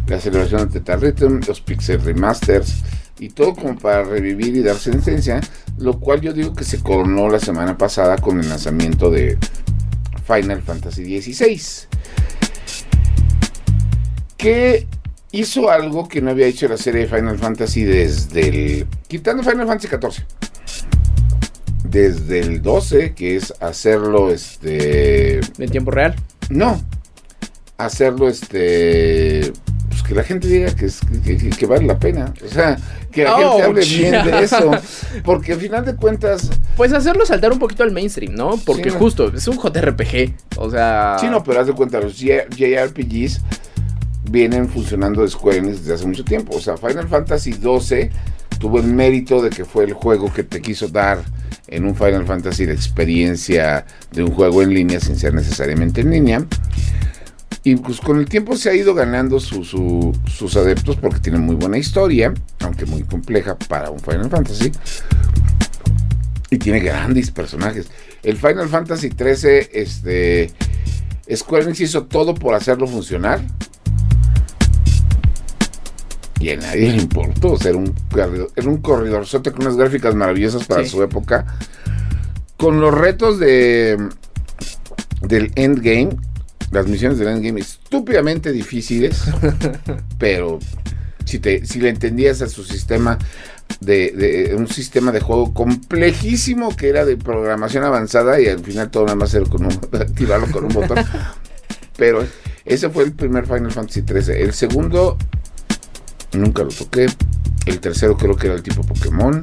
La 0.09 0.21
celebración 0.21 0.69
de 0.69 0.79
Teta 0.79 0.97
Rhythm, 0.97 1.41
los 1.49 1.61
Pixel 1.61 2.01
Remasters 2.03 2.83
y 3.19 3.29
todo 3.31 3.55
como 3.55 3.77
para 3.79 4.03
revivir 4.05 4.57
y 4.57 4.63
dar 4.63 4.77
sentencia, 4.77 5.41
lo 5.79 5.99
cual 6.01 6.21
yo 6.21 6.33
digo 6.33 6.55
que 6.55 6.65
se 6.65 6.81
coronó 6.81 7.29
la 7.29 7.41
semana 7.41 7.77
pasada 7.79 8.17
con 8.19 8.41
el 8.41 8.49
lanzamiento 8.49 9.11
de 9.11 9.39
Final 10.27 10.63
Fantasy 10.63 11.21
XVI. 11.23 11.61
Que 14.37 14.87
hizo 15.33 15.71
algo 15.71 16.09
que 16.09 16.21
no 16.21 16.31
había 16.31 16.47
hecho 16.47 16.69
la 16.69 16.77
serie 16.77 17.03
de 17.03 17.07
Final 17.09 17.39
Fantasy 17.39 17.85
desde 17.85 18.49
el. 18.49 18.87
quitando 19.09 19.43
Final 19.43 19.67
Fantasy 19.67 19.89
XIV. 19.89 20.25
Desde 21.85 22.41
el 22.41 22.63
12, 22.63 23.15
que 23.15 23.37
es 23.37 23.55
hacerlo 23.61 24.31
este. 24.31 25.41
En 25.59 25.71
tiempo 25.71 25.91
real. 25.91 26.15
No. 26.51 26.83
Hacerlo 27.79 28.29
este. 28.29 29.53
Pues 29.89 30.03
que 30.03 30.15
la 30.15 30.23
gente 30.25 30.49
diga 30.49 30.75
que, 30.75 30.87
es, 30.87 31.01
que, 31.25 31.37
que- 31.37 31.51
que 31.51 31.67
vale 31.67 31.87
la 31.87 31.99
pena. 31.99 32.35
O 32.45 32.49
sea, 32.49 32.77
que 33.17 33.25
la 33.25 33.37
gente 33.37 33.63
hable 33.63 33.85
bien 33.85 34.13
de 34.25 34.43
eso. 34.43 34.71
Porque 35.25 35.55
al 35.55 35.61
final 35.61 35.85
de 35.85 35.97
cuentas. 35.97 36.51
Pues 36.77 36.93
hacerlo 36.93 37.25
saltar 37.25 37.53
un 37.53 37.59
poquito 37.59 37.83
al 37.83 37.91
mainstream, 37.91 38.35
¿no? 38.35 38.59
Porque 38.65 38.91
Sí, 38.91 38.97
justo, 38.99 39.33
es 39.35 39.49
un 39.49 39.57
JRPG. 39.57 40.59
O 40.59 40.71
sea. 40.71 41.17
Sí, 41.19 41.29
no, 41.29 41.43
pero 41.43 41.61
haz 41.61 41.67
de 41.67 41.73
cuenta, 41.73 42.01
los 42.01 42.19
JRPGs 42.19 43.41
vienen 44.31 44.69
funcionando 44.69 45.23
de 45.23 45.29
Square 45.29 45.59
Enix 45.59 45.81
desde 45.81 45.95
hace 45.95 46.07
mucho 46.07 46.25
tiempo. 46.25 46.57
O 46.57 46.61
sea, 46.61 46.77
Final 46.77 47.09
Fantasy 47.09 47.55
XII 47.55 48.11
tuvo 48.59 48.79
el 48.79 48.87
mérito 48.87 49.41
de 49.41 49.51
que 49.51 49.65
fue 49.65 49.85
el 49.85 49.95
juego 49.95 50.33
que 50.33 50.43
te 50.43 50.61
quiso 50.61 50.89
dar 50.89 51.19
en 51.69 51.85
un 51.85 51.97
Final 51.97 52.27
Fantasy 52.27 52.67
la 52.67 52.73
experiencia 52.73 53.87
de 54.13 54.23
un 54.23 54.31
juego 54.31 54.63
en 54.63 54.75
línea 54.75 55.01
sin 55.01 55.17
ser 55.17 55.33
necesariamente 55.33 56.03
en 56.03 56.11
línea. 56.11 56.47
Y 57.67 57.75
pues 57.75 58.01
con 58.01 58.21
el 58.21 58.27
tiempo 58.27 58.57
se 58.57 58.71
ha 58.71 58.75
ido 58.75 58.95
ganando 58.95 59.41
su- 59.41 59.65
su- 59.65 60.17
sus 60.33 60.57
adeptos 60.57 60.95
porque 60.99 61.19
tiene 61.19 61.39
muy 61.39 61.57
buena 61.57 61.77
historia, 61.77 62.33
aunque 62.61 62.87
muy 62.87 63.03
compleja 63.03 63.59
para 63.59 63.91
un 63.91 63.99
Final 63.99 64.31
Fantasy. 64.31 64.71
Y 66.49 66.59
tiene 66.59 66.79
grandes 66.79 67.33
personajes. 67.33 67.89
El 68.23 68.37
Final 68.37 68.69
Fantasy 68.69 69.09
XIII, 69.09 69.69
este, 69.73 70.53
Square 71.35 71.65
Enix 71.65 71.81
hizo 71.81 72.05
todo 72.05 72.35
por 72.35 72.55
hacerlo 72.55 72.87
funcionar. 72.87 73.41
Y 76.39 76.51
a 76.51 76.57
nadie 76.59 76.93
le 76.93 76.99
importó. 77.03 77.55
O 77.55 77.59
sea, 77.59 77.71
era 77.71 77.79
un, 77.79 77.93
corredor- 78.13 78.53
era 78.55 78.69
un 78.69 78.77
corridorzote 78.77 79.51
con 79.51 79.63
unas 79.63 79.77
gráficas 79.77 80.15
maravillosas 80.15 80.65
para 80.69 80.85
Sí. 80.85 80.91
su 80.91 81.03
época. 81.03 81.47
Con 82.57 82.81
los 82.81 82.95
retos 82.95 83.41
de 83.41 83.99
del 85.23 85.51
endgame. 85.57 86.11
Las 86.71 86.87
misiones 86.87 87.19
del 87.19 87.29
endgame 87.29 87.61
estúpidamente 87.61 88.53
difíciles. 88.53 89.23
pero 90.19 90.59
si, 91.25 91.39
te, 91.39 91.65
si 91.67 91.81
le 91.81 91.89
entendías 91.91 92.43
a 92.43 92.49
su 92.49 92.65
sistema 92.65 93.19
de, 93.81 94.13
de- 94.13 94.55
un 94.57 94.69
sistema 94.69 95.13
de 95.13 95.21
juego 95.21 95.53
complejísimo 95.55 96.75
que 96.77 96.89
era 96.89 97.05
de 97.05 97.17
programación 97.17 97.85
avanzada 97.85 98.41
y 98.41 98.47
al 98.49 98.61
final 98.61 98.91
todo 98.91 99.05
nada 99.05 99.17
más 99.17 99.35
era 99.35 99.45
con 99.47 99.65
un, 99.67 99.73
activarlo 99.93 100.51
con 100.51 100.65
un 100.65 100.73
botón. 100.73 100.99
Pero 101.97 102.25
ese 102.65 102.91
fue 102.91 103.05
el 103.05 103.13
primer 103.13 103.47
Final 103.47 103.73
Fantasy 103.73 104.03
XIII. 104.03 104.37
El 104.43 104.53
segundo 104.53 105.17
nunca 106.33 106.63
lo 106.63 106.69
toqué. 106.71 107.07
El 107.65 107.81
tercero 107.81 108.17
creo 108.17 108.37
que 108.37 108.47
era 108.49 108.57
el 108.57 108.63
tipo 108.63 108.83
Pokémon. 108.83 109.43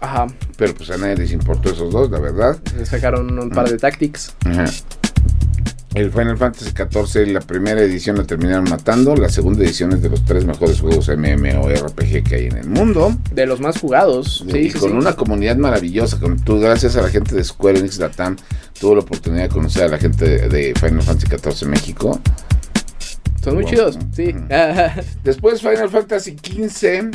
Ajá. 0.00 0.26
Pero 0.56 0.74
pues 0.74 0.90
a 0.90 0.96
nadie 0.96 1.16
les 1.16 1.30
importó 1.32 1.70
esos 1.70 1.92
dos, 1.92 2.10
la 2.10 2.18
verdad. 2.18 2.58
Sacaron 2.84 3.38
un 3.38 3.50
par 3.50 3.68
de 3.70 3.78
tactics. 3.78 4.34
Ajá. 4.44 4.64
El 5.94 6.10
Final 6.10 6.38
Fantasy 6.38 6.70
XIV, 6.70 7.26
la 7.32 7.40
primera 7.40 7.82
edición 7.82 8.16
la 8.16 8.24
terminaron 8.24 8.64
matando. 8.64 9.14
La 9.14 9.28
segunda 9.28 9.62
edición 9.62 9.92
es 9.92 10.00
de 10.00 10.08
los 10.08 10.24
tres 10.24 10.46
mejores 10.46 10.80
juegos 10.80 11.08
MMORPG 11.08 12.24
que 12.24 12.34
hay 12.34 12.46
en 12.46 12.56
el 12.56 12.68
mundo. 12.68 13.14
De 13.30 13.44
los 13.44 13.60
más 13.60 13.78
jugados. 13.78 14.42
Sí, 14.50 14.58
y 14.58 14.70
sí, 14.70 14.78
con 14.78 14.90
sí. 14.90 14.96
una 14.96 15.12
comunidad 15.14 15.56
maravillosa. 15.56 16.18
Con, 16.18 16.38
tú, 16.40 16.58
gracias 16.58 16.96
a 16.96 17.02
la 17.02 17.08
gente 17.10 17.34
de 17.34 17.44
Square 17.44 17.78
Enix 17.80 17.98
Latam, 17.98 18.36
tuve 18.80 18.94
la 18.94 19.00
oportunidad 19.02 19.42
de 19.42 19.48
conocer 19.50 19.84
a 19.84 19.88
la 19.88 19.98
gente 19.98 20.48
de, 20.48 20.74
Final 20.74 21.02
Fantasy 21.02 21.26
XIV 21.26 21.68
México. 21.68 22.18
Son 23.44 23.54
muy 23.54 23.64
Wow. 23.64 23.70
chidos. 23.70 23.98
Sí. 24.16 24.34
Después 25.24 25.60
Final 25.60 25.90
Fantasy 25.90 26.36
XV, 26.42 27.10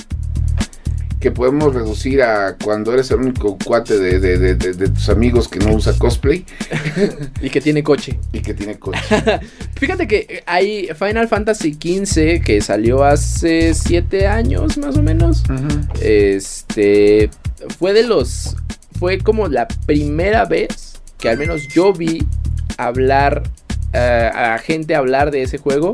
que 1.20 1.32
podemos 1.32 1.74
reducir 1.74 2.22
a 2.22 2.56
cuando 2.64 2.94
eres 2.94 3.10
el 3.12 3.18
único 3.18 3.58
cuate 3.64 3.98
de, 3.98 4.20
de- 4.20 4.38
de- 4.38 4.56
de- 4.74 4.90
tus 4.90 5.10
amigos 5.10 5.48
que 5.48 5.58
no 5.60 5.74
usa 5.74 5.94
cosplay 5.98 6.46
y 7.42 7.50
que 7.50 7.60
tiene 7.60 7.82
coche. 7.82 8.20
y 8.34 8.40
que 8.42 8.54
tiene 8.54 8.78
coche. 8.78 9.00
Fíjate 9.76 10.08
que 10.08 10.44
hay 10.46 10.90
Final 10.98 11.28
Fantasy 11.28 11.74
XV 11.74 12.44
que 12.44 12.62
salió 12.62 13.04
hace 13.04 13.74
7 13.74 14.28
años 14.28 14.78
más 14.78 14.96
o 14.98 15.02
menos. 15.02 15.44
Este 16.02 17.30
fue 17.80 17.94
de 17.94 18.04
los 18.04 18.56
fue 19.00 19.18
como 19.20 19.48
la 19.48 19.68
primera 19.86 20.46
vez 20.46 20.94
que 21.20 21.30
al 21.30 21.38
menos 21.38 21.68
yo 21.68 21.94
vi 21.94 22.26
hablar 22.78 23.44
eh, 23.94 24.32
a 24.34 24.58
gente 24.60 24.94
hablar 24.96 25.32
de 25.32 25.44
ese 25.44 25.58
juego 25.58 25.94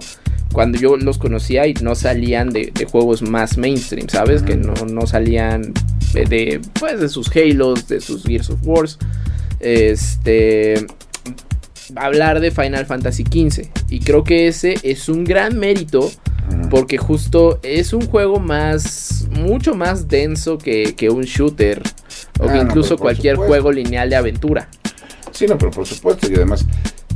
cuando 0.54 0.78
yo 0.80 0.96
los 0.96 1.18
conocía 1.18 1.68
y 1.68 1.74
no 1.82 1.96
salían 1.96 2.52
de, 2.52 2.72
de 2.74 2.86
juegos 2.86 3.22
más 3.22 3.58
mainstream, 3.58 4.08
¿sabes? 4.08 4.44
Que 4.44 4.56
no, 4.56 4.74
no 4.90 5.06
salían 5.08 5.74
de, 6.14 6.26
de, 6.26 6.62
pues 6.80 7.00
de 7.02 7.10
sus 7.10 7.36
Halos, 7.36 7.88
de 7.88 8.00
sus 8.00 8.24
Gears 8.24 8.50
of 8.52 8.60
Wars. 8.64 8.98
Este 9.60 10.86
hablar 11.96 12.40
de 12.40 12.52
Final 12.52 12.86
Fantasy 12.86 13.24
XV 13.24 13.68
y 13.90 14.00
creo 14.00 14.24
que 14.24 14.48
ese 14.48 14.76
es 14.84 15.10
un 15.10 15.24
gran 15.24 15.58
mérito 15.60 16.10
porque 16.70 16.98
justo 16.98 17.60
es 17.64 17.94
un 17.94 18.06
juego 18.08 18.40
más, 18.40 19.28
mucho 19.32 19.76
más 19.76 20.08
denso 20.08 20.58
que, 20.58 20.94
que 20.96 21.10
un 21.10 21.24
shooter. 21.24 21.82
O 22.40 22.46
Ah, 22.50 22.54
que 22.54 22.60
incluso 22.60 22.98
cualquier 22.98 23.36
supuesto. 23.36 23.48
juego 23.50 23.72
lineal 23.72 24.10
de 24.10 24.16
aventura. 24.16 24.68
Sí, 25.32 25.46
no, 25.48 25.58
pero 25.58 25.72
por 25.72 25.86
supuesto, 25.86 26.30
y 26.32 26.36
además 26.36 26.66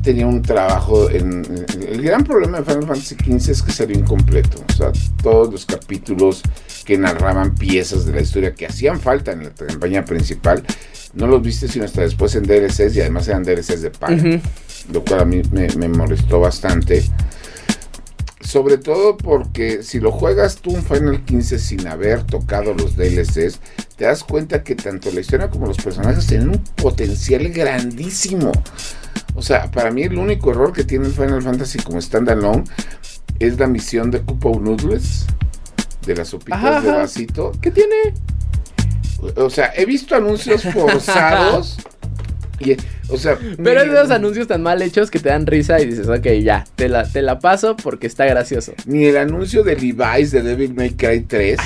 tenía 0.08 0.26
un 0.26 0.42
trabajo 0.42 1.10
en... 1.10 1.44
El 1.82 2.02
gran 2.02 2.24
problema 2.24 2.60
de 2.60 2.64
Final 2.64 2.88
Fantasy 2.88 3.16
XV 3.16 3.52
es 3.52 3.62
que 3.62 3.74
salió 3.74 4.00
incompleto. 4.00 4.64
O 4.70 4.72
sea, 4.72 4.94
todos 5.22 5.52
los 5.52 5.66
capítulos 5.66 6.44
que 6.86 6.98
narraban 6.98 7.56
piezas 7.56 8.06
de 8.06 8.14
la 8.14 8.22
historia 8.22 8.56
que 8.56 8.66
hacían 8.66 9.02
falta 9.02 9.34
en 9.34 9.44
la 9.44 9.50
campaña 9.50 10.06
principal, 10.06 10.64
no 11.14 11.28
los 11.28 11.42
viste 11.42 11.68
sino 11.68 11.84
hasta 11.84 12.04
después 12.04 12.34
en 12.36 12.44
DLCs 12.44 12.96
y 12.96 13.02
además 13.02 13.28
eran 13.28 13.44
DLCs 13.44 13.82
de 13.82 13.92
paga. 13.92 14.16
Ujú. 14.16 14.40
Lo 14.94 15.04
cual 15.04 15.20
a 15.20 15.26
mí 15.26 15.42
me, 15.52 15.68
me 15.76 15.90
molestó 15.90 16.40
bastante. 16.40 17.04
Sobre 18.40 18.78
todo 18.78 19.18
porque 19.18 19.84
si 19.84 20.00
lo 20.00 20.14
juegas 20.14 20.60
tú 20.62 20.72
un 20.72 20.84
Final 20.84 21.26
15 21.26 21.60
sin 21.60 21.86
haber 21.86 22.24
tocado 22.24 22.74
los 22.74 22.96
DLCs, 22.96 23.60
te 23.98 24.06
das 24.06 24.24
cuenta 24.24 24.64
que 24.64 24.76
tanto 24.76 25.12
la 25.12 25.20
historia 25.20 25.50
como 25.50 25.68
los 25.68 25.76
personajes 25.76 26.28
tienen 26.28 26.52
un 26.52 26.64
potencial 26.82 27.50
grandísimo. 27.50 28.54
O 29.36 29.42
sea, 29.42 29.70
para 29.72 29.92
mí 29.92 30.04
el 30.04 30.18
único 30.18 30.52
error 30.52 30.74
que 30.74 30.84
tiene 30.84 31.08
el 31.08 31.14
Final 31.14 31.42
Fantasy 31.42 31.80
como 31.80 32.02
standalone 32.02 32.64
es 33.40 33.60
la 33.60 33.68
misión 33.68 34.10
de 34.12 34.22
Cupo 34.22 34.60
Noodles, 34.60 35.26
de 36.06 36.16
las 36.16 36.30
sopitas 36.30 36.60
Ajá, 36.64 36.82
de 36.82 36.92
vasito. 36.92 37.52
¿Qué 37.62 37.72
tiene? 37.72 38.14
O 39.36 39.50
sea, 39.50 39.72
he 39.76 39.86
visto 39.86 40.16
anuncios 40.16 40.64
forzados. 40.74 41.78
y, 42.60 42.76
o 43.10 43.18
sea, 43.18 43.38
Pero 43.64 43.82
es 43.82 43.92
de 43.92 43.98
esos 43.98 44.12
anuncios 44.12 44.48
tan 44.48 44.64
mal 44.64 44.82
hechos 44.82 45.12
que 45.12 45.20
te 45.20 45.30
dan 45.30 45.46
risa 45.46 45.80
y 45.80 45.86
dices, 45.86 46.08
ok, 46.08 46.26
ya, 46.42 46.66
te 46.76 46.90
la, 46.90 47.04
te 47.08 47.22
la 47.22 47.40
paso 47.40 47.76
porque 47.76 48.08
está 48.08 48.26
gracioso. 48.26 48.74
Ni 48.86 49.06
el 49.06 49.18
anuncio 49.18 49.64
de 49.64 49.76
Levi's 49.76 50.32
de 50.32 50.42
Devil 50.42 50.74
May 50.74 50.92
Cry 50.92 51.22
3. 51.22 51.60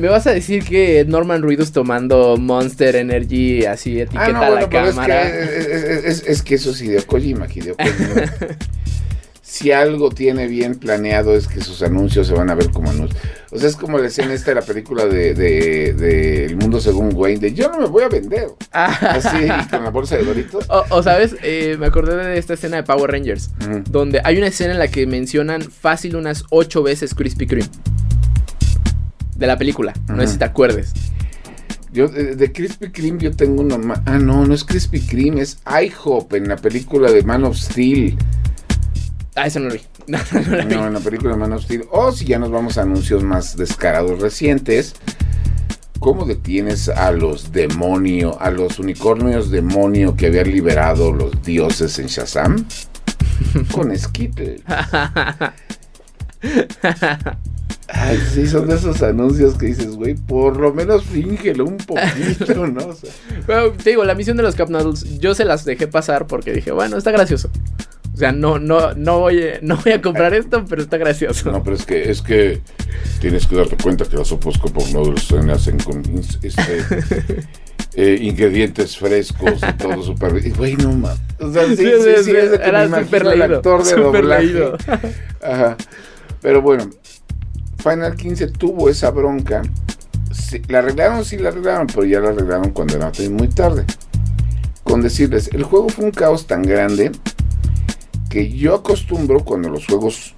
¿Me 0.00 0.08
vas 0.08 0.26
a 0.26 0.32
decir 0.32 0.64
que 0.64 1.04
Norman 1.06 1.42
Reedus 1.42 1.72
tomando 1.72 2.36
Monster 2.38 2.96
Energy 2.96 3.64
así 3.66 4.00
etiqueta 4.00 4.24
Ah, 4.26 4.32
no, 4.32 4.42
a 4.42 4.50
la 4.50 4.60
es 4.62 4.66
cámara? 4.68 5.22
que, 5.30 5.38
es, 5.42 6.04
es- 6.04 6.26
es- 6.26 6.42
que 6.42 6.54
eso 6.54 6.70
es 6.70 6.80
Hideo 6.82 7.06
Kojima, 7.06 7.46
Hideo 7.52 7.76
Kojima. 7.76 8.22
si 9.42 9.72
algo 9.72 10.10
tiene 10.10 10.46
bien 10.46 10.76
planeado 10.76 11.34
es 11.36 11.48
que 11.48 11.60
sus 11.60 11.82
anuncios 11.82 12.26
se 12.28 12.34
van 12.34 12.50
a 12.50 12.54
ver 12.54 12.70
como 12.70 12.88
anuncios. 12.90 13.20
O 13.50 13.58
sea, 13.58 13.68
es 13.68 13.74
como 13.76 13.98
la 13.98 14.06
escena 14.06 14.32
esta 14.32 14.52
de 14.52 14.54
la 14.54 14.62
película 14.62 15.06
de, 15.06 15.34
de- 15.34 15.92
de 15.92 16.44
El 16.46 16.56
Mundo 16.56 16.80
Según 16.80 17.10
Wayne, 17.14 17.40
de 17.40 17.52
yo 17.52 17.68
no 17.68 17.78
me 17.80 17.86
voy 17.86 18.04
a 18.04 18.08
vender. 18.08 18.46
Así, 18.70 19.48
con 19.70 19.82
la 19.84 19.90
bolsa 19.90 20.16
de 20.16 20.24
Doritos. 20.24 20.64
o, 20.70 20.84
o, 20.90 21.02
sabes, 21.02 21.34
Eh, 21.42 21.76
me 21.78 21.86
acordé 21.86 22.14
de 22.16 22.38
esta 22.38 22.54
escena 22.54 22.76
de 22.76 22.84
Power 22.84 23.10
Rangers. 23.10 23.50
Donde 23.90 24.20
hay 24.24 24.38
una 24.38 24.46
escena 24.46 24.72
en 24.72 24.78
la 24.78 24.88
que 24.88 25.06
mencionan 25.06 25.62
fácil 25.62 26.16
unas 26.16 26.44
ocho 26.50 26.82
veces 26.82 27.14
Krispy 27.14 27.46
Kreme. 27.46 27.68
De 29.40 29.46
la 29.48 29.58
película. 29.58 29.92
No 30.08 30.20
sé 30.20 30.28
si 30.28 30.38
te 30.38 30.44
acuerdes. 30.44 30.92
Yo, 31.92 32.06
de, 32.06 32.36
de 32.36 32.52
Krispy 32.52 32.90
Kreme 32.90 33.18
yo 33.20 33.32
tengo 33.32 33.62
una... 33.62 33.76
ma- 33.76 34.00
Ah, 34.06 34.18
no, 34.18 34.46
no 34.46 34.54
es 34.54 34.62
Krispy 34.62 35.00
Kreme, 35.00 35.40
es 35.40 35.58
IHOP 35.66 36.34
en 36.34 36.48
la 36.48 36.56
película 36.56 37.10
de 37.10 37.22
Man 37.24 37.42
of 37.44 37.56
Steel. 37.56 38.16
Ah, 39.34 39.46
esa 39.46 39.58
no 39.58 39.68
lo 39.70 39.74
vi. 39.74 39.80
No, 40.06 40.18
no, 40.32 40.56
la, 40.56 40.64
no, 40.64 40.86
en 40.88 40.94
la 40.94 41.00
película 41.00 41.32
de 41.32 41.38
Man 41.38 41.52
of 41.52 41.64
Steel. 41.64 41.84
O 41.90 42.12
si 42.12 42.24
ya 42.26 42.38
nos 42.38 42.50
vamos 42.50 42.78
a 42.78 42.82
anuncios 42.82 43.22
más 43.24 43.56
descarados 43.56 44.20
recientes. 44.20 44.94
¿Cómo 45.98 46.24
detienes 46.24 46.88
a 46.88 47.10
los 47.12 47.52
demonios, 47.52 48.36
a 48.40 48.50
los 48.50 48.78
unicornios 48.78 49.50
demonio 49.50 50.16
que 50.16 50.26
habían 50.26 50.50
liberado 50.50 51.12
los 51.12 51.42
dioses 51.42 51.98
en 51.98 52.06
Shazam? 52.06 52.64
Con 53.72 53.96
Skittle. 53.98 54.62
Ay, 57.92 58.18
sí, 58.32 58.46
son 58.46 58.68
de 58.68 58.76
esos 58.76 59.02
anuncios 59.02 59.56
que 59.56 59.66
dices, 59.66 59.96
güey, 59.96 60.14
por 60.14 60.58
lo 60.58 60.72
menos 60.72 61.04
fíngelo 61.04 61.64
un 61.64 61.76
poquito, 61.76 62.66
¿no? 62.68 62.86
O 62.86 62.94
sea, 62.94 63.10
bueno, 63.46 63.72
te 63.72 63.90
digo, 63.90 64.04
la 64.04 64.14
misión 64.14 64.36
de 64.36 64.42
los 64.42 64.54
Cup 64.54 64.70
Noodles, 64.70 65.18
yo 65.18 65.34
se 65.34 65.44
las 65.44 65.64
dejé 65.64 65.88
pasar 65.88 66.26
porque 66.26 66.52
dije, 66.52 66.70
bueno, 66.72 66.96
está 66.96 67.10
gracioso. 67.10 67.50
O 68.14 68.16
sea, 68.16 68.32
no, 68.32 68.58
no, 68.58 68.92
no 68.94 69.18
voy, 69.20 69.42
no 69.62 69.76
voy 69.76 69.92
a 69.92 70.02
comprar 70.02 70.34
esto, 70.34 70.64
pero 70.68 70.82
está 70.82 70.98
gracioso. 70.98 71.50
No, 71.50 71.62
pero 71.62 71.76
es 71.76 71.86
que, 71.86 72.10
es 72.10 72.20
que 72.20 72.60
tienes 73.20 73.46
que 73.46 73.56
darte 73.56 73.76
cuenta 73.82 74.04
que 74.04 74.16
las 74.16 74.28
sopas 74.28 74.58
Cup 74.58 74.76
Noodles 74.92 75.22
se 75.22 75.38
hacen 75.38 75.78
con 75.78 76.02
este, 76.42 76.84
eh, 77.94 78.18
ingredientes 78.20 78.98
frescos 78.98 79.54
y 79.66 79.72
todo 79.74 80.02
súper. 80.02 80.52
Güey, 80.52 80.76
no 80.76 80.92
mames. 80.92 81.18
O 81.38 81.52
sea, 81.52 81.66
sí, 81.66 81.76
sí, 81.76 81.84
sí, 81.84 82.24
sí, 82.24 82.30
es 82.36 82.50
de 82.50 82.58
que 82.58 82.68
era 82.68 82.86
me 82.88 82.98
el 82.98 83.42
actor 83.42 83.84
de 83.84 83.94
doblaje. 83.94 84.44
leído. 84.44 84.76
Ajá. 85.42 85.76
Pero 86.42 86.62
bueno, 86.62 86.90
Final 87.80 88.14
15 88.16 88.48
tuvo 88.48 88.88
esa 88.88 89.10
bronca. 89.10 89.62
Sí, 90.32 90.62
la 90.68 90.78
arreglaron, 90.78 91.24
sí 91.24 91.36
la 91.38 91.48
arreglaron, 91.48 91.86
pero 91.86 92.04
ya 92.04 92.20
la 92.20 92.30
arreglaron 92.30 92.70
cuando 92.70 92.96
era 92.96 93.10
muy 93.30 93.48
tarde. 93.48 93.84
Con 94.84 95.02
decirles, 95.02 95.50
el 95.52 95.64
juego 95.64 95.88
fue 95.88 96.04
un 96.04 96.10
caos 96.10 96.46
tan 96.46 96.62
grande 96.62 97.12
que 98.28 98.50
yo 98.50 98.74
acostumbro 98.74 99.44
cuando 99.44 99.68
los 99.68 99.86
juegos 99.86 100.34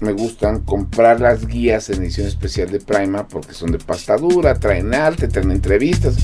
me 0.00 0.12
gustan 0.12 0.60
comprar 0.60 1.20
las 1.20 1.46
guías 1.46 1.90
en 1.90 2.02
edición 2.02 2.26
especial 2.26 2.70
de 2.70 2.80
Prima 2.80 3.26
porque 3.26 3.54
son 3.54 3.72
de 3.72 3.78
pasta 3.78 4.16
dura, 4.16 4.54
traen 4.54 4.94
arte, 4.94 5.28
traen 5.28 5.50
entrevistas. 5.50 6.16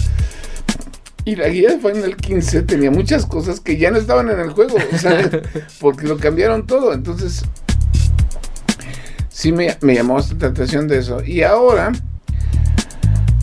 Y 1.25 1.37
la 1.37 1.49
guía 1.49 1.71
de 1.71 1.79
Final 1.79 2.17
15 2.17 2.63
tenía 2.63 2.91
muchas 2.91 3.27
cosas 3.27 3.61
que 3.61 3.77
ya 3.77 3.91
no 3.91 3.99
estaban 3.99 4.31
en 4.31 4.41
el 4.41 4.51
juego, 4.51 4.77
o 4.93 4.99
sea, 4.99 5.31
porque 5.81 6.07
lo 6.07 6.17
cambiaron 6.17 6.67
todo. 6.67 6.95
Entonces, 6.95 7.45
sí 9.41 9.53
me, 9.53 9.77
me 9.81 9.95
llamó 9.95 10.15
bastante 10.15 10.45
la 10.45 10.51
atención 10.53 10.87
de 10.87 10.99
eso. 10.99 11.25
Y 11.25 11.43
ahora, 11.43 11.93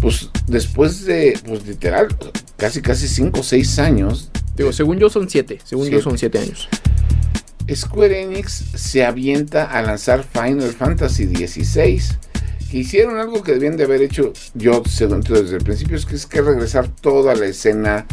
pues 0.02 0.30
después 0.48 1.06
de, 1.06 1.40
pues 1.46 1.66
literal, 1.66 2.08
casi 2.56 2.82
casi 2.82 3.08
5 3.08 3.40
o 3.40 3.44
6 3.44 3.80
años, 3.80 4.32
Digo, 4.58 4.74
según 4.74 4.98
yo 4.98 5.10
son 5.10 5.30
siete. 5.30 5.60
Según 5.64 5.88
yo 5.90 6.02
son 6.02 6.18
siete 6.18 6.40
años. 6.40 6.68
Square 7.72 8.24
Enix 8.24 8.52
se 8.74 9.06
avienta 9.06 9.66
a 9.66 9.84
lanzar 9.84 10.24
Final 10.24 10.72
Fantasy 10.74 11.28
XVI. 11.28 12.02
Que 12.72 12.80
hicieron 12.80 13.20
algo 13.20 13.44
que 13.44 13.54
debían 13.54 13.78
de 13.78 13.84
haber 13.84 14.02
hecho 14.02 14.34
yo 14.56 14.82
según 14.90 15.22
tú, 15.22 15.36
desde 15.36 15.58
el 15.58 15.64
principio, 15.64 15.96
es 15.96 16.08
que 16.08 16.16
es 16.16 16.26
que 16.26 16.42
regresar 16.42 16.88
toda 16.88 17.36
la 17.36 17.46
escena 17.46 18.08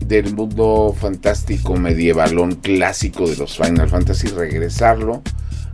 del 0.00 0.34
mundo 0.34 0.94
fantástico 0.98 1.76
medievalón 1.76 2.56
clásico 2.56 3.26
de 3.26 3.36
los 3.36 3.56
Final 3.56 3.88
Fantasy, 3.88 4.28
regresarlo, 4.28 5.22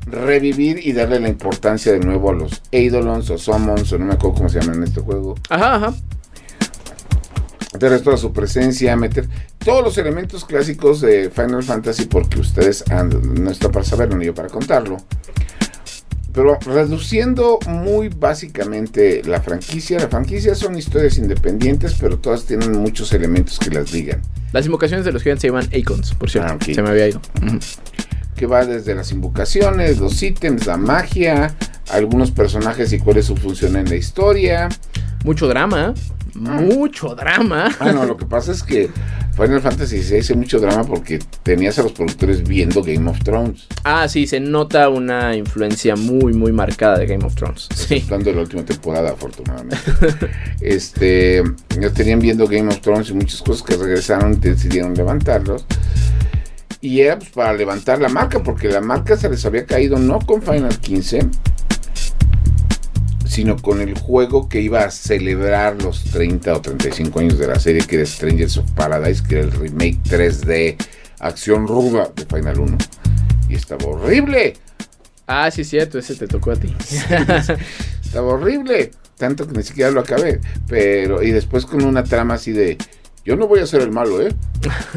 revivir 0.07 0.80
y 0.86 0.92
darle 0.92 1.20
la 1.20 1.28
importancia 1.28 1.92
de 1.92 2.00
nuevo 2.00 2.30
a 2.30 2.34
los 2.34 2.62
Eidolons 2.70 3.30
o 3.30 3.38
Summons, 3.38 3.92
o 3.92 3.98
no 3.98 4.05
me 4.07 4.14
acuerdo 4.14 4.36
cómo 4.36 4.48
se 4.48 4.61
llaman 4.61 4.76
en 4.78 4.82
este 4.84 5.00
juego, 5.00 5.34
Ajá, 5.48 5.76
ajá. 5.76 5.94
darles 7.78 8.02
toda 8.02 8.16
su 8.16 8.32
presencia, 8.32 8.96
meter 8.96 9.28
todos 9.59 9.82
los 9.82 9.98
elementos 9.98 10.44
clásicos 10.44 11.00
de 11.00 11.30
Final 11.30 11.62
Fantasy, 11.62 12.05
porque 12.07 12.38
ustedes 12.40 12.84
han- 12.90 13.42
no 13.42 13.50
está 13.50 13.70
para 13.70 13.84
saberlo 13.84 14.16
ni 14.16 14.26
yo 14.26 14.34
para 14.34 14.48
contarlo. 14.48 14.98
Pero 16.32 16.59
reduciendo 16.66 17.61
muy 17.68 18.09
básicamente 18.09 19.22
la 19.24 19.40
franquicia, 19.40 20.00
la 20.00 20.09
franquicia 20.09 20.55
son 20.57 20.76
historias 20.76 21.16
independientes, 21.16 21.94
pero 22.00 22.18
todas 22.18 22.44
tienen 22.44 22.72
muchos 22.72 23.12
elementos 23.12 23.59
que 23.61 23.70
las 23.70 23.92
ligan. 23.92 24.20
Las 24.52 24.66
invocaciones 24.66 25.05
de 25.07 25.12
los 25.12 25.22
gigantes 25.22 25.42
se 25.42 25.48
llaman 25.48 25.68
Icons, 25.72 26.12
por 26.14 26.28
cierto. 26.28 26.55
Ah. 26.61 26.64
Se 26.64 26.82
me 26.82 26.88
había 26.90 27.09
ido. 27.09 27.20
Ujú. 27.40 27.59
Que 28.37 28.47
va 28.47 28.64
desde 28.64 28.95
las 28.95 29.12
invocaciones, 29.12 29.99
los 29.99 30.22
ítems, 30.22 30.66
la 30.66 30.76
magia, 30.76 31.55
algunos 31.91 32.30
personajes 32.30 32.93
y 32.93 32.99
cuál 32.99 33.18
es 33.18 33.26
su 33.26 33.37
función 33.37 33.76
en 33.76 33.89
la 33.89 33.97
historia. 33.97 34.68
Mucho 35.24 35.49
drama. 35.49 35.95
Mucho 36.35 37.14
drama. 37.14 37.70
Ah, 37.78 37.93
no, 37.93 38.05
lo 38.05 38.16
que 38.16 38.26
pasa 38.26 38.51
es 38.51 38.62
que 38.62 38.91
Final 39.37 39.61
Fantasy 39.61 40.03
XVI 40.03 40.18
hace 40.18 40.35
mucho 40.35 40.59
drama 40.59 40.85
porque 40.85 41.20
tenías 41.43 41.78
a 41.78 41.82
los 41.82 41.93
productores 41.93 42.47
viendo 42.47 42.82
Game 42.82 43.09
of 43.09 43.20
Thrones. 43.20 43.66
Ah, 43.85 44.09
sí, 44.09 44.26
se 44.26 44.41
nota 44.41 44.89
una 44.89 45.37
influencia 45.37 45.95
muy, 45.95 46.32
muy 46.32 46.53
marcada 46.53 46.99
de 46.99 47.07
Game 47.07 47.24
of 47.24 47.35
Thrones. 47.37 47.68
Sí. 47.74 48.05
De 48.18 48.32
la 48.32 48.41
última 48.41 48.64
temporada, 48.64 49.11
afortunadamente. 49.11 49.76
este, 50.61 51.43
ya 51.80 51.91
tenían 51.91 52.18
viendo 52.18 52.47
Game 52.47 52.68
of 52.68 52.80
Thrones 52.80 53.11
y 53.11 53.14
muchas 53.14 53.41
cosas 53.41 53.62
que 53.62 53.76
regresaron 53.76 54.35
y 54.35 54.37
decidieron 54.37 54.95
levantarlos. 54.95 55.66
Y 56.85 57.01
era 57.01 57.18
pues, 57.18 57.30
para 57.30 57.55
levantar 57.55 57.99
la 57.99 58.11
marca, 58.11 58.43
porque 58.43 58.68
la 58.68 58.82
marca 58.82 59.16
se 59.16 59.30
les 59.30 59.43
había 59.47 59.64
caído 59.64 59.97
no 59.99 60.18
con 60.18 60.43
Final 60.43 60.78
15, 60.78 61.20
sino 63.24 63.57
con 63.57 63.80
el 63.80 63.99
juego 63.99 64.51
que 64.51 64.61
iba 64.61 64.85
a 64.85 64.91
celebrar 64.91 65.82
los 65.82 66.05
30 66.05 66.53
o 66.53 66.61
35 66.61 67.20
años 67.20 67.39
de 67.39 67.47
la 67.47 67.59
serie, 67.59 67.87
que 67.87 67.97
era 67.97 68.05
Strangers 68.05 68.59
of 68.59 68.70
Paradise, 68.72 69.22
que 69.26 69.37
era 69.37 69.45
el 69.45 69.53
remake 69.53 69.99
3D, 70.03 70.76
acción 71.20 71.66
ruda 71.66 72.11
de 72.14 72.26
Final 72.26 72.59
1. 72.59 72.76
Y 73.49 73.55
estaba 73.55 73.87
horrible. 73.87 74.53
Ah, 75.26 75.51
sí, 75.51 75.64
cierto, 75.64 75.99
ese 75.99 76.14
te 76.16 76.26
tocó 76.26 76.51
a 76.51 76.57
ti. 76.57 76.68
Estaba 78.05 78.26
horrible. 78.28 78.91
Tanto 79.16 79.49
que 79.49 79.57
ni 79.57 79.62
siquiera 79.62 79.91
lo 79.91 80.01
acabé. 80.01 80.39
Pero, 80.68 81.22
y 81.22 81.30
después 81.30 81.64
con 81.64 81.82
una 81.82 82.05
trama 82.05 82.35
así 82.35 82.53
de. 82.53 82.76
Yo 83.25 83.37
no 83.37 83.47
voy 83.47 83.61
a 83.61 83.66
ser 83.66 83.81
el 83.81 83.91
malo, 83.91 84.20
¿eh? 84.20 84.35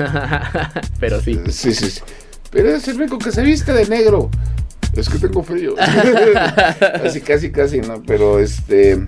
Pero 1.00 1.22
sí. 1.22 1.40
Sí, 1.50 1.74
sí, 1.74 1.90
sí. 1.90 2.02
Pero 2.52 2.76
es 2.76 2.88
el 2.88 2.98
único 2.98 3.18
que 3.18 3.32
se 3.32 3.42
viste 3.42 3.72
de 3.74 3.86
negro. 3.88 4.30
Es 4.96 5.08
que 5.10 5.18
tengo 5.18 5.44
frío. 5.44 5.76
así 7.06 7.22
casi, 7.22 7.52
casi, 7.52 7.80
¿no? 7.80 8.02
Pero 8.04 8.40
este. 8.40 9.04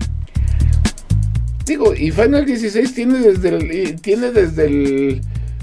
Digo, 1.66 1.94
y 1.94 2.10
Final 2.10 2.46
16 2.46 2.94
tiene 2.94 3.18
desde 3.18 3.48
el, 3.50 4.00
tiene 4.00 4.30
desde 4.30 4.66
el 4.66 5.20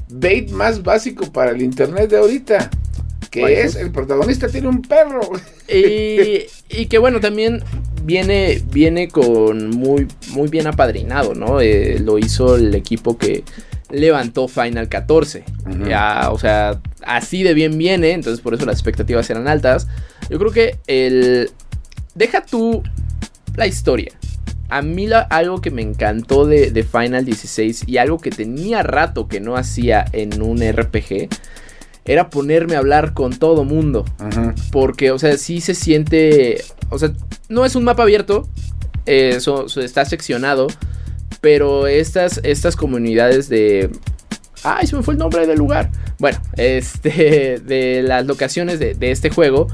bait 0.10 0.52
más 0.52 0.84
básico 0.84 1.32
para 1.32 1.52
el 1.52 1.62
internet 1.62 2.10
de 2.12 2.18
ahorita. 2.18 2.70
Que 3.30 3.42
¿Cuál 3.42 3.54
es 3.54 3.76
el 3.76 3.92
protagonista 3.92 4.48
tiene 4.48 4.68
un 4.68 4.82
perro. 4.82 5.20
Y, 5.68 6.46
y 6.70 6.86
que 6.88 6.98
bueno, 6.98 7.20
también 7.20 7.62
viene, 8.04 8.62
viene 8.72 9.10
con 9.10 9.70
muy, 9.70 10.08
muy 10.30 10.48
bien 10.48 10.68
apadrinado, 10.68 11.34
¿no? 11.34 11.60
Eh, 11.62 12.00
lo 12.00 12.18
hizo 12.20 12.56
el 12.56 12.74
equipo 12.76 13.18
que 13.18 13.44
levantó 13.90 14.48
Final 14.48 14.88
14. 14.90 15.44
Ujú. 15.70 15.88
Ya, 15.88 16.30
o 16.32 16.40
sea, 16.40 16.80
así 17.06 17.44
de 17.44 17.54
bien 17.54 17.78
viene, 17.78 18.12
entonces 18.12 18.42
por 18.42 18.54
eso 18.54 18.66
las 18.66 18.76
expectativas 18.76 19.30
eran 19.30 19.48
altas. 19.48 19.88
Yo 20.30 20.40
creo 20.40 20.52
que 20.52 20.76
el... 20.88 21.50
Deja 22.16 22.46
tú 22.46 22.82
la 23.56 23.68
historia. 23.68 24.12
A 24.70 24.82
mí 24.82 25.08
la- 25.08 25.22
algo 25.22 25.62
que 25.62 25.72
me 25.72 25.82
encantó 25.82 26.46
de, 26.46 26.72
de 26.72 26.84
Final 26.84 27.24
16 27.26 27.84
y 27.88 27.98
algo 27.98 28.18
que 28.20 28.30
tenía 28.32 28.84
rato 28.84 29.28
que 29.28 29.40
no 29.40 29.56
hacía 29.56 30.06
en 30.12 30.42
un 30.42 30.60
RPG 30.62 31.30
era 32.08 32.30
ponerme 32.30 32.76
a 32.76 32.80
hablar 32.80 33.14
con 33.14 33.34
todo 33.38 33.66
mundo. 33.66 34.06
Porque, 34.72 35.12
o 35.12 35.20
sea, 35.20 35.38
sí 35.38 35.62
se 35.62 35.76
siente. 35.76 36.64
O 36.90 36.98
sea, 36.98 37.12
no 37.50 37.66
es 37.66 37.76
un 37.76 37.84
mapa 37.84 38.04
abierto. 38.04 38.48
eh, 39.06 39.40
está 39.84 40.06
seccionado. 40.06 40.68
Pero 41.42 41.86
estas, 41.88 42.40
estas 42.44 42.76
comunidades 42.76 43.50
de. 43.50 43.90
Ay, 44.64 44.88
se 44.88 44.96
me 44.96 45.04
fue 45.04 45.14
el 45.14 45.20
nombre 45.20 45.46
del 45.46 45.60
lugar. 45.60 45.92
Bueno, 46.18 46.40
este. 46.58 47.60
De 47.60 48.02
las 48.04 48.26
locaciones 48.26 48.80
de, 48.80 48.94
de 48.96 49.12
este 49.12 49.30
juego. 49.30 49.68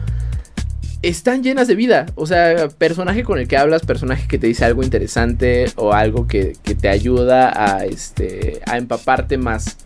Están 1.04 1.44
llenas 1.44 1.68
de 1.68 1.76
vida. 1.76 2.06
O 2.16 2.26
sea, 2.26 2.70
personaje 2.70 3.24
con 3.24 3.38
el 3.38 3.48
que 3.48 3.58
hablas, 3.58 3.82
personaje 3.86 4.28
que 4.28 4.40
te 4.40 4.48
dice 4.48 4.66
algo 4.66 4.84
interesante. 4.84 5.66
O 5.76 5.94
algo 5.94 6.28
que, 6.28 6.54
que 6.64 6.74
te 6.76 6.90
ayuda 6.90 7.52
a. 7.56 7.86
Este. 7.86 8.62
a 8.66 8.78
empaparte 8.78 9.38
más. 9.38 9.78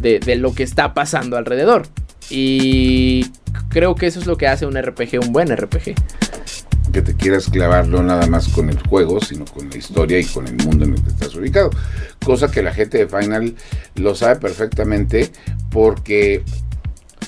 De, 0.00 0.20
de 0.20 0.36
lo 0.36 0.54
que 0.54 0.62
está 0.62 0.94
pasando 0.94 1.36
alrededor. 1.36 1.88
Y 2.30 3.26
creo 3.68 3.94
que 3.94 4.06
eso 4.06 4.20
es 4.20 4.26
lo 4.26 4.36
que 4.36 4.46
hace 4.46 4.66
un 4.66 4.80
RPG 4.80 5.20
un 5.20 5.32
buen 5.32 5.54
RPG. 5.54 5.94
que 6.92 7.02
te 7.02 7.14
quieras 7.14 7.48
clavar 7.50 7.86
no 7.86 8.02
nada 8.02 8.26
más 8.26 8.48
con 8.48 8.70
el 8.70 8.78
juego, 8.86 9.20
sino 9.20 9.44
con 9.44 9.68
la 9.70 9.76
historia 9.76 10.18
y 10.18 10.24
con 10.24 10.46
el 10.46 10.56
mundo 10.56 10.84
en 10.84 10.94
el 10.94 11.02
que 11.02 11.10
estás 11.10 11.34
ubicado. 11.34 11.70
Cosa 12.24 12.50
que 12.50 12.62
la 12.62 12.72
gente 12.72 12.98
de 12.98 13.08
Final 13.08 13.54
lo 13.96 14.14
sabe 14.14 14.36
perfectamente 14.36 15.30
porque 15.70 16.42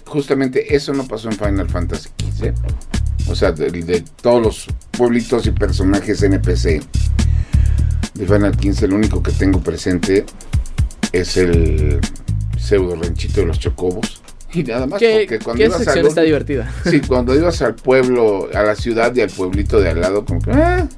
justamente 0.06 0.74
eso 0.74 0.92
no 0.92 1.06
pasó 1.06 1.28
en 1.28 1.36
Final 1.36 1.68
Fantasy 1.68 2.08
XV. 2.18 2.52
O 3.28 3.34
sea, 3.34 3.52
de, 3.52 3.70
de 3.70 4.04
todos 4.22 4.42
los 4.42 4.66
pueblitos 4.90 5.46
y 5.46 5.50
personajes 5.52 6.22
NPC 6.22 6.82
de 8.14 8.26
Final 8.26 8.56
15, 8.56 8.86
el 8.86 8.92
único 8.92 9.22
que 9.22 9.30
tengo 9.30 9.60
presente 9.60 10.26
es 11.12 11.36
el 11.36 12.00
pseudo 12.70 12.94
ranchito 12.96 13.40
de 13.40 13.46
los 13.48 13.58
chocobos. 13.58 14.22
Y 14.52 14.62
nada 14.64 14.86
más 14.86 14.98
¿Qué, 14.98 15.26
porque 15.28 15.44
cuando 15.44 15.58
qué 15.60 15.66
ibas 15.66 15.78
sección 15.78 15.98
al- 16.04 16.08
está 16.08 16.22
divertida? 16.22 16.72
Sí, 16.88 17.00
cuando 17.00 17.34
ibas 17.34 17.60
al 17.62 17.74
pueblo, 17.76 18.48
a 18.54 18.62
la 18.62 18.74
ciudad 18.74 19.14
y 19.14 19.20
al 19.20 19.30
pueblito 19.30 19.78
de 19.80 19.90
al 19.90 20.00
lado, 20.00 20.24
como 20.24 20.40
que, 20.40 20.50
ah, 20.52 20.88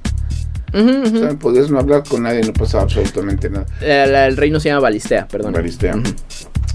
o 0.74 1.06
sea, 1.18 1.34
podías 1.38 1.70
no 1.70 1.78
hablar 1.78 2.02
con 2.08 2.22
nadie, 2.22 2.40
no 2.42 2.52
pasaba 2.54 2.84
absolutamente 2.84 3.50
nada. 3.50 3.66
Eh, 3.82 4.06
la- 4.08 4.26
el 4.26 4.36
reino 4.38 4.58
se 4.58 4.68
llama 4.70 4.80
Balistea, 4.80 5.28
perdón. 5.28 5.52
Balistea. 5.52 5.94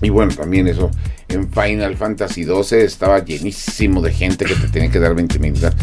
Y 0.01 0.09
bueno, 0.09 0.31
también 0.35 0.67
eso, 0.67 0.91
en 1.29 1.51
Final 1.51 1.95
Fantasy 1.97 2.43
XII 2.43 2.79
estaba 2.81 3.25
llenísimo 3.25 3.99
de 4.01 4.13
gente 4.13 4.45
que 4.45 4.53
te 4.53 4.67
tenía 4.67 4.91
que 4.91 4.99
dar 4.99 5.15
20 5.15 5.39
minutos. 5.39 5.73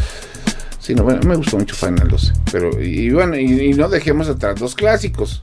Sí, 0.78 0.94
no, 0.94 1.02
bueno, 1.02 1.20
me 1.26 1.34
gustó 1.34 1.58
mucho 1.58 1.74
Final 1.74 2.06
12. 2.08 2.32
Pero, 2.52 2.80
y, 2.80 3.06
y 3.06 3.10
bueno, 3.10 3.36
y, 3.36 3.42
y 3.70 3.72
no 3.74 3.88
dejemos 3.88 4.28
atrás 4.28 4.60
los 4.60 4.74
clásicos, 4.76 5.42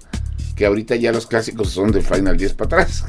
que 0.61 0.67
ahorita 0.67 0.95
ya 0.95 1.11
los 1.11 1.25
clásicos 1.25 1.71
son 1.71 1.91
de 1.91 2.01
Final 2.01 2.37
10 2.37 2.53
para 2.53 2.83
atrás. 2.83 3.03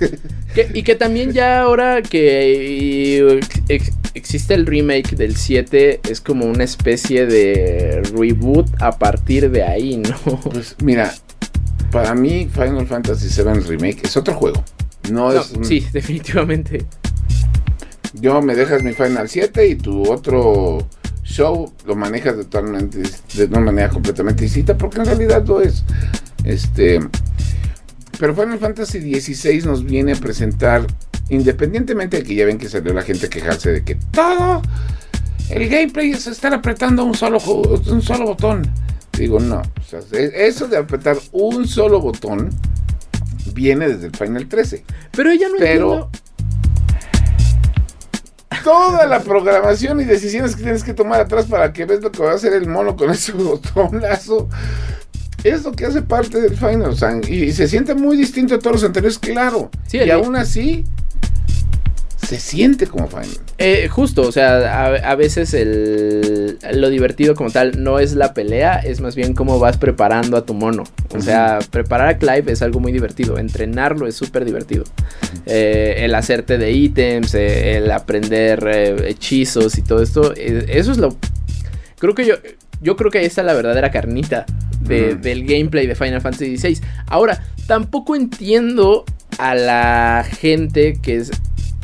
Que- 0.54 0.70
y 0.72 0.82
que 0.82 0.94
también 0.94 1.32
ya 1.32 1.60
ahora 1.60 2.00
que 2.00 3.40
ex- 3.68 3.92
existe 4.14 4.54
el 4.54 4.64
remake 4.64 5.16
del 5.16 5.36
7 5.36 6.00
es 6.08 6.22
como 6.22 6.46
una 6.46 6.64
especie 6.64 7.26
de 7.26 8.00
reboot 8.16 8.68
a 8.80 8.98
partir 8.98 9.50
de 9.50 9.64
ahí, 9.64 9.98
¿no? 9.98 10.40
pues 10.40 10.76
mira, 10.82 11.12
para 11.90 12.14
mí 12.14 12.48
Final 12.50 12.86
Fantasy 12.86 13.28
VII 13.42 13.60
Remake 13.68 14.00
es 14.04 14.16
otro 14.16 14.32
juego. 14.32 14.64
No, 15.10 15.30
No, 15.30 15.38
es 15.38 15.50
un- 15.50 15.64
sí, 15.66 15.86
definitivamente. 15.92 16.86
yo 18.14 18.40
me 18.40 18.54
dejas 18.54 18.82
mi 18.82 18.92
Final 18.94 19.28
7 19.28 19.66
y 19.68 19.74
tu 19.74 20.10
otro 20.10 20.88
show 21.22 21.70
lo 21.86 21.96
manejas 21.96 22.36
de, 22.38 22.44
totalmente, 22.44 23.02
de 23.34 23.44
una 23.44 23.60
manera 23.60 23.90
completamente 23.90 24.44
distinta, 24.44 24.76
porque 24.78 25.00
en 25.00 25.04
realidad 25.06 25.44
lo 25.46 25.60
es. 25.60 25.84
Este, 26.44 26.98
pero 28.18 28.34
Final 28.34 28.58
Fantasy 28.58 29.00
XVI 29.20 29.62
nos 29.66 29.84
viene 29.84 30.12
a 30.12 30.16
presentar, 30.16 30.86
independientemente 31.28 32.18
de 32.18 32.22
que 32.24 32.34
ya 32.34 32.46
ven 32.46 32.58
que 32.58 32.68
salió 32.68 32.92
la 32.92 33.02
gente 33.02 33.26
a 33.26 33.30
quejarse 33.30 33.70
de 33.72 33.84
que 33.84 33.94
todo 33.96 34.62
el 35.50 35.68
gameplay 35.68 36.10
es 36.10 36.26
estar 36.26 36.52
apretando 36.54 37.04
un 37.04 37.14
solo, 37.14 37.38
un 37.40 38.02
solo 38.02 38.24
botón. 38.26 38.62
Digo, 39.18 39.38
no, 39.40 39.58
o 39.60 39.82
sea, 39.88 40.00
e- 40.12 40.46
eso 40.46 40.68
de 40.68 40.76
apretar 40.78 41.16
un 41.32 41.66
solo 41.68 42.00
botón 42.00 42.50
viene 43.52 43.88
desde 43.88 44.06
el 44.06 44.16
Final 44.16 44.48
13. 44.48 44.84
Pero 45.10 45.32
ya 45.34 45.48
no 45.48 45.54
Pero- 45.58 45.92
entiendo. 45.92 46.10
toda 48.64 49.06
la 49.06 49.20
programación 49.20 50.00
y 50.00 50.04
decisiones 50.04 50.54
que 50.54 50.62
tienes 50.62 50.84
que 50.84 50.94
tomar 50.94 51.20
atrás 51.20 51.46
para 51.46 51.72
que 51.72 51.84
ves 51.84 52.00
lo 52.00 52.12
que 52.12 52.22
va 52.22 52.30
a 52.32 52.34
hacer 52.34 52.52
el 52.52 52.68
mono 52.68 52.96
con 52.96 53.10
ese 53.10 53.32
botonazo. 53.32 54.48
Es 55.44 55.64
lo 55.64 55.72
que 55.72 55.86
hace 55.86 56.02
parte 56.02 56.40
del 56.40 56.56
Final. 56.56 56.90
O 56.90 56.96
sea, 56.96 57.20
y, 57.28 57.44
y 57.44 57.52
se 57.52 57.68
siente 57.68 57.94
muy 57.94 58.16
distinto 58.16 58.54
a 58.54 58.58
todos 58.58 58.76
los 58.76 58.84
anteriores, 58.84 59.18
claro. 59.18 59.70
Sí, 59.86 59.98
y 59.98 60.10
aún 60.10 60.36
así, 60.36 60.84
se 62.26 62.38
siente 62.38 62.86
como 62.86 63.08
Final. 63.08 63.28
Eh, 63.58 63.88
justo, 63.88 64.22
o 64.22 64.32
sea, 64.32 64.84
a, 64.84 65.10
a 65.10 65.14
veces 65.16 65.52
el, 65.54 66.58
lo 66.74 66.88
divertido 66.90 67.34
como 67.34 67.50
tal 67.50 67.82
no 67.82 67.98
es 67.98 68.14
la 68.14 68.34
pelea, 68.34 68.76
es 68.76 69.00
más 69.00 69.14
bien 69.14 69.34
cómo 69.34 69.58
vas 69.58 69.76
preparando 69.76 70.36
a 70.36 70.46
tu 70.46 70.54
mono. 70.54 70.84
O 71.14 71.20
sea, 71.20 71.58
preparar 71.70 72.08
a 72.08 72.18
Clive 72.18 72.52
es 72.52 72.62
algo 72.62 72.80
muy 72.80 72.92
divertido, 72.92 73.38
entrenarlo 73.38 74.06
es 74.06 74.14
súper 74.14 74.44
divertido. 74.44 74.84
Eh, 75.46 75.96
el 75.98 76.14
hacerte 76.14 76.56
de 76.56 76.72
ítems, 76.72 77.34
eh, 77.34 77.76
el 77.76 77.90
aprender 77.90 79.04
hechizos 79.06 79.76
y 79.76 79.82
todo 79.82 80.02
esto, 80.02 80.32
eso 80.34 80.92
es 80.92 80.98
lo... 80.98 81.16
Creo 81.98 82.14
que 82.14 82.24
yo... 82.24 82.34
Yo 82.82 82.96
creo 82.96 83.10
que 83.10 83.18
ahí 83.18 83.26
está 83.26 83.42
la 83.42 83.54
verdadera 83.54 83.90
carnita 83.90 84.44
de- 84.80 85.14
Mm. 85.14 85.20
del 85.20 85.44
gameplay 85.46 85.86
de 85.86 85.94
Final 85.94 86.20
Fantasy 86.20 86.56
XVI. 86.58 86.80
Ahora, 87.06 87.42
tampoco 87.66 88.16
entiendo 88.16 89.04
a 89.38 89.54
la 89.54 90.26
gente 90.40 90.94
que 91.00 91.16
es... 91.16 91.30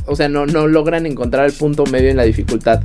O 0.06 0.16
sea, 0.16 0.28
no, 0.28 0.46
no 0.46 0.66
logran 0.66 1.06
encontrar 1.06 1.46
el 1.46 1.52
punto 1.52 1.84
medio 1.86 2.08
en 2.10 2.16
la 2.16 2.24
dificultad. 2.24 2.80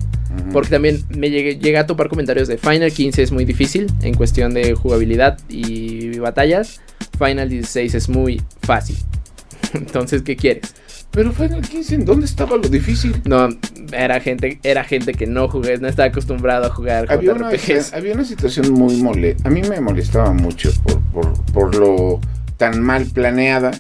Porque 0.51 0.69
también 0.71 0.99
me 1.15 1.29
llegué, 1.29 1.57
llegué 1.57 1.77
a 1.77 1.85
topar 1.85 2.09
comentarios 2.09 2.47
de 2.47 2.57
Final 2.57 2.91
15 2.91 3.21
es 3.21 3.31
muy 3.31 3.45
difícil 3.45 3.85
en 4.01 4.15
cuestión 4.15 4.53
de 4.55 4.73
jugabilidad 4.73 5.37
y 5.47 6.17
batallas. 6.17 6.81
Final 7.19 7.49
16 7.49 7.93
es 7.93 8.09
muy 8.09 8.41
fácil. 8.63 8.97
Entonces, 9.73 10.23
¿qué 10.23 10.35
quieres? 10.35 10.73
Pero 11.13 11.31
Final 11.31 11.61
15, 11.61 11.95
¿en 11.95 12.05
dónde 12.05 12.25
estaba 12.25 12.57
lo 12.57 12.67
difícil? 12.67 13.21
No, 13.25 13.47
era 13.91 14.19
gente, 14.19 14.59
era 14.63 14.83
gente 14.83 15.13
que 15.13 15.27
no 15.27 15.47
jugué, 15.47 15.77
no 15.77 15.87
estaba 15.87 16.07
acostumbrado 16.09 16.65
a 16.65 16.69
jugar 16.69 17.05
Había 17.11 17.33
una, 17.33 17.49
había 17.93 18.13
una 18.15 18.25
situación 18.25 18.71
muy 18.73 18.95
mole. 18.97 19.37
A 19.43 19.49
mí 19.51 19.61
me 19.61 19.79
molestaba 19.79 20.33
mucho 20.33 20.71
por, 20.83 20.99
por, 21.11 21.45
por 21.53 21.75
lo 21.75 22.19
tan 22.57 22.81
mal 22.81 23.05
planeada 23.05 23.71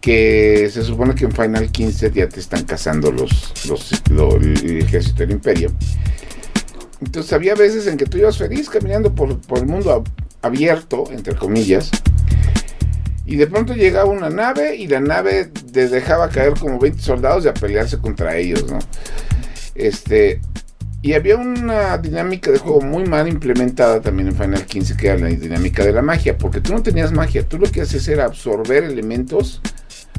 que 0.00 0.68
se 0.70 0.82
supone 0.84 1.14
que 1.14 1.24
en 1.24 1.32
Final 1.32 1.70
15 1.72 2.12
ya 2.14 2.28
te 2.28 2.40
están 2.40 2.64
cazando 2.64 3.10
los, 3.10 3.54
los, 3.66 3.90
lo- 4.10 4.36
el 4.36 4.82
ejército 4.82 5.18
del 5.20 5.32
imperio. 5.32 5.72
Entonces 7.00 7.32
había 7.32 7.54
veces 7.54 7.86
en 7.86 7.96
que 7.96 8.06
tú 8.06 8.18
ibas 8.18 8.36
feliz 8.38 8.68
caminando 8.70 9.14
por, 9.14 9.38
por 9.40 9.58
el 9.58 9.66
mundo 9.66 9.90
ab- 10.04 10.08
abierto, 10.42 11.04
entre 11.10 11.34
comillas, 11.34 11.90
y 13.26 13.36
de 13.36 13.46
pronto 13.48 13.74
llegaba 13.74 14.08
una 14.08 14.30
nave 14.30 14.76
y 14.76 14.86
la 14.86 15.00
nave 15.00 15.46
te 15.72 15.88
dejaba 15.88 16.28
caer 16.28 16.54
como 16.54 16.78
20 16.78 17.02
soldados 17.02 17.44
y 17.44 17.48
a 17.48 17.54
pelearse 17.54 17.98
contra 17.98 18.36
ellos, 18.36 18.64
¿no? 18.70 18.78
Este, 19.74 20.40
y 21.02 21.12
había 21.14 21.36
una 21.36 21.98
dinámica 21.98 22.50
de 22.50 22.58
juego 22.58 22.80
muy 22.80 23.04
mal 23.04 23.28
implementada 23.28 24.00
también 24.00 24.28
en 24.28 24.36
Final 24.36 24.64
15, 24.64 24.96
que 24.96 25.08
era 25.08 25.18
la 25.18 25.26
dinámica 25.26 25.84
de 25.84 25.92
la 25.92 26.02
magia, 26.02 26.38
porque 26.38 26.60
tú 26.60 26.72
no 26.72 26.82
tenías 26.82 27.12
magia, 27.12 27.46
tú 27.46 27.58
lo 27.58 27.70
que 27.70 27.82
hacías 27.82 28.06
era 28.08 28.24
absorber 28.24 28.84
elementos, 28.84 29.60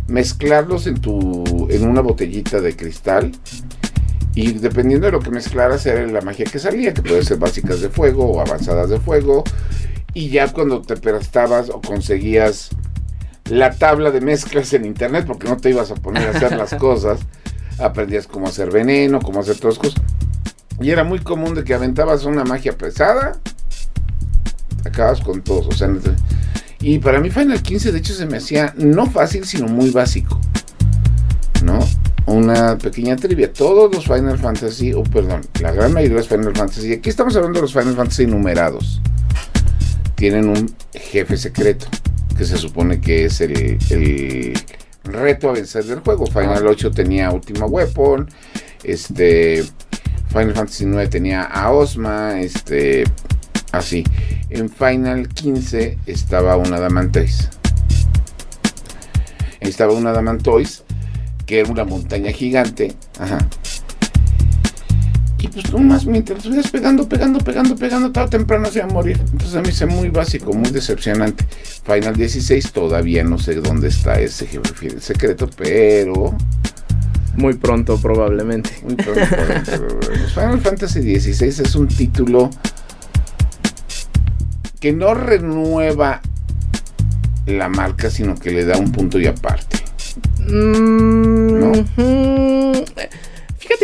mezclarlos 0.07 0.85
en 0.85 0.99
tu 0.99 1.67
en 1.69 1.87
una 1.87 2.01
botellita 2.01 2.61
de 2.61 2.75
cristal 2.75 3.31
y 4.35 4.53
dependiendo 4.53 5.07
de 5.07 5.13
lo 5.13 5.19
que 5.19 5.31
mezclaras 5.31 5.85
era 5.85 6.05
la 6.05 6.21
magia 6.21 6.45
que 6.45 6.59
salía, 6.59 6.93
que 6.93 7.01
puede 7.01 7.23
ser 7.23 7.37
básicas 7.37 7.81
de 7.81 7.89
fuego 7.89 8.25
o 8.25 8.39
avanzadas 8.39 8.89
de 8.89 8.99
fuego, 8.99 9.43
y 10.13 10.29
ya 10.29 10.51
cuando 10.53 10.81
te 10.81 10.95
prestabas 10.95 11.69
o 11.69 11.81
conseguías 11.81 12.69
la 13.49 13.71
tabla 13.71 14.11
de 14.11 14.21
mezclas 14.21 14.73
en 14.73 14.85
internet, 14.85 15.25
porque 15.25 15.47
no 15.47 15.57
te 15.57 15.69
ibas 15.69 15.91
a 15.91 15.95
poner 15.95 16.27
a 16.27 16.31
hacer 16.31 16.55
las 16.55 16.73
cosas, 16.79 17.19
aprendías 17.79 18.27
cómo 18.27 18.47
hacer 18.47 18.71
veneno, 18.71 19.19
cómo 19.19 19.39
hacer 19.39 19.57
todas 19.57 19.77
las 19.77 19.93
cosas. 19.93 20.01
Y 20.79 20.91
era 20.91 21.03
muy 21.03 21.19
común 21.19 21.55
de 21.55 21.63
que 21.63 21.73
aventabas 21.73 22.25
una 22.25 22.43
magia 22.43 22.77
pesada, 22.77 23.39
acabas 24.85 25.21
con 25.21 25.41
todos. 25.41 25.67
O 25.67 25.71
sea, 25.71 25.89
y 26.79 26.99
para 26.99 27.19
mí 27.19 27.29
Final 27.29 27.61
15 27.61 27.91
de 27.91 27.97
hecho 27.97 28.13
se 28.13 28.25
me 28.25 28.37
hacía 28.37 28.73
no 28.77 29.07
fácil, 29.07 29.45
sino 29.45 29.67
muy 29.67 29.89
básico. 29.89 30.39
¿No? 31.63 31.79
Una 32.27 32.77
pequeña 32.77 33.15
trivia. 33.15 33.51
Todos 33.51 33.93
los 33.93 34.05
Final 34.05 34.37
Fantasy, 34.37 34.93
o 34.93 35.03
perdón, 35.03 35.41
la 35.61 35.71
gran 35.71 35.93
mayoría 35.93 36.15
de 36.15 36.21
los 36.21 36.27
Final 36.27 36.55
Fantasy, 36.55 36.93
aquí 36.93 37.09
estamos 37.09 37.35
hablando 37.35 37.57
de 37.59 37.63
los 37.63 37.73
Final 37.73 37.95
Fantasy 37.95 38.27
numerados, 38.27 39.01
tienen 40.15 40.49
un 40.49 40.75
jefe 40.93 41.37
secreto, 41.37 41.87
que 42.37 42.45
se 42.45 42.57
supone 42.57 43.01
que 43.01 43.25
es 43.25 43.41
el, 43.41 43.77
el 43.89 44.53
reto 45.03 45.49
a 45.49 45.53
vencer 45.53 45.83
del 45.85 45.99
juego. 45.99 46.27
Final 46.27 46.67
8 46.67 46.91
tenía 46.91 47.31
Ultima 47.31 47.65
Weapon, 47.65 48.29
este 48.83 49.63
Final 50.29 50.53
Fantasy 50.53 50.85
9 50.85 51.07
tenía 51.09 51.43
a 51.43 51.71
Osma, 51.71 52.39
este 52.39 53.05
así. 53.71 54.03
En 54.49 54.69
Final 54.69 55.27
15 55.27 55.97
estaba 56.05 56.57
una 56.57 56.79
Damantois. 56.79 57.49
Estaba 59.59 59.93
una 59.93 60.11
Damantois 60.11 60.83
que 61.45 61.61
era 61.61 61.71
una 61.71 61.85
montaña 61.85 62.31
gigante, 62.31 62.93
ajá. 63.19 63.39
Y 65.39 65.47
pues 65.49 65.71
nomás 65.71 66.05
mientras 66.05 66.39
estuvieras 66.39 66.71
pegando, 66.71 67.07
pegando, 67.07 67.39
pegando, 67.39 67.75
pegando, 67.75 68.11
tarde 68.11 68.27
o 68.27 68.29
temprano 68.29 68.67
se 68.71 68.79
iba 68.79 68.87
a 68.87 68.91
morir. 68.91 69.19
Entonces 69.31 69.55
a 69.55 69.61
mí 69.61 69.71
se 69.71 69.85
muy 69.85 70.09
básico, 70.09 70.51
muy 70.53 70.69
decepcionante. 70.71 71.45
Final 71.83 72.15
16 72.15 72.71
todavía 72.71 73.23
no 73.23 73.37
sé 73.37 73.55
dónde 73.55 73.89
está 73.89 74.19
ese 74.19 74.47
jefe 74.47 74.99
secreto, 74.99 75.47
pero 75.55 76.35
Muy 77.35 77.53
pronto, 77.53 77.97
probablemente. 77.99 78.71
muy 78.83 78.95
pronto. 78.95 79.21
pero 79.29 79.99
Final 80.33 80.59
Fantasy 80.59 81.19
XVI 81.19 81.47
es 81.47 81.75
un 81.75 81.87
título 81.87 82.49
que 84.79 84.91
no 84.91 85.13
renueva 85.13 86.21
la 87.45 87.69
marca, 87.69 88.09
sino 88.09 88.33
que 88.35 88.51
le 88.51 88.65
da 88.65 88.77
un 88.77 88.91
punto 88.91 89.19
y 89.19 89.27
aparte. 89.27 89.77
Mm, 90.47 91.59
¿No? 91.59 91.71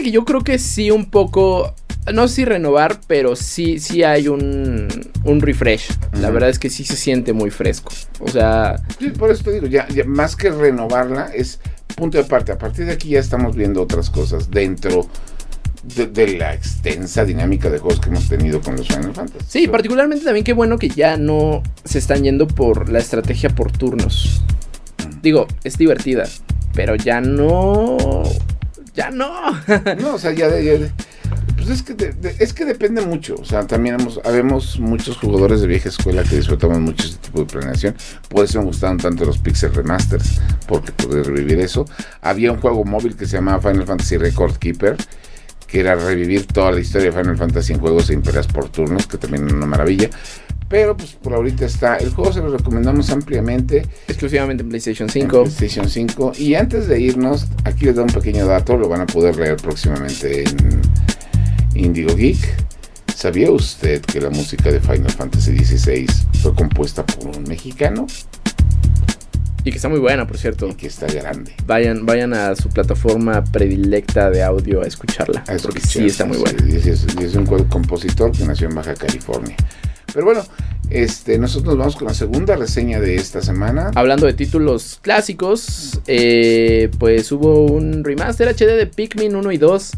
Que 0.04 0.12
yo 0.12 0.26
creo 0.26 0.42
que 0.42 0.60
sí 0.60 0.92
un 0.92 1.06
poco, 1.10 1.74
no 2.14 2.28
sé 2.28 2.36
si 2.36 2.46
renovar, 2.46 3.00
pero 3.08 3.36
sí, 3.36 3.80
sí 3.80 4.04
hay 4.04 4.28
un, 4.28 4.88
un 5.24 5.42
refresh. 5.42 5.90
La 6.20 6.30
verdad 6.30 6.50
es 6.50 6.60
que 6.60 6.70
sí 6.70 6.84
se 6.84 6.96
siente 6.96 7.34
muy 7.34 7.50
fresco. 7.50 7.92
O 8.20 8.28
sea, 8.28 8.76
Sí, 9.00 9.10
por 9.10 9.32
eso 9.32 9.44
te 9.44 9.54
digo, 9.54 9.68
ya, 9.68 9.88
ya 9.88 10.04
más 10.06 10.36
que 10.36 10.50
renovarla, 10.52 11.32
es 11.34 11.60
punto 11.96 12.18
y 12.18 12.22
aparte. 12.22 12.52
A 12.52 12.58
partir 12.58 12.86
de 12.86 12.94
aquí 12.94 13.10
ya 13.10 13.20
estamos 13.20 13.56
viendo 13.56 13.82
otras 13.82 14.10
cosas 14.10 14.50
dentro 14.52 15.08
de, 15.84 16.08
de 16.08 16.38
la 16.38 16.54
extensa 16.54 17.26
dinámica 17.26 17.70
de 17.70 17.78
juegos 17.80 18.00
que 18.00 18.10
hemos 18.10 18.28
tenido 18.30 18.62
con 18.62 18.76
los 18.78 18.88
Final 18.88 19.14
Fantasy. 19.14 19.46
sí, 19.48 19.68
particularmente 19.68 20.24
también 20.24 20.44
qué 20.44 20.54
bueno 20.54 20.78
que 20.78 20.90
ya 20.90 21.18
no 21.18 21.62
se 21.84 22.00
están 22.00 22.24
yendo 22.24 22.48
por 22.48 22.90
la 22.90 23.00
estrategia 23.00 23.50
por 23.50 23.72
turnos. 23.72 24.42
Digo, 25.22 25.48
es 25.64 25.78
divertida, 25.78 26.24
pero 26.74 26.96
ya 26.96 27.22
no. 27.22 27.98
Ya 28.94 29.10
no. 29.10 29.52
no, 30.00 30.16
o 30.16 30.20
sea, 30.20 30.32
ya, 30.32 30.60
ya, 30.60 30.74
pues 31.56 31.70
es 31.70 31.84
que, 31.84 32.14
es 32.40 32.54
que 32.54 32.66
depende 32.66 33.02
mucho. 33.06 33.36
O 33.40 33.46
sea, 33.46 33.66
también 33.66 34.00
hemos, 34.00 34.20
habemos 34.26 34.80
muchos 34.80 35.18
jugadores 35.18 35.62
de 35.62 35.68
vieja 35.68 35.90
escuela 35.90 36.24
que 36.24 36.36
disfrutamos 36.36 36.80
mucho 36.80 37.06
este 37.06 37.28
tipo 37.28 37.40
de 37.40 37.46
planeación. 37.46 37.96
Por 38.28 38.44
eso 38.44 38.60
me 38.60 38.66
gustaron 38.66 38.98
tanto 38.98 39.24
los 39.24 39.38
Pixel 39.38 39.74
Remasters, 39.74 40.42
porque 40.68 40.92
pude 40.92 41.24
revivir 41.24 41.60
eso. 41.60 41.86
Había 42.22 42.52
un 42.52 42.60
juego 42.60 42.84
móvil 42.84 43.16
que 43.16 43.26
se 43.26 43.38
llamaba 43.38 43.62
Final 43.62 43.86
Fantasy 43.86 44.18
Record 44.18 44.58
Keeper, 44.58 44.98
que 45.74 45.80
era 45.80 45.96
revivir 45.96 46.46
toda 46.46 46.72
la 46.72 46.80
historia 46.80 47.10
de 47.10 47.18
Final 47.18 47.36
Fantasy 47.36 47.74
en 47.74 47.80
juegos 47.80 48.08
e 48.12 48.14
imperas 48.14 48.46
por 48.46 48.70
turnos, 48.70 49.08
que 49.08 49.18
también 49.18 49.48
es 49.48 49.54
una 49.54 49.66
maravilla. 49.66 50.08
Pero 50.70 50.96
pues 50.96 51.14
por 51.14 51.34
ahorita 51.34 51.66
está. 51.66 51.98
El 51.98 52.12
juego 52.12 52.32
se 52.32 52.42
lo 52.42 52.56
recomendamos 52.56 53.10
ampliamente. 53.10 53.84
Exclusivamente 54.08 54.62
en 54.62 54.70
PlayStation 54.70 55.10
5. 55.10 55.36
En 55.36 55.44
PlayStation 55.46 55.90
5. 55.90 56.34
Y 56.38 56.54
antes 56.54 56.88
de 56.88 57.02
irnos, 57.02 57.48
aquí 57.64 57.86
les 57.86 57.96
doy 57.96 58.04
un 58.04 58.12
pequeño 58.14 58.46
dato. 58.46 58.78
Lo 58.78 58.88
van 58.88 59.02
a 59.02 59.08
poder 59.08 59.36
leer 59.36 59.56
próximamente 59.56 60.44
en 60.44 60.82
Indigo 61.74 62.16
Geek. 62.16 62.38
¿Sabía 63.16 63.50
usted 63.50 64.00
que 64.02 64.22
la 64.22 64.30
música 64.30 64.72
de 64.72 64.80
Final 64.80 65.10
Fantasy 65.10 65.58
XVI 65.58 66.06
fue 66.44 66.54
compuesta 66.54 67.04
por 67.04 67.36
un 67.36 67.46
mexicano? 67.46 68.06
Y 69.66 69.72
que 69.72 69.78
está 69.78 69.88
muy 69.88 70.00
buena, 70.00 70.28
por 70.28 70.38
cierto. 70.38 70.68
Y 70.68 70.74
que 70.74 70.88
está 70.88 71.08
grande. 71.08 71.54
Vayan, 71.66 72.06
vayan 72.06 72.34
a 72.34 72.56
su 72.56 72.70
plataforma 72.70 73.44
predilecta 73.44 74.30
de 74.30 74.44
audio 74.44 74.82
a 74.82 74.86
escucharla. 74.86 75.44
porque 75.62 75.80
sí 75.80 76.06
está 76.06 76.26
muy 76.26 76.38
buena. 76.38 76.60
Y 76.68 76.76
es, 76.76 77.36
un 77.36 77.46
compositor 77.46 78.32
que 78.32 78.46
nació 78.46 78.68
en 78.68 78.76
Baja 78.76 78.94
California. 78.94 79.56
Pero 80.14 80.26
bueno, 80.26 80.44
este, 80.90 81.38
nosotros 81.38 81.76
nos 81.76 81.78
vamos 81.78 81.96
con 81.96 82.08
la 82.08 82.14
segunda 82.14 82.56
reseña 82.56 83.00
de 83.00 83.16
esta 83.16 83.42
semana. 83.42 83.92
Hablando 83.96 84.28
de 84.28 84.34
títulos 84.34 85.00
clásicos, 85.02 86.00
eh, 86.08 86.92
pues 87.00 87.32
hubo 87.32 87.66
un 87.66 88.04
remaster 88.04 88.48
HD 88.50 88.78
de 88.78 88.86
Pikmin 88.86 89.36
1 89.36 89.52
y 89.54 89.58
2 89.58 89.92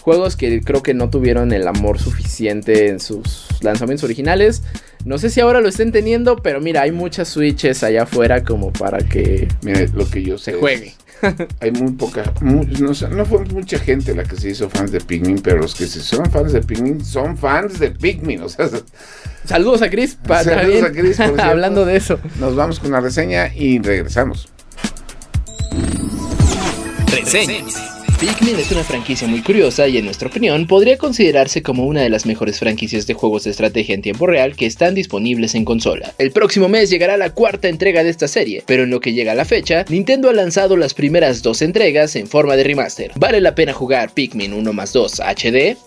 Juegos 0.00 0.36
que 0.36 0.60
creo 0.62 0.82
que 0.82 0.94
no 0.94 1.10
tuvieron 1.10 1.52
el 1.52 1.68
amor 1.68 1.98
suficiente 1.98 2.88
en 2.88 3.00
sus 3.00 3.46
lanzamientos 3.60 4.04
originales. 4.04 4.62
No 5.04 5.18
sé 5.18 5.30
si 5.30 5.40
ahora 5.40 5.60
lo 5.60 5.68
estén 5.68 5.92
teniendo, 5.92 6.36
pero 6.36 6.60
mira, 6.60 6.82
hay 6.82 6.92
muchas 6.92 7.28
switches 7.28 7.82
allá 7.82 8.04
afuera 8.04 8.44
como 8.44 8.72
para 8.72 8.98
que 8.98 9.48
mira, 9.62 9.86
lo 9.94 10.08
que 10.08 10.22
yo 10.22 10.38
se 10.38 10.54
juegue. 10.54 10.94
hay 11.60 11.70
muy 11.72 11.92
poca, 11.92 12.32
no, 12.40 12.64
fue 13.26 13.44
mucha 13.46 13.78
gente 13.78 14.14
la 14.14 14.24
que 14.24 14.36
se 14.36 14.50
hizo 14.50 14.70
fans 14.70 14.90
de 14.90 15.00
Pikmin, 15.00 15.40
pero 15.42 15.58
los 15.58 15.74
que 15.74 15.86
se 15.86 16.00
son 16.00 16.30
fans 16.30 16.52
de 16.52 16.62
Pikmin 16.62 17.04
son 17.04 17.36
fans 17.36 17.78
de 17.78 17.90
Pikmin. 17.90 18.42
O 18.42 18.48
sea, 18.48 18.68
saludos 19.44 19.82
a 19.82 19.90
Chris. 19.90 20.18
Saludos 20.26 20.82
a 20.82 20.92
Chris. 20.92 21.20
Hablando 21.38 21.84
de 21.84 21.96
eso. 21.96 22.18
Nos 22.38 22.56
vamos 22.56 22.80
con 22.80 22.90
la 22.90 23.00
reseña 23.00 23.54
y 23.54 23.78
regresamos. 23.80 24.48
Reseñas. 27.10 27.99
Pikmin 28.20 28.60
es 28.60 28.70
una 28.70 28.84
franquicia 28.84 29.26
muy 29.26 29.40
curiosa 29.40 29.88
y 29.88 29.96
en 29.96 30.04
nuestra 30.04 30.28
opinión 30.28 30.66
podría 30.66 30.98
considerarse 30.98 31.62
como 31.62 31.86
una 31.86 32.02
de 32.02 32.10
las 32.10 32.26
mejores 32.26 32.58
franquicias 32.58 33.06
de 33.06 33.14
juegos 33.14 33.44
de 33.44 33.50
estrategia 33.50 33.94
en 33.94 34.02
tiempo 34.02 34.26
real 34.26 34.56
que 34.56 34.66
están 34.66 34.94
disponibles 34.94 35.54
en 35.54 35.64
consola. 35.64 36.12
El 36.18 36.30
próximo 36.30 36.68
mes 36.68 36.90
llegará 36.90 37.16
la 37.16 37.30
cuarta 37.30 37.68
entrega 37.68 38.04
de 38.04 38.10
esta 38.10 38.28
serie, 38.28 38.62
pero 38.66 38.82
en 38.82 38.90
lo 38.90 39.00
que 39.00 39.14
llega 39.14 39.32
a 39.32 39.36
la 39.36 39.46
fecha, 39.46 39.86
Nintendo 39.88 40.28
ha 40.28 40.34
lanzado 40.34 40.76
las 40.76 40.92
primeras 40.92 41.40
dos 41.40 41.62
entregas 41.62 42.14
en 42.14 42.26
forma 42.26 42.56
de 42.56 42.64
remaster. 42.64 43.10
¿Vale 43.16 43.40
la 43.40 43.54
pena 43.54 43.72
jugar 43.72 44.12
Pikmin 44.12 44.52
1 44.52 44.70
más 44.74 44.92
2 44.92 45.20
HD? 45.20 45.78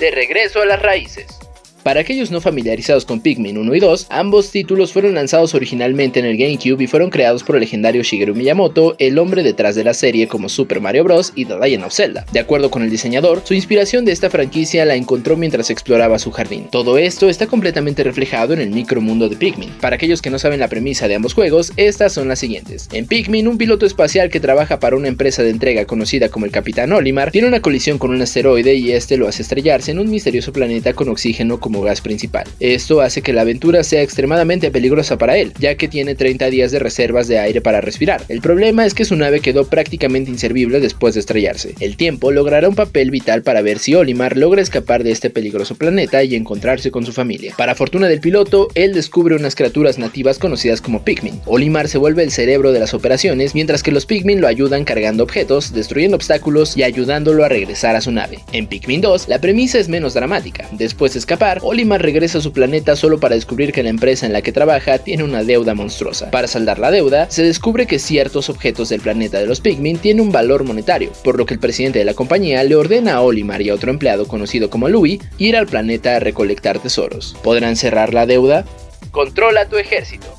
De 0.00 0.10
regreso 0.10 0.62
a 0.62 0.66
las 0.66 0.82
raíces. 0.82 1.38
Para 1.86 2.00
aquellos 2.00 2.32
no 2.32 2.40
familiarizados 2.40 3.04
con 3.04 3.20
Pikmin 3.20 3.58
1 3.58 3.72
y 3.76 3.78
2, 3.78 4.08
ambos 4.10 4.50
títulos 4.50 4.92
fueron 4.92 5.14
lanzados 5.14 5.54
originalmente 5.54 6.18
en 6.18 6.26
el 6.26 6.36
GameCube 6.36 6.82
y 6.82 6.88
fueron 6.88 7.10
creados 7.10 7.44
por 7.44 7.54
el 7.54 7.60
legendario 7.60 8.02
Shigeru 8.02 8.34
Miyamoto, 8.34 8.96
el 8.98 9.20
hombre 9.20 9.44
detrás 9.44 9.76
de 9.76 9.84
la 9.84 9.94
serie 9.94 10.26
como 10.26 10.48
Super 10.48 10.80
Mario 10.80 11.04
Bros. 11.04 11.32
y 11.36 11.44
The 11.44 11.60
Legend 11.60 11.84
of 11.84 11.94
Zelda. 11.94 12.26
De 12.32 12.40
acuerdo 12.40 12.72
con 12.72 12.82
el 12.82 12.90
diseñador, 12.90 13.42
su 13.44 13.54
inspiración 13.54 14.04
de 14.04 14.10
esta 14.10 14.30
franquicia 14.30 14.84
la 14.84 14.96
encontró 14.96 15.36
mientras 15.36 15.70
exploraba 15.70 16.18
su 16.18 16.32
jardín. 16.32 16.66
Todo 16.72 16.98
esto 16.98 17.28
está 17.28 17.46
completamente 17.46 18.02
reflejado 18.02 18.52
en 18.52 18.62
el 18.62 18.70
micromundo 18.70 19.28
de 19.28 19.36
Pikmin. 19.36 19.70
Para 19.80 19.94
aquellos 19.94 20.20
que 20.20 20.30
no 20.30 20.40
saben 20.40 20.58
la 20.58 20.66
premisa 20.66 21.06
de 21.06 21.14
ambos 21.14 21.34
juegos, 21.34 21.72
estas 21.76 22.12
son 22.12 22.26
las 22.26 22.40
siguientes. 22.40 22.88
En 22.94 23.06
Pikmin, 23.06 23.46
un 23.46 23.58
piloto 23.58 23.86
espacial 23.86 24.28
que 24.28 24.40
trabaja 24.40 24.80
para 24.80 24.96
una 24.96 25.06
empresa 25.06 25.44
de 25.44 25.50
entrega 25.50 25.84
conocida 25.84 26.30
como 26.30 26.46
el 26.46 26.50
Capitán 26.50 26.92
Olimar 26.92 27.30
tiene 27.30 27.46
una 27.46 27.62
colisión 27.62 27.98
con 27.98 28.10
un 28.10 28.22
asteroide 28.22 28.74
y 28.74 28.90
este 28.90 29.16
lo 29.16 29.28
hace 29.28 29.42
estrellarse 29.42 29.92
en 29.92 30.00
un 30.00 30.10
misterioso 30.10 30.52
planeta 30.52 30.92
con 30.92 31.08
oxígeno 31.10 31.60
como 31.60 31.75
gas 31.82 32.00
principal. 32.00 32.44
Esto 32.60 33.00
hace 33.00 33.22
que 33.22 33.32
la 33.32 33.42
aventura 33.42 33.84
sea 33.84 34.02
extremadamente 34.02 34.70
peligrosa 34.70 35.18
para 35.18 35.36
él, 35.36 35.52
ya 35.58 35.74
que 35.76 35.88
tiene 35.88 36.14
30 36.14 36.50
días 36.50 36.70
de 36.72 36.78
reservas 36.78 37.28
de 37.28 37.38
aire 37.38 37.60
para 37.60 37.80
respirar. 37.80 38.22
El 38.28 38.40
problema 38.40 38.86
es 38.86 38.94
que 38.94 39.04
su 39.04 39.16
nave 39.16 39.40
quedó 39.40 39.66
prácticamente 39.68 40.30
inservible 40.30 40.80
después 40.80 41.14
de 41.14 41.20
estrellarse. 41.20 41.74
El 41.80 41.96
tiempo 41.96 42.30
logrará 42.32 42.68
un 42.68 42.74
papel 42.74 43.10
vital 43.10 43.42
para 43.42 43.62
ver 43.62 43.78
si 43.78 43.94
Olimar 43.94 44.36
logra 44.36 44.62
escapar 44.62 45.04
de 45.04 45.12
este 45.12 45.30
peligroso 45.30 45.74
planeta 45.74 46.22
y 46.24 46.34
encontrarse 46.34 46.90
con 46.90 47.04
su 47.04 47.12
familia. 47.12 47.54
Para 47.56 47.74
fortuna 47.74 48.08
del 48.08 48.20
piloto, 48.20 48.68
él 48.74 48.92
descubre 48.94 49.36
unas 49.36 49.54
criaturas 49.54 49.98
nativas 49.98 50.38
conocidas 50.38 50.80
como 50.80 51.02
Pikmin. 51.02 51.40
Olimar 51.46 51.88
se 51.88 51.98
vuelve 51.98 52.22
el 52.22 52.30
cerebro 52.30 52.72
de 52.72 52.80
las 52.80 52.94
operaciones, 52.94 53.54
mientras 53.54 53.82
que 53.82 53.92
los 53.92 54.06
Pikmin 54.06 54.40
lo 54.40 54.48
ayudan 54.48 54.84
cargando 54.84 55.24
objetos, 55.24 55.72
destruyendo 55.72 56.16
obstáculos 56.16 56.76
y 56.76 56.82
ayudándolo 56.82 57.44
a 57.44 57.48
regresar 57.48 57.96
a 57.96 58.00
su 58.00 58.12
nave. 58.12 58.38
En 58.52 58.66
Pikmin 58.66 59.00
2, 59.00 59.28
la 59.28 59.40
premisa 59.40 59.78
es 59.78 59.88
menos 59.88 60.14
dramática. 60.14 60.68
Después 60.72 61.12
de 61.12 61.18
escapar, 61.20 61.60
Olimar 61.68 62.00
regresa 62.00 62.38
a 62.38 62.40
su 62.40 62.52
planeta 62.52 62.94
solo 62.94 63.18
para 63.18 63.34
descubrir 63.34 63.72
que 63.72 63.82
la 63.82 63.88
empresa 63.88 64.24
en 64.24 64.32
la 64.32 64.40
que 64.40 64.52
trabaja 64.52 64.98
tiene 64.98 65.24
una 65.24 65.42
deuda 65.42 65.74
monstruosa. 65.74 66.30
Para 66.30 66.46
saldar 66.46 66.78
la 66.78 66.92
deuda, 66.92 67.28
se 67.28 67.42
descubre 67.42 67.86
que 67.88 67.98
ciertos 67.98 68.48
objetos 68.48 68.88
del 68.88 69.00
planeta 69.00 69.40
de 69.40 69.46
los 69.46 69.60
Pikmin 69.60 69.98
tienen 69.98 70.24
un 70.24 70.30
valor 70.30 70.62
monetario, 70.62 71.10
por 71.24 71.36
lo 71.36 71.44
que 71.44 71.54
el 71.54 71.60
presidente 71.60 71.98
de 71.98 72.04
la 72.04 72.14
compañía 72.14 72.62
le 72.62 72.76
ordena 72.76 73.14
a 73.14 73.20
Olimar 73.20 73.62
y 73.62 73.70
a 73.70 73.74
otro 73.74 73.90
empleado 73.90 74.28
conocido 74.28 74.70
como 74.70 74.88
Louis 74.88 75.20
ir 75.38 75.56
al 75.56 75.66
planeta 75.66 76.14
a 76.14 76.20
recolectar 76.20 76.78
tesoros. 76.78 77.36
¿Podrán 77.42 77.74
cerrar 77.74 78.14
la 78.14 78.26
deuda? 78.26 78.64
Controla 79.10 79.68
tu 79.68 79.76
ejército. 79.76 80.35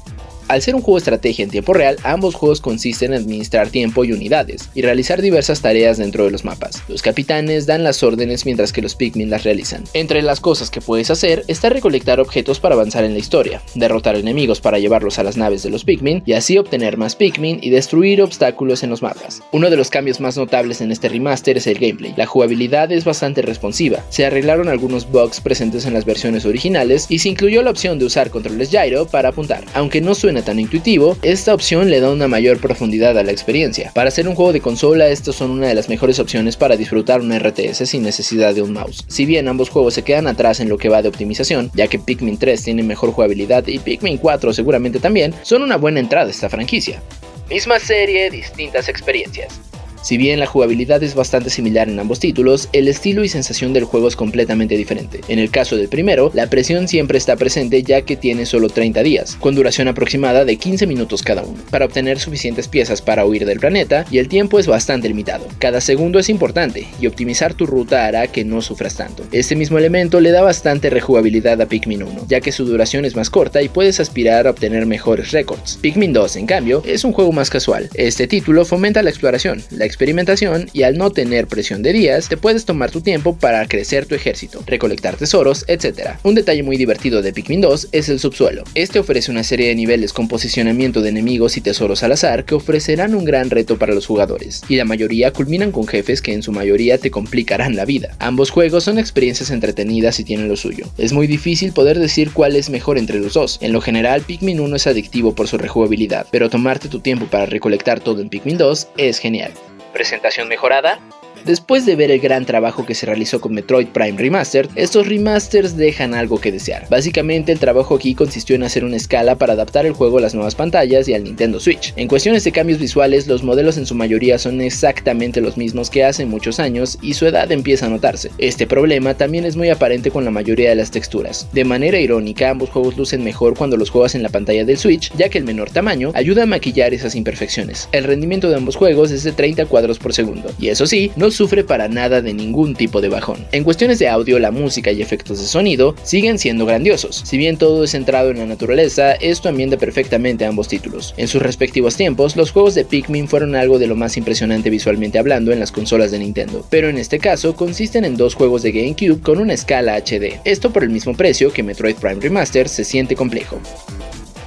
Al 0.48 0.62
ser 0.62 0.76
un 0.76 0.82
juego 0.82 0.96
de 0.96 1.02
estrategia 1.02 1.44
en 1.44 1.52
tiempo 1.52 1.74
real, 1.74 1.98
ambos 2.04 2.34
juegos 2.34 2.62
consisten 2.62 3.14
en 3.14 3.22
administrar 3.22 3.70
tiempo 3.70 4.06
y 4.06 4.14
unidades, 4.14 4.70
y 4.74 4.82
realizar 4.82 5.22
diversas 5.22 5.62
tareas 5.62 5.98
dentro 5.98 6.24
de 6.24 6.32
los 6.32 6.46
mapas. 6.46 6.84
Los 6.88 7.02
capitanes 7.02 7.66
dan 7.66 7.84
las 7.84 8.02
órdenes 8.02 8.46
mientras 8.46 8.72
que 8.72 8.82
los 8.82 8.96
Pikmin 8.96 9.30
las 9.30 9.44
realizan. 9.44 9.84
Entre 9.94 10.22
las 10.22 10.40
cosas 10.40 10.70
que 10.70 10.80
puedes 10.80 11.12
hacer 11.12 11.44
está 11.50 11.68
recolectar 11.68 12.22
objetos 12.22 12.62
para 12.62 12.76
avanzar 12.76 13.04
en 13.04 13.12
la 13.12 13.20
historia, 13.20 13.62
derrotar 13.76 14.16
enemigos 14.16 14.62
para 14.62 14.80
llevarlos 14.80 15.20
a 15.20 15.24
las 15.24 15.36
naves 15.36 15.64
de 15.64 15.70
los 15.70 15.84
Pikmin, 15.84 16.24
y 16.26 16.32
así 16.32 16.58
obtener 16.58 16.96
más 16.96 17.18
Pikmin 17.18 17.60
y 17.62 17.70
destruir 17.70 18.22
obstáculos 18.22 18.84
en 18.84 18.90
los 18.90 19.02
mapas. 19.02 19.42
Uno 19.52 19.70
de 19.70 19.76
los 19.76 19.90
cambios 19.90 20.22
más 20.22 20.38
notables 20.38 20.80
en 20.80 20.94
este 20.94 21.10
remaster 21.10 21.58
es 21.58 21.68
el 21.68 21.78
gameplay. 21.78 22.14
La 22.16 22.26
jugabilidad 22.26 22.90
es 22.94 23.04
bastante 23.04 23.42
responsiva, 23.42 24.06
se 24.10 24.26
arreglaron 24.26 24.70
algunos 24.70 25.12
bugs 25.12 25.42
presentes 25.42 25.86
en 25.86 25.94
las 25.94 26.06
versiones 26.06 26.46
originales 26.46 27.08
y 27.10 27.20
se 27.20 27.28
incluyó 27.28 27.62
la 27.64 27.72
opción 27.72 28.00
de 28.00 28.06
usar 28.06 28.30
controles 28.30 28.72
gyro 28.72 29.08
para 29.08 29.30
apuntar. 29.30 29.66
Aunque 29.74 30.00
no 30.00 30.16
suena 30.16 30.37
tan 30.42 30.60
intuitivo, 30.60 31.18
esta 31.22 31.54
opción 31.54 31.90
le 31.90 32.00
da 32.00 32.12
una 32.12 32.28
mayor 32.28 32.60
profundidad 32.60 33.18
a 33.18 33.24
la 33.24 33.32
experiencia. 33.32 33.92
Para 33.94 34.10
hacer 34.10 34.28
un 34.28 34.36
juego 34.36 34.54
de 34.54 34.62
consola, 34.62 35.08
estos 35.08 35.36
son 35.36 35.52
una 35.52 35.68
de 35.68 35.76
las 35.76 35.90
mejores 35.90 36.20
opciones 36.20 36.58
para 36.58 36.78
disfrutar 36.78 37.22
un 37.22 37.38
RTS 37.38 37.88
sin 37.90 38.04
necesidad 38.04 38.54
de 38.54 38.62
un 38.62 38.74
mouse. 38.74 39.04
Si 39.08 39.26
bien 39.26 39.48
ambos 39.48 39.70
juegos 39.70 39.94
se 39.94 40.04
quedan 40.04 40.28
atrás 40.28 40.60
en 40.60 40.70
lo 40.70 40.78
que 40.78 40.90
va 40.90 41.02
de 41.02 41.10
optimización, 41.10 41.72
ya 41.74 41.88
que 41.88 42.00
Pikmin 42.00 42.38
3 42.38 42.64
tiene 42.64 42.84
mejor 42.84 43.12
jugabilidad 43.12 43.66
y 43.68 43.80
Pikmin 43.80 44.18
4 44.18 44.54
seguramente 44.54 45.00
también, 45.00 45.34
son 45.44 45.64
una 45.64 45.78
buena 45.78 46.00
entrada 46.00 46.28
a 46.28 46.32
esta 46.32 46.50
franquicia. 46.50 47.02
Misma 47.50 47.80
serie, 47.80 48.30
distintas 48.30 48.90
experiencias. 48.90 49.60
Si 50.08 50.16
bien 50.16 50.40
la 50.40 50.46
jugabilidad 50.46 51.04
es 51.04 51.16
bastante 51.16 51.50
similar 51.50 51.90
en 51.90 52.00
ambos 52.00 52.22
títulos, 52.22 52.70
el 52.72 52.88
estilo 52.88 53.26
y 53.26 53.28
sensación 53.28 53.74
del 53.74 53.84
juego 53.84 54.08
es 54.08 54.16
completamente 54.16 54.78
diferente. 54.78 55.20
En 55.28 55.38
el 55.38 55.52
caso 55.52 55.76
del 55.76 55.90
primero, 55.90 56.32
la 56.34 56.50
presión 56.50 56.88
siempre 56.88 57.18
está 57.18 57.36
presente 57.36 57.84
ya 57.84 58.04
que 58.04 58.16
tiene 58.16 58.46
solo 58.46 58.70
30 58.70 59.04
días, 59.04 59.36
con 59.36 59.54
duración 59.54 59.90
aproximada 59.90 60.46
de 60.46 60.56
15 60.56 60.88
minutos 60.88 61.24
cada 61.24 61.44
uno, 61.44 61.62
para 61.72 61.84
obtener 61.84 62.20
suficientes 62.20 62.70
piezas 62.70 63.02
para 63.02 63.26
huir 63.26 63.46
del 63.46 63.60
planeta 63.60 64.06
y 64.10 64.20
el 64.20 64.30
tiempo 64.30 64.60
es 64.60 64.68
bastante 64.68 65.10
limitado. 65.10 65.46
Cada 65.60 65.82
segundo 65.82 66.20
es 66.20 66.30
importante 66.30 66.88
y 67.02 67.08
optimizar 67.08 67.54
tu 67.54 67.66
ruta 67.66 68.06
hará 68.06 68.28
que 68.28 68.46
no 68.46 68.62
sufras 68.62 68.96
tanto. 68.96 69.24
Este 69.34 69.58
mismo 69.58 69.78
elemento 69.78 70.22
le 70.22 70.32
da 70.32 70.42
bastante 70.42 70.90
rejugabilidad 70.90 71.62
a 71.62 71.66
Pikmin 71.66 72.04
1, 72.04 72.28
ya 72.30 72.40
que 72.40 72.54
su 72.54 72.64
duración 72.64 73.04
es 73.04 73.18
más 73.18 73.30
corta 73.30 73.62
y 73.62 73.68
puedes 73.68 74.00
aspirar 74.00 74.48
a 74.48 74.52
obtener 74.52 74.86
mejores 74.86 75.32
récords. 75.32 75.78
Pikmin 75.82 76.14
2, 76.14 76.38
en 76.38 76.46
cambio, 76.46 76.82
es 76.86 77.04
un 77.04 77.12
juego 77.12 77.34
más 77.34 77.50
casual. 77.50 77.90
Este 77.94 78.26
título 78.26 78.64
fomenta 78.64 79.04
la 79.04 79.10
exploración, 79.10 79.62
la 79.72 79.86
experimentación 79.98 80.70
y 80.74 80.84
al 80.84 80.96
no 80.96 81.10
tener 81.10 81.48
presión 81.48 81.82
de 81.82 81.92
días, 81.92 82.30
te 82.30 82.38
puedes 82.38 82.66
tomar 82.66 82.92
tu 82.92 83.02
tiempo 83.02 83.36
para 83.36 83.66
crecer 83.66 84.06
tu 84.06 84.14
ejército, 84.14 84.62
recolectar 84.68 85.16
tesoros, 85.16 85.66
etc. 85.68 86.18
Un 86.22 86.36
detalle 86.36 86.62
muy 86.62 86.78
divertido 86.78 87.24
de 87.24 87.34
Pikmin 87.34 87.62
2 87.62 87.90
es 87.94 88.08
el 88.08 88.20
subsuelo. 88.20 88.64
Este 88.76 89.00
ofrece 89.00 89.32
una 89.32 89.44
serie 89.44 89.70
de 89.70 89.76
niveles 89.76 90.14
con 90.14 90.28
posicionamiento 90.28 91.02
de 91.02 91.10
enemigos 91.10 91.58
y 91.58 91.62
tesoros 91.62 92.04
al 92.04 92.12
azar 92.12 92.46
que 92.46 92.54
ofrecerán 92.54 93.16
un 93.16 93.26
gran 93.26 93.50
reto 93.50 93.80
para 93.80 93.96
los 93.96 94.06
jugadores, 94.06 94.62
y 94.70 94.76
la 94.76 94.86
mayoría 94.86 95.34
culminan 95.34 95.72
con 95.72 95.88
jefes 95.88 96.22
que 96.22 96.34
en 96.34 96.44
su 96.44 96.52
mayoría 96.52 97.00
te 97.00 97.10
complicarán 97.10 97.76
la 97.76 97.86
vida. 97.86 98.16
Ambos 98.20 98.52
juegos 98.52 98.84
son 98.84 99.00
experiencias 99.00 99.50
entretenidas 99.50 100.20
y 100.20 100.24
tienen 100.24 100.48
lo 100.48 100.58
suyo. 100.58 100.86
Es 101.00 101.12
muy 101.12 101.26
difícil 101.26 101.74
poder 101.74 101.98
decir 101.98 102.30
cuál 102.34 102.56
es 102.56 102.70
mejor 102.70 103.00
entre 103.00 103.20
los 103.20 103.34
dos. 103.34 103.58
En 103.62 103.74
lo 103.74 103.82
general, 103.82 104.22
Pikmin 104.22 104.60
1 104.60 104.76
es 104.76 104.86
adictivo 104.86 105.34
por 105.34 105.48
su 105.48 105.58
rejugabilidad, 105.58 106.28
pero 106.30 106.52
tomarte 106.52 106.88
tu 106.88 107.00
tiempo 107.00 107.26
para 107.26 107.48
recolectar 107.48 108.00
todo 108.00 108.22
en 108.22 108.30
Pikmin 108.30 108.60
2 108.60 108.90
es 108.98 109.18
genial. 109.18 109.54
¿Presentación 109.98 110.48
mejorada? 110.48 111.00
Después 111.46 111.86
de 111.86 111.96
ver 111.96 112.12
el 112.12 112.20
gran 112.20 112.46
trabajo 112.46 112.86
que 112.86 112.96
se 112.96 113.06
realizó 113.06 113.40
con 113.40 113.54
Metroid 113.54 113.88
Prime 113.88 114.18
Remastered, 114.18 114.70
estos 114.76 115.08
remasters 115.08 115.78
dejan 115.78 116.14
algo 116.14 116.40
que 116.40 116.52
desear. 116.52 116.88
Básicamente 116.90 117.52
el 117.52 117.60
trabajo 117.60 117.96
aquí 117.96 118.16
consistió 118.16 118.56
en 118.56 118.64
hacer 118.64 118.84
una 118.84 118.98
escala 118.98 119.36
para 119.36 119.54
adaptar 119.54 119.86
el 119.86 119.94
juego 119.94 120.18
a 120.18 120.22
las 120.22 120.34
nuevas 120.34 120.56
pantallas 120.56 121.08
y 121.08 121.14
al 121.14 121.24
Nintendo 121.24 121.60
Switch. 121.60 121.94
En 121.96 122.08
cuestiones 122.08 122.44
de 122.44 122.52
cambios 122.52 122.80
visuales, 122.80 123.28
los 123.28 123.44
modelos 123.44 123.78
en 123.78 123.86
su 123.86 123.96
mayoría 123.96 124.38
son 124.38 124.62
exactamente 124.62 125.42
los 125.42 125.58
mismos 125.58 125.90
que 125.90 126.04
hace 126.04 126.26
muchos 126.26 126.60
años 126.60 126.98
y 127.02 127.14
su 127.14 127.26
edad 127.26 127.52
empieza 127.52 127.86
a 127.86 127.90
notarse. 127.90 128.32
Este 128.38 128.68
problema 128.68 129.14
también 129.14 129.46
es 129.46 129.56
muy 129.56 129.70
aparente 129.70 130.12
con 130.12 130.26
la 130.26 130.32
mayoría 130.32 130.70
de 130.70 130.76
las 130.76 130.92
texturas. 130.92 131.48
De 131.54 131.64
manera 131.64 132.00
irónica, 132.00 132.50
ambos 132.50 132.70
juegos 132.70 132.98
lucen 132.98 133.24
mejor 133.24 133.56
cuando 133.56 133.78
los 133.78 133.90
juegas 133.90 134.16
en 134.16 134.24
la 134.24 134.30
pantalla 134.30 134.66
del 134.66 134.78
Switch, 134.78 135.12
ya 135.18 135.30
que 135.30 135.38
el 135.38 135.44
menor 135.44 135.70
tamaño 135.70 136.12
ayuda 136.14 136.44
a 136.44 136.48
maquillar 136.48 136.94
esas 136.94 137.16
imperfecciones. 137.16 137.90
El 137.92 138.04
rendimiento 138.04 138.50
de 138.50 138.56
ambos 138.56 138.76
juegos 138.76 139.12
es 139.12 139.24
de 139.24 139.32
30 139.32 139.66
cuadros 139.66 140.00
por 140.00 140.14
segundo, 140.14 140.52
y 140.60 140.70
eso 140.70 140.88
sí, 140.88 141.12
no 141.16 141.27
sufre 141.32 141.64
para 141.64 141.88
nada 141.88 142.22
de 142.22 142.34
ningún 142.34 142.76
tipo 142.76 143.02
de 143.02 143.10
bajón. 143.10 143.46
En 143.52 143.64
cuestiones 143.64 144.00
de 144.00 144.08
audio, 144.08 144.40
la 144.40 144.52
música 144.52 144.92
y 144.92 145.02
efectos 145.02 145.40
de 145.40 145.46
sonido 145.46 145.96
siguen 146.04 146.40
siendo 146.40 146.66
grandiosos. 146.66 147.24
Si 147.26 147.38
bien 147.38 147.58
todo 147.58 147.84
es 147.84 147.92
centrado 147.92 148.32
en 148.32 148.38
la 148.38 148.46
naturaleza, 148.46 149.14
esto 149.14 149.50
ambienta 149.50 149.78
perfectamente 149.78 150.46
ambos 150.46 150.68
títulos. 150.68 151.14
En 151.18 151.28
sus 151.28 151.42
respectivos 151.42 151.96
tiempos, 151.96 152.36
los 152.36 152.52
juegos 152.52 152.76
de 152.76 152.86
Pikmin 152.86 153.28
fueron 153.28 153.56
algo 153.56 153.80
de 153.80 153.88
lo 153.88 153.96
más 153.96 154.18
impresionante 154.18 154.70
visualmente 154.70 155.20
hablando 155.20 155.52
en 155.52 155.60
las 155.60 155.72
consolas 155.72 156.12
de 156.12 156.20
Nintendo, 156.20 156.66
pero 156.70 156.90
en 156.90 156.98
este 156.98 157.20
caso 157.20 157.56
consisten 157.56 158.06
en 158.06 158.18
dos 158.18 158.36
juegos 158.36 158.64
de 158.64 158.72
GameCube 158.72 159.22
con 159.22 159.40
una 159.40 159.54
escala 159.54 159.98
HD. 159.98 160.40
Esto 160.44 160.72
por 160.72 160.84
el 160.84 160.90
mismo 160.90 161.16
precio 161.16 161.52
que 161.52 161.64
Metroid 161.64 161.96
Prime 161.96 162.22
Remaster 162.22 162.70
se 162.70 162.84
siente 162.84 163.16
complejo. 163.16 163.60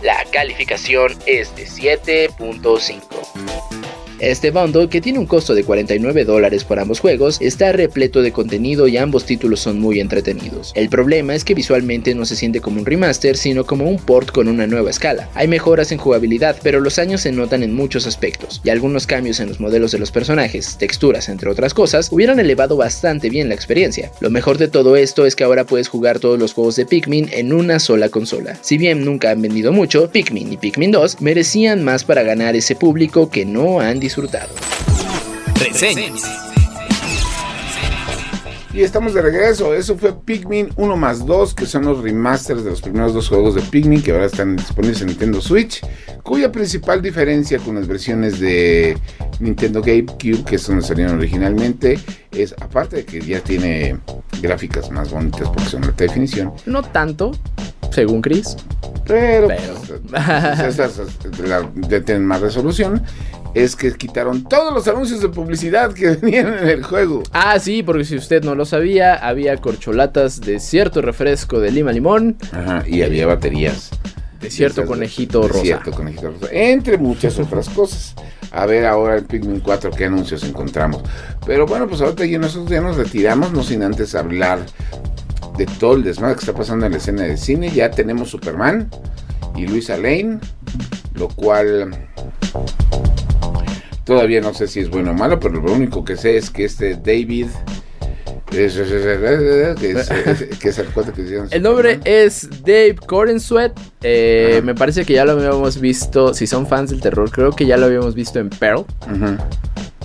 La 0.03 0.25
calificación 0.33 1.13
es 1.27 1.55
de 1.57 1.67
7.5. 1.67 3.80
Este 4.21 4.51
bundle, 4.51 4.91
que 4.91 5.01
tiene 5.01 5.19
un 5.19 5.25
costo 5.25 5.55
de 5.55 5.65
49 5.65 6.27
dólares 6.27 6.65
por 6.65 6.79
ambos 6.79 7.01
juegos, 7.01 7.39
está 7.41 7.73
repleto 7.73 8.21
de 8.21 8.33
contenido 8.33 8.87
y 8.87 8.99
ambos 8.99 9.25
títulos 9.25 9.61
son 9.61 9.81
muy 9.81 9.99
entretenidos. 9.99 10.73
El 10.75 10.91
problema 10.91 11.35
es 11.35 11.43
que 11.43 11.55
visualmente 11.55 12.15
no 12.15 12.27
se 12.27 12.37
siente 12.37 12.61
como 12.61 12.81
un 12.81 12.85
remaster, 12.85 13.39
sino 13.39 13.65
como 13.65 13.89
un 13.89 13.97
port 13.97 14.31
con 14.31 14.47
una 14.49 14.67
nueva 14.67 14.91
escala. 14.91 15.31
Hay 15.35 15.49
mejoras 15.49 15.91
en 15.91 15.97
jugabilidad, 15.97 16.57
pero 16.63 16.81
los 16.81 16.99
años 16.99 17.23
se 17.23 17.33
notan 17.33 17.63
en 17.63 17.75
muchos 17.75 18.07
aspectos, 18.07 18.61
y 18.63 18.69
algunos 18.69 19.07
cambios 19.07 19.41
en 19.41 19.49
los 19.49 19.59
modelos 19.59 19.91
de 19.93 19.99
los 19.99 20.11
personajes, 20.11 20.77
texturas, 20.79 21.31
entre 21.31 21.49
otras 21.49 21.73
cosas, 21.73 22.13
hubieran 22.13 22.39
elevado 22.41 22.77
bastante 22.77 23.31
bien 23.31 23.49
la 23.49 23.55
experiencia. 23.55 24.13
Lo 24.21 24.29
mejor 24.29 24.59
de 24.59 24.69
todo 24.69 24.97
esto 24.97 25.25
es 25.25 25.35
que 25.35 25.45
ahora 25.45 25.65
puedes 25.65 25.89
jugar 25.89 26.19
todos 26.19 26.39
los 26.39 26.53
juegos 26.53 26.77
de 26.77 26.85
Pikmin 26.85 27.31
en 27.33 27.55
una 27.55 27.79
sola 27.79 28.11
consola. 28.11 28.59
Si 28.61 28.77
bien 28.77 29.03
nunca 29.03 29.31
han 29.31 29.41
vendido 29.41 29.73
mucho, 29.73 30.11
Pikmin 30.11 30.53
y 30.53 30.59
Pikmin 30.59 30.91
2 30.91 31.23
merecían 31.23 31.83
más 31.83 32.05
para 32.05 32.23
ganar 32.23 32.55
ese 32.55 32.75
público 32.75 33.31
que 33.31 33.47
no 33.47 33.81
han 33.81 33.99
disfrutado. 33.99 34.10
Reseñas. 35.55 36.23
Y 38.73 38.83
estamos 38.83 39.15
de 39.15 39.23
regreso. 39.23 39.75
Eso 39.75 39.97
fue 39.99 40.13
Pikmin 40.13 40.71
1 40.77 40.97
más 40.97 41.27
2, 41.27 41.55
que 41.55 41.67
son 41.67 41.85
los 41.85 42.03
remasters 42.03 42.63
de 42.63 42.71
los 42.71 42.81
primeros 42.81 43.13
dos 43.13 43.29
juegos 43.29 43.57
de 43.57 43.63
Pikmin 43.63 44.01
que 44.01 44.13
ahora 44.13 44.27
están 44.27 44.57
disponibles 44.57 45.01
en 45.01 45.09
Nintendo 45.09 45.41
Switch, 45.41 45.81
cuya 46.23 46.53
principal 46.53 47.03
diferencia 47.03 47.59
con 47.59 47.75
las 47.75 47.89
versiones 47.89 48.39
de 48.39 48.97
Nintendo 49.41 49.83
GameCube, 49.83 50.45
que 50.45 50.55
es 50.55 50.67
donde 50.67 50.85
salieron 50.85 51.19
originalmente, 51.19 51.99
es 52.31 52.55
aparte 52.61 52.97
de 52.97 53.05
que 53.05 53.21
ya 53.21 53.41
tiene 53.41 53.99
gráficas 54.41 54.89
más 54.91 55.11
bonitas 55.11 55.49
porque 55.49 55.65
son 55.65 55.85
alta 55.85 56.05
definición, 56.05 56.53
No 56.65 56.83
tanto, 56.83 57.33
según 57.91 58.23
Chris. 58.23 58.57
pero, 59.07 59.49
Pero. 59.49 60.01
pues, 60.09 60.61
esas 60.79 61.01
la- 61.47 61.69
ya 61.89 62.01
tienen 62.03 62.27
más 62.27 62.41
resolución. 62.41 63.03
Es 63.53 63.75
que 63.75 63.93
quitaron 63.95 64.45
todos 64.45 64.73
los 64.73 64.87
anuncios 64.87 65.21
de 65.21 65.29
publicidad 65.29 65.93
que 65.93 66.11
venían 66.23 66.55
en 66.59 66.69
el 66.69 66.83
juego. 66.85 67.25
Ah, 67.33 67.59
sí, 67.59 67.83
porque 67.83 68.05
si 68.05 68.17
usted 68.17 68.45
no 68.45 68.55
lo 68.55 68.65
sabía, 68.65 69.15
había 69.15 69.57
corcholatas 69.57 70.41
de 70.41 70.61
cierto 70.61 71.03
refresco 71.03 71.59
de 71.59 71.73
lima 71.73 71.91
limón, 71.91 72.37
Ajá, 72.53 72.85
y 72.87 73.03
había 73.03 73.27
baterías. 73.27 73.91
de 74.41 74.51
cierto 74.51 74.83
Esas- 74.83 74.89
conejito 74.89 75.41
de 75.43 75.49
rosa. 75.49 75.61
Cierto 75.63 75.91
conejito 75.91 76.31
rosa. 76.31 76.47
Entre 76.53 76.97
muchas 76.97 77.39
otras 77.41 77.69
cosas. 77.69 78.15
A 78.53 78.67
ver 78.67 78.87
ahora 78.87 79.19
en 79.19 79.25
Pikmin 79.27 79.61
4 79.61 79.91
qué 79.91 80.05
anuncios 80.07 80.43
encontramos. 80.45 81.03
Pero 81.45 81.67
bueno, 81.67 81.87
pues 81.89 82.01
ahorita 82.01 82.25
ya 82.27 82.39
nosotros 82.39 82.71
ya 82.71 82.81
nos 82.81 82.97
retiramos, 82.97 83.53
no 83.53 83.63
sin 83.65 83.83
antes 83.83 84.15
hablar 84.15 84.61
de 85.61 85.67
todo 85.79 85.95
el 85.95 86.03
desmadre 86.03 86.37
que 86.37 86.41
está 86.41 86.55
pasando 86.55 86.87
en 86.87 86.93
la 86.93 86.99
escena 86.99 87.23
de 87.25 87.37
cine. 87.37 87.71
Ya 87.71 87.91
tenemos 87.91 88.31
Superman 88.31 88.89
y 89.55 89.67
Luisa 89.67 89.97
Lane, 89.99 90.39
lo 91.15 91.29
cual 91.29 91.95
todavía 94.05 94.41
no 94.41 94.55
sé 94.55 94.67
si 94.69 94.81
es 94.81 94.89
bueno 94.89 95.11
o 95.11 95.15
malo, 95.15 95.39
pero 95.39 95.61
lo 95.61 95.73
único 95.73 96.03
que 96.05 96.17
sé 96.17 96.37
es 96.39 96.49
que 96.51 96.65
este 96.65 96.95
David... 96.95 97.49
es- 98.53 98.75
que 100.59 100.69
el 100.71 100.89
cuate 100.89 101.13
que 101.13 101.23
hicieron 101.23 101.47
El 101.51 101.63
nombre 101.63 101.95
Superman. 101.97 102.03
es 102.25 102.49
Dave 102.63 102.97
Corenswet. 103.07 103.73
Eh, 104.03 104.61
me 104.65 104.75
parece 104.75 105.05
que 105.05 105.13
ya 105.13 105.25
lo 105.25 105.33
habíamos 105.33 105.79
visto. 105.81 106.35
Si 106.35 106.47
son 106.47 106.67
fans 106.67 106.91
del 106.91 107.01
terror, 107.01 107.31
creo 107.31 107.53
que 107.53 107.67
ya 107.67 107.77
lo 107.77 107.87
habíamos 107.87 108.15
visto 108.15 108.39
en 108.41 108.49
Pearl. 108.49 108.85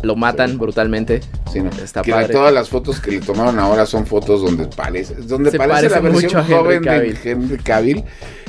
Lo 0.06 0.16
matan 0.16 0.58
brutalmente. 0.58 1.22
Sí, 1.52 1.62
no. 1.62 1.70
Está 1.72 2.02
que 2.02 2.12
padre. 2.12 2.34
todas 2.34 2.54
las 2.54 2.70
fotos 2.70 3.00
que 3.00 3.12
le 3.12 3.22
tomaron 3.22 3.58
ahora 3.60 3.86
son 3.86 4.06
fotos 4.06 4.42
donde 4.42 4.68
parece, 4.68 5.16
donde 5.16 5.52
Se 5.52 5.58
parece 5.58 5.90
la 5.90 6.02
parece 6.02 6.02
versión 6.02 6.24
mucho 6.24 6.38
a 6.38 6.42
Henry 6.42 6.56
joven 6.56 6.84
Cavill. 6.84 7.14
de 7.24 7.32
Henry 7.32 7.58
Cavill. 7.58 8.04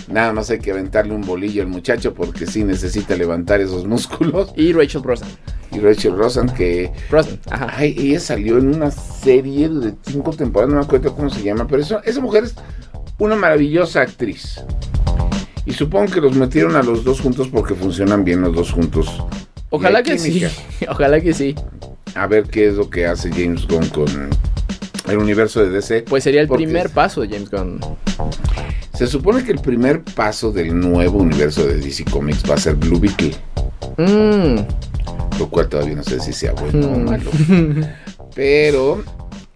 Nada 0.09 0.33
más 0.33 0.51
hay 0.51 0.59
que 0.61 0.71
aventarle 0.71 1.15
un 1.15 1.23
bolillo 1.23 1.63
al 1.63 1.69
muchacho 1.69 2.15
porque 2.15 2.47
sí 2.47 2.63
necesita 2.63 3.17
levantar 3.17 3.61
esos 3.61 3.87
músculos. 3.87 4.53
Y 4.57 4.73
Rachel 4.73 5.01
Brosnan. 5.03 5.31
Y 5.73 5.81
Rachel 5.81 6.17
Rosen 6.17 6.49
que 6.51 6.93
Brosnan, 7.11 7.41
ajá. 7.51 7.73
ay, 7.77 7.95
ella 7.99 8.21
salió 8.21 8.57
en 8.59 8.69
una 8.77 8.91
serie 8.93 9.69
de 9.69 9.95
cinco 10.03 10.31
temporadas, 10.33 10.73
no 10.73 10.81
me 10.81 10.87
acuerdo 10.87 11.15
cómo 11.15 11.29
se 11.29 11.43
llama, 11.43 11.67
pero 11.67 11.83
eso- 11.83 12.01
esa 12.05 12.21
mujer 12.21 12.45
es 12.45 12.55
una 13.19 13.35
maravillosa 13.35 14.01
actriz. 14.03 14.61
Y 15.65 15.73
supongo 15.73 16.13
que 16.13 16.21
los 16.21 16.37
metieron 16.37 16.77
a 16.77 16.83
los 16.85 17.03
dos 17.03 17.21
juntos 17.21 17.49
porque 17.49 17.75
funcionan 17.75 18.25
bien 18.25 18.41
los 18.43 18.55
dos 18.55 18.71
juntos. 18.71 19.23
Ojalá 19.71 20.03
que 20.03 20.19
sí. 20.19 20.43
Ojalá 20.89 21.21
que 21.21 21.33
sí. 21.35 21.55
A 22.15 22.27
ver 22.27 22.45
qué 22.45 22.69
es 22.69 22.75
lo 22.75 22.89
que 22.89 23.07
hace 23.07 23.31
James 23.31 23.67
Gunn 23.67 23.87
con 23.89 24.07
el 25.09 25.19
universo 25.19 25.63
de 25.63 25.71
DC. 25.71 26.03
Pues 26.03 26.25
sería 26.25 26.41
el 26.41 26.49
primer 26.49 26.91
paso 26.91 27.21
de 27.21 27.29
James 27.29 27.51
Gunn. 27.51 27.81
Se 28.95 29.07
supone 29.07 29.45
que 29.45 29.53
el 29.53 29.59
primer 29.59 30.03
paso 30.03 30.51
del 30.53 30.79
nuevo 30.79 31.19
universo 31.19 31.67
de 31.67 31.77
DC 31.77 32.05
Comics 32.07 32.43
va 32.49 32.55
a 32.55 32.59
ser 32.59 32.75
Blue 32.77 32.99
Beetle, 32.99 33.35
Mm. 33.99 34.61
lo 35.39 35.49
cual 35.51 35.69
todavía 35.69 35.95
no 35.97 36.03
sé 36.03 36.19
si 36.21 36.33
sea 36.33 36.53
bueno 36.53 36.87
o 36.89 36.99
Mm. 36.99 37.05
malo. 37.05 37.31
Pero 38.35 39.03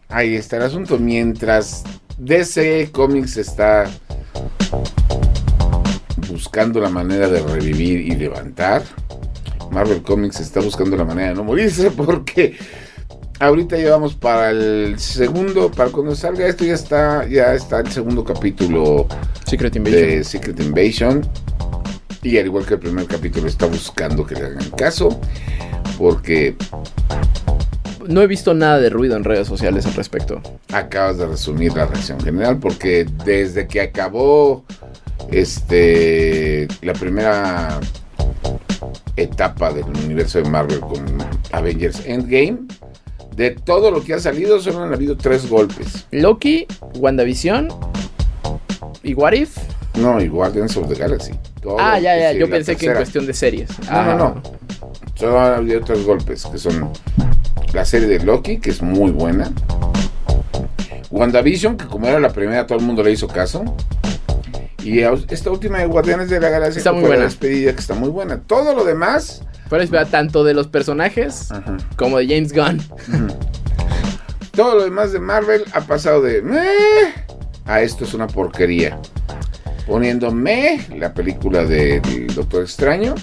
ahí 0.08 0.34
está 0.34 0.56
el 0.58 0.62
asunto. 0.64 0.98
Mientras 0.98 1.84
DC 2.18 2.90
Comics 2.92 3.38
está 3.38 3.84
buscando 6.28 6.80
la 6.80 6.90
manera 6.90 7.28
de 7.28 7.40
revivir 7.42 8.00
y 8.00 8.14
levantar, 8.16 8.82
Marvel 9.70 10.02
Comics 10.02 10.40
está 10.40 10.60
buscando 10.60 10.96
la 10.96 11.04
manera 11.04 11.28
de 11.30 11.34
no 11.34 11.44
morirse 11.44 11.90
porque 11.96 12.56
ahorita 13.40 13.76
llevamos 13.76 14.14
para 14.14 14.50
el 14.50 14.98
segundo, 14.98 15.70
para 15.70 15.90
cuando 15.90 16.14
salga 16.14 16.46
esto 16.46 16.64
ya 16.64 16.74
está, 16.74 17.26
ya 17.26 17.54
está 17.54 17.80
el 17.80 17.90
segundo 17.90 18.24
capítulo 18.24 19.06
Secret 19.46 19.74
Invasion. 19.76 20.02
de 20.02 20.24
Secret 20.24 20.60
Invasion. 20.60 21.22
Y 22.22 22.36
al 22.36 22.46
igual 22.46 22.66
que 22.66 22.74
el 22.74 22.80
primer 22.80 23.06
capítulo 23.06 23.48
está 23.48 23.66
buscando 23.66 24.26
que 24.26 24.34
le 24.34 24.42
hagan 24.42 24.70
caso. 24.76 25.18
Porque 25.96 26.54
No 28.06 28.20
he 28.20 28.26
visto 28.26 28.52
nada 28.52 28.78
de 28.78 28.90
ruido 28.90 29.16
en 29.16 29.24
redes 29.24 29.48
sociales 29.48 29.86
al 29.86 29.94
respecto. 29.94 30.42
acabas 30.72 31.16
de 31.16 31.26
resumir 31.26 31.72
la 31.74 31.86
reacción 31.86 32.20
general. 32.20 32.58
Porque 32.58 33.06
desde 33.24 33.66
que 33.66 33.80
acabó 33.80 34.64
este 35.30 36.68
la 36.82 36.92
primera 36.92 37.80
etapa 39.16 39.72
del 39.72 39.84
universo 40.04 40.40
de 40.42 40.48
Marvel 40.48 40.80
con 40.80 41.04
Avengers 41.52 42.02
Endgame. 42.06 42.58
De 43.36 43.50
todo 43.52 43.90
lo 43.90 44.02
que 44.02 44.14
ha 44.14 44.18
salido, 44.20 44.60
solo 44.60 44.82
han 44.82 44.92
habido 44.92 45.16
tres 45.16 45.48
golpes. 45.48 46.06
Loki, 46.10 46.66
WandaVision 46.96 47.68
y 49.02 49.14
What 49.14 49.32
If. 49.32 49.56
No, 49.94 50.20
y 50.20 50.28
Guardians 50.28 50.76
of 50.76 50.88
the 50.88 50.94
Galaxy. 50.94 51.32
Todo 51.62 51.76
Ah, 51.78 51.98
ya, 51.98 52.16
ya. 52.18 52.32
sí, 52.32 52.38
Yo 52.38 52.48
pensé 52.50 52.76
que 52.76 52.86
en 52.86 52.92
tercera. 52.92 52.98
cuestión 52.98 53.26
de 53.26 53.34
series. 53.34 53.70
No, 53.80 53.86
Ah. 53.90 54.04
no, 54.04 54.18
no. 54.18 54.42
Solo 55.14 55.38
ha 55.40 55.56
habido 55.56 55.80
tres 55.82 56.04
golpes, 56.04 56.44
que 56.46 56.58
son 56.58 56.90
la 57.72 57.84
serie 57.84 58.08
de 58.08 58.20
Loki, 58.24 58.58
que 58.58 58.70
es 58.70 58.82
muy 58.82 59.10
buena. 59.10 59.50
WandaVision, 61.10 61.76
que 61.76 61.86
como 61.86 62.06
era 62.06 62.20
la 62.20 62.30
primera, 62.30 62.66
todo 62.66 62.78
el 62.78 62.84
mundo 62.84 63.02
le 63.02 63.10
hizo 63.12 63.26
caso. 63.28 63.64
Y 64.82 65.00
esta 65.00 65.50
última 65.50 65.78
de 65.78 65.86
Guardianes 65.86 66.28
de 66.30 66.40
la 66.40 66.48
Galaxia, 66.48 66.78
Está 66.78 66.90
que 66.90 66.96
muy 66.96 67.00
fue 67.02 67.10
la 67.10 67.16
buena. 67.16 67.24
despedida, 67.30 67.72
que 67.74 67.80
está 67.80 67.94
muy 67.94 68.08
buena. 68.08 68.40
Todo 68.40 68.74
lo 68.74 68.84
demás. 68.84 69.42
Pero 69.68 69.82
espera, 69.82 70.04
tanto 70.06 70.42
de 70.42 70.54
los 70.54 70.66
personajes 70.66 71.50
ajá, 71.52 71.76
como 71.96 72.18
de 72.18 72.26
James 72.26 72.52
Gunn. 72.52 72.82
Todo 74.52 74.76
lo 74.76 74.84
demás 74.84 75.12
de 75.12 75.20
Marvel 75.20 75.64
ha 75.72 75.80
pasado 75.82 76.22
de 76.22 76.42
meh 76.42 77.14
a 77.66 77.82
esto 77.82 78.04
es 78.04 78.14
una 78.14 78.26
porquería. 78.26 78.98
Poniendo 79.86 80.30
meh 80.32 80.86
la 80.96 81.14
película 81.14 81.64
del 81.64 82.26
Doctor 82.34 82.62
Extraño. 82.62 83.14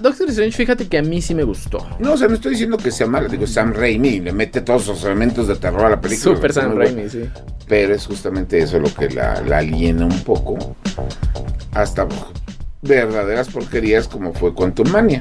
Doctor 0.00 0.28
Strange, 0.30 0.56
fíjate 0.56 0.88
que 0.88 0.98
a 0.98 1.02
mí 1.02 1.20
sí 1.20 1.34
me 1.34 1.44
gustó. 1.44 1.86
No, 1.98 2.14
o 2.14 2.16
sea, 2.16 2.28
no 2.28 2.34
estoy 2.34 2.52
diciendo 2.52 2.76
que 2.76 2.90
sea 2.90 3.06
mala, 3.06 3.28
digo 3.28 3.46
Sam 3.46 3.74
Raimi 3.74 4.20
le 4.20 4.32
mete 4.32 4.62
todos 4.62 4.86
los 4.86 5.04
elementos 5.04 5.46
de 5.46 5.56
terror 5.56 5.84
a 5.84 5.90
la 5.90 6.00
película. 6.00 6.34
Super 6.36 6.52
Sam. 6.52 6.76
Raimi, 6.76 7.08
sí. 7.08 7.24
Pero 7.68 7.94
es 7.94 8.06
justamente 8.06 8.58
eso 8.58 8.78
lo 8.78 8.92
que 8.92 9.10
la, 9.10 9.40
la 9.42 9.58
aliena 9.58 10.06
un 10.06 10.20
poco. 10.20 10.76
Hasta 11.72 12.08
verdaderas 12.82 13.48
porquerías 13.48 14.08
como 14.08 14.32
fue 14.32 14.54
Quantum 14.54 14.88
Mania. 14.90 15.20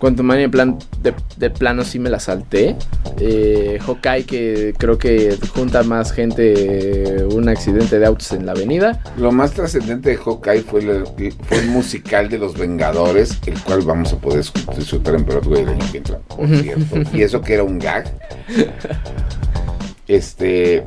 Cuanto 0.00 0.22
Mania 0.22 0.44
en 0.46 0.50
plan 0.50 0.78
de, 1.02 1.12
de 1.36 1.50
plano 1.50 1.84
sí 1.84 1.98
me 1.98 2.08
la 2.10 2.18
salté. 2.18 2.74
Eh, 3.18 3.78
Hawkeye 3.86 4.24
que 4.24 4.74
creo 4.78 4.96
que 4.96 5.36
junta 5.54 5.82
más 5.82 6.10
gente 6.10 7.26
un 7.30 7.48
accidente 7.50 7.98
de 7.98 8.06
autos 8.06 8.32
en 8.32 8.46
la 8.46 8.52
avenida. 8.52 9.02
Lo 9.18 9.30
más 9.30 9.52
trascendente 9.52 10.08
de 10.10 10.16
Hawkeye 10.16 10.62
fue, 10.62 10.80
el- 10.80 11.04
fue 11.42 11.58
el 11.58 11.66
musical 11.68 12.30
de 12.30 12.38
los 12.38 12.56
Vengadores, 12.56 13.38
el 13.46 13.60
cual 13.60 13.82
vamos 13.82 14.12
a 14.14 14.16
poder 14.16 14.42
disfrutar 14.76 15.14
en 15.16 15.26
Broadway 15.26 15.62
el 15.62 15.68
año 15.68 15.84
que 15.92 15.98
entra, 15.98 16.18
por 16.20 16.48
cierto. 16.48 16.96
Y 17.12 17.22
eso 17.22 17.42
que 17.42 17.52
era 17.54 17.62
un 17.64 17.78
gag. 17.78 18.04
Este. 20.08 20.84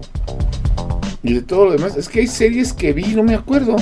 Y 1.23 1.35
de 1.35 1.41
todo 1.41 1.65
lo 1.65 1.71
demás, 1.71 1.95
es 1.95 2.09
que 2.09 2.19
hay 2.21 2.27
series 2.27 2.73
que 2.73 2.91
vi, 2.93 3.15
no 3.15 3.23
me 3.23 3.35
acuerdo. 3.35 3.75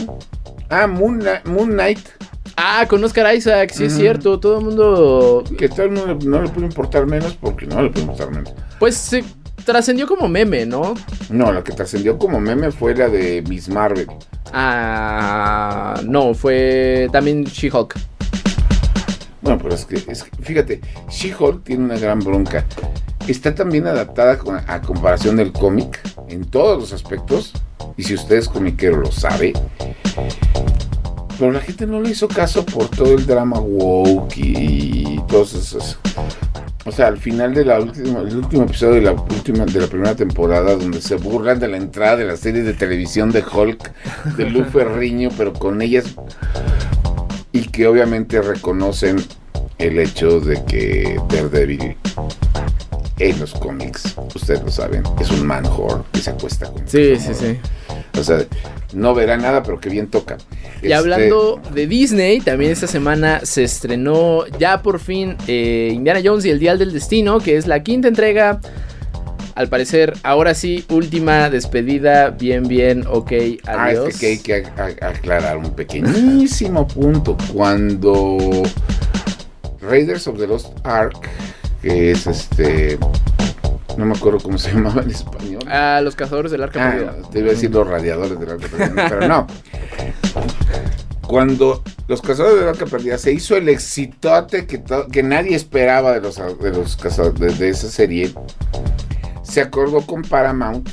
Ah, 0.69 0.85
Moon, 0.87 1.23
Moon 1.45 1.69
Knight, 1.71 1.99
Ah, 2.63 2.85
con 2.87 3.03
Oscar 3.03 3.33
Isaac, 3.35 3.71
sí 3.73 3.85
es 3.85 3.95
cierto. 3.95 4.39
Todo 4.39 4.59
el 4.59 4.65
mundo 4.65 5.43
que 5.57 5.67
tal 5.67 5.91
no, 5.93 6.05
le- 6.05 6.15
no 6.25 6.41
le 6.43 6.49
puede 6.49 6.67
importar 6.67 7.07
menos 7.07 7.33
porque 7.33 7.65
no 7.65 7.81
le 7.81 7.89
puede 7.89 8.01
importar 8.01 8.29
menos. 8.31 8.53
pues 8.77 8.95
se 8.97 9.23
trascendió 9.65 10.07
como 10.07 10.27
meme, 10.27 10.65
¿no? 10.67 10.93
No, 11.29 11.51
la 11.51 11.63
que 11.63 11.71
trascendió 11.71 12.17
como 12.19 12.39
meme 12.39 12.71
fue 12.71 12.95
la 12.95 13.09
de 13.09 13.43
Miss 13.47 13.67
Marvel. 13.69 14.07
Ah, 14.53 15.99
no, 16.05 16.33
fue 16.35 17.07
también 17.11 17.45
She-Hulk. 17.45 17.97
Bueno, 19.41 19.57
pero 19.61 19.73
es 19.73 19.85
que, 19.85 19.95
es 20.11 20.23
que, 20.23 20.43
fíjate, 20.43 20.81
She-Hulk 21.09 21.63
tiene 21.63 21.85
una 21.85 21.97
gran 21.97 22.19
bronca. 22.19 22.63
Está 23.27 23.55
también 23.55 23.87
adaptada 23.87 24.37
a 24.67 24.81
comparación 24.81 25.35
del 25.37 25.51
cómic 25.51 25.99
en 26.27 26.45
todos 26.45 26.79
los 26.79 26.93
aspectos. 26.93 27.53
Y 27.97 28.03
si 28.03 28.13
usted 28.13 28.35
es 28.37 28.47
comiquero 28.49 28.97
lo 28.97 29.11
sabe. 29.11 29.53
Pero 31.41 31.53
la 31.53 31.59
gente 31.59 31.87
no 31.87 31.99
le 31.99 32.11
hizo 32.11 32.27
caso 32.27 32.63
por 32.63 32.87
todo 32.87 33.15
el 33.15 33.25
drama 33.25 33.59
woke 33.59 34.37
y, 34.37 35.15
y 35.15 35.23
todos 35.27 35.55
esos. 35.55 35.97
O 36.85 36.91
sea, 36.91 37.07
al 37.07 37.17
final 37.17 37.55
del 37.55 37.67
último, 37.71 38.61
episodio 38.61 38.93
de 38.93 39.01
la 39.01 39.13
última 39.13 39.65
de 39.65 39.81
la 39.81 39.87
primera 39.87 40.15
temporada, 40.15 40.75
donde 40.75 41.01
se 41.01 41.15
burlan 41.15 41.59
de 41.59 41.67
la 41.67 41.77
entrada 41.77 42.17
de 42.17 42.25
la 42.25 42.37
serie 42.37 42.61
de 42.61 42.73
televisión 42.73 43.31
de 43.31 43.43
Hulk, 43.43 43.91
de 44.37 44.51
Lu 44.51 44.65
Ferriño, 44.71 45.29
pero 45.35 45.51
con 45.51 45.81
ellas 45.81 46.15
y 47.51 47.61
que 47.61 47.87
obviamente 47.87 48.39
reconocen 48.43 49.15
el 49.79 49.97
hecho 49.97 50.41
de 50.41 50.63
que 50.65 51.19
Daredevil 51.27 51.97
en 53.29 53.39
los 53.39 53.53
cómics, 53.53 54.15
ustedes 54.33 54.63
lo 54.63 54.71
saben, 54.71 55.03
es 55.19 55.29
un 55.31 55.45
man 55.45 55.65
whore 55.65 56.03
que 56.11 56.19
se 56.21 56.31
acuesta 56.31 56.67
con 56.71 56.87
Sí, 56.87 57.15
sí, 57.17 57.33
sí. 57.33 57.57
O 58.19 58.23
sea, 58.23 58.39
no 58.93 59.13
verá 59.13 59.37
nada, 59.37 59.61
pero 59.63 59.79
que 59.79 59.89
bien 59.89 60.07
toca. 60.07 60.37
Y 60.81 60.85
Este, 60.87 60.93
hablando 60.95 61.61
de 61.73 61.87
Disney, 61.87 62.39
también 62.41 62.71
esta 62.71 62.87
semana 62.87 63.41
se 63.43 63.63
estrenó 63.63 64.45
ya 64.59 64.81
por 64.81 64.99
fin 64.99 65.37
eh, 65.47 65.91
Indiana 65.93 66.19
Jones 66.23 66.45
y 66.45 66.49
el 66.49 66.59
Dial 66.59 66.79
del 66.79 66.91
Destino, 66.93 67.39
que 67.39 67.57
es 67.57 67.67
la 67.67 67.83
quinta 67.83 68.07
entrega. 68.07 68.59
Al 69.53 69.67
parecer, 69.67 70.13
ahora 70.23 70.53
sí, 70.55 70.85
última 70.89 71.49
despedida, 71.49 72.29
bien, 72.29 72.63
bien, 72.67 73.03
ok, 73.07 73.31
Ah, 73.67 73.83
adiós. 73.85 74.07
es 74.09 74.19
que 74.19 74.25
hay 74.27 74.37
que 74.39 74.63
aclarar 75.01 75.57
un 75.57 75.71
pequeñísimo 75.71 76.87
punto. 76.87 77.35
Cuando 77.53 78.37
Raiders 79.81 80.27
of 80.27 80.37
the 80.37 80.47
Lost 80.47 80.69
Ark, 80.83 81.27
que 81.81 82.11
es 82.11 82.27
este. 82.27 82.97
No 83.97 84.05
me 84.05 84.15
acuerdo 84.15 84.39
cómo 84.39 84.57
se 84.57 84.71
llamaba 84.73 85.01
en 85.01 85.11
español. 85.11 85.67
A 85.69 86.01
los 86.01 86.15
cazadores 86.15 86.51
del 86.51 86.63
arca 86.63 86.87
Ah, 86.87 86.91
perdida. 86.91 87.29
te 87.29 87.39
iba 87.39 87.47
a 87.49 87.51
decir 87.51 87.71
los 87.71 87.87
radiadores 87.87 88.39
del 88.39 88.49
arca 88.49 88.67
perdida, 88.67 89.05
pero 89.09 89.27
no. 89.27 89.47
Cuando 91.27 91.81
los 92.07 92.21
cazadores 92.21 92.59
del 92.59 92.69
arca 92.69 92.85
perdida 92.85 93.17
se 93.17 93.31
hizo 93.31 93.55
el 93.55 93.69
exitote 93.69 94.65
que, 94.65 94.83
que 95.11 95.23
nadie 95.23 95.55
esperaba 95.55 96.11
de 96.13 96.21
los, 96.21 96.35
de 96.59 96.71
los 96.71 96.97
cazadores 96.97 97.57
de 97.59 97.69
esa 97.69 97.89
serie, 97.89 98.33
se 99.43 99.61
acordó 99.61 100.01
con 100.05 100.21
Paramount, 100.23 100.89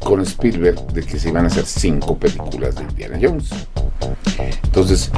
con 0.00 0.20
Spielberg, 0.20 0.86
de 0.92 1.02
que 1.02 1.18
se 1.18 1.30
iban 1.30 1.44
a 1.44 1.48
hacer 1.48 1.64
cinco 1.64 2.16
películas 2.18 2.76
de 2.76 2.82
Indiana 2.82 3.18
Jones. 3.20 3.50
Entonces, 4.64 5.10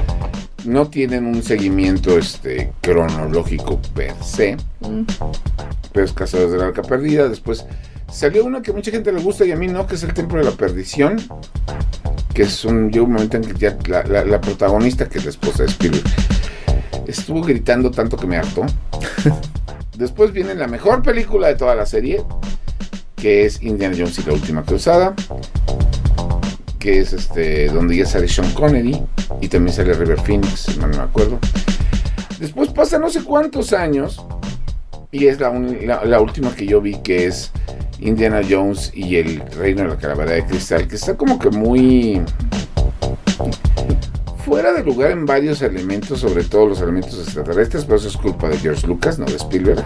no 0.67 0.89
tienen 0.89 1.27
un 1.27 1.43
seguimiento 1.43 2.19
este, 2.19 2.73
cronológico 2.81 3.81
per 3.95 4.15
se 4.23 4.57
Mm. 4.81 5.03
pero 5.93 6.05
es 6.07 6.13
Cazadores 6.13 6.53
de 6.53 6.59
la 6.59 6.67
Arca 6.67 6.83
Perdida. 6.83 7.29
Después 7.29 7.65
salió 8.13 8.45
una 8.45 8.61
que 8.63 8.73
mucha 8.73 8.91
gente 8.91 9.11
le 9.13 9.21
gusta 9.21 9.45
y 9.45 9.53
a 9.53 9.57
mí 9.57 9.67
no, 9.69 9.87
que 9.87 9.95
es 9.95 10.03
el 10.03 10.13
Templo 10.15 10.39
de 10.39 10.45
la 10.45 10.51
Perdición. 10.53 11.17
Que 12.35 12.43
es 12.43 12.65
un, 12.67 12.91
llegó 12.91 13.07
un 13.07 13.13
momento 13.15 13.39
en 13.39 13.45
que 13.45 13.55
ya 13.59 13.77
la, 13.89 14.03
la- 14.05 14.25
la 14.25 14.41
protagonista, 14.41 15.09
que 15.09 15.19
es 15.19 15.25
la 15.25 15.31
esposa 15.31 15.63
de 15.63 15.71
Spielberg, 15.71 16.05
estuvo 17.07 17.41
gritando 17.43 17.91
tanto 17.91 18.17
que 18.19 18.27
me 18.27 18.37
hartó. 18.37 18.67
Después 19.97 20.33
viene 20.33 20.55
la 20.55 20.67
mejor 20.69 21.03
película 21.03 21.49
de 21.49 21.55
toda 21.55 21.75
la 21.75 21.87
serie, 21.87 22.23
que 23.17 23.47
es 23.47 23.63
Indiana 23.63 23.95
Jones 23.99 24.19
y 24.19 24.23
la 24.25 24.35
Última 24.35 24.63
Cruzada. 24.63 25.15
Que 26.79 27.01
es 27.01 27.13
este, 27.15 27.69
donde 27.69 27.97
ya 27.97 28.07
sale 28.07 28.29
Sean 28.29 28.51
Connery 28.53 29.01
y 29.41 29.49
también 29.49 29.75
sale 29.75 29.93
River 29.95 30.21
Phoenix, 30.21 30.77
no 30.79 30.89
me 30.89 30.97
acuerdo. 30.97 31.39
Después 32.39 32.71
pasa 32.71 32.99
no 32.99 33.09
sé 33.11 33.23
cuántos 33.23 33.73
años 33.73 34.25
y 35.11 35.27
es 35.27 35.41
la, 35.41 35.51
uni- 35.51 35.87
la, 35.87 36.05
la 36.05 36.21
última 36.21 36.55
que 36.55 36.67
yo 36.67 36.81
vi 36.81 36.99
que 37.03 37.27
es 37.27 37.51
Indiana 37.99 38.43
Jones 38.49 38.91
y 38.95 39.17
el 39.17 39.41
Reino 39.53 39.83
de 39.83 39.89
la 39.89 39.97
Calavera 39.97 40.33
de 40.33 40.45
Cristal, 40.45 40.87
que 40.87 40.97
está 40.97 41.17
como 41.17 41.39
que 41.39 41.49
muy 41.51 42.21
fuera 44.45 44.73
de 44.73 44.85
lugar 44.85 45.11
en 45.11 45.27
varios 45.27 45.63
elementos, 45.63 46.21
sobre 46.21 46.45
todo 46.45 46.67
los 46.67 46.81
elementos 46.81 47.19
extraterrestres, 47.19 47.85
pero 47.85 47.97
eso 47.97 48.09
es 48.09 48.17
culpa 48.17 48.49
de 48.49 48.59
George 48.59 48.87
Lucas, 48.87 49.19
no 49.19 49.25
de 49.27 49.37
Spielberg. 49.37 49.83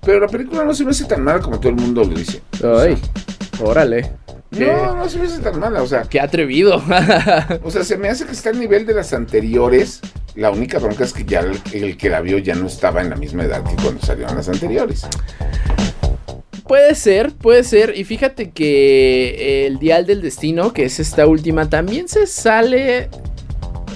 Pero 0.00 0.20
la 0.20 0.26
película 0.26 0.64
no 0.64 0.74
se 0.74 0.84
me 0.84 0.90
hace 0.90 1.04
tan 1.04 1.22
mala 1.22 1.40
como 1.40 1.58
todo 1.60 1.68
el 1.70 1.76
mundo 1.76 2.02
lo 2.02 2.14
dice. 2.14 2.42
Ay, 2.62 2.98
órale. 3.62 4.10
Qué, 4.56 4.66
No, 4.66 4.96
no 4.96 5.08
se 5.08 5.18
me 5.18 5.26
hace 5.26 5.40
tan 5.40 5.58
mala, 5.58 5.82
o 5.82 5.86
sea, 5.86 6.02
qué 6.02 6.20
atrevido. 6.20 6.82
o 7.62 7.70
sea, 7.70 7.84
se 7.84 7.96
me 7.96 8.08
hace 8.08 8.26
que 8.26 8.32
está 8.32 8.50
al 8.50 8.60
nivel 8.60 8.84
de 8.86 8.94
las 8.94 9.12
anteriores. 9.12 10.00
La 10.34 10.50
única 10.50 10.78
bronca 10.78 11.04
es 11.04 11.12
que 11.12 11.24
ya 11.24 11.40
el, 11.40 11.58
el 11.72 11.96
que 11.96 12.08
la 12.08 12.20
vio 12.20 12.38
ya 12.38 12.54
no 12.54 12.66
estaba 12.66 13.00
en 13.02 13.10
la 13.10 13.16
misma 13.16 13.44
edad 13.44 13.62
que 13.64 13.74
cuando 13.82 14.00
salieron 14.04 14.34
las 14.36 14.48
anteriores. 14.48 15.06
Puede 16.66 16.94
ser, 16.94 17.32
puede 17.32 17.64
ser. 17.64 17.94
Y 17.96 18.04
fíjate 18.04 18.50
que 18.50 19.66
el 19.66 19.78
Dial 19.78 20.06
del 20.06 20.22
Destino, 20.22 20.72
que 20.72 20.84
es 20.84 21.00
esta 21.00 21.26
última, 21.26 21.68
también 21.68 22.08
se 22.08 22.26
sale 22.26 23.08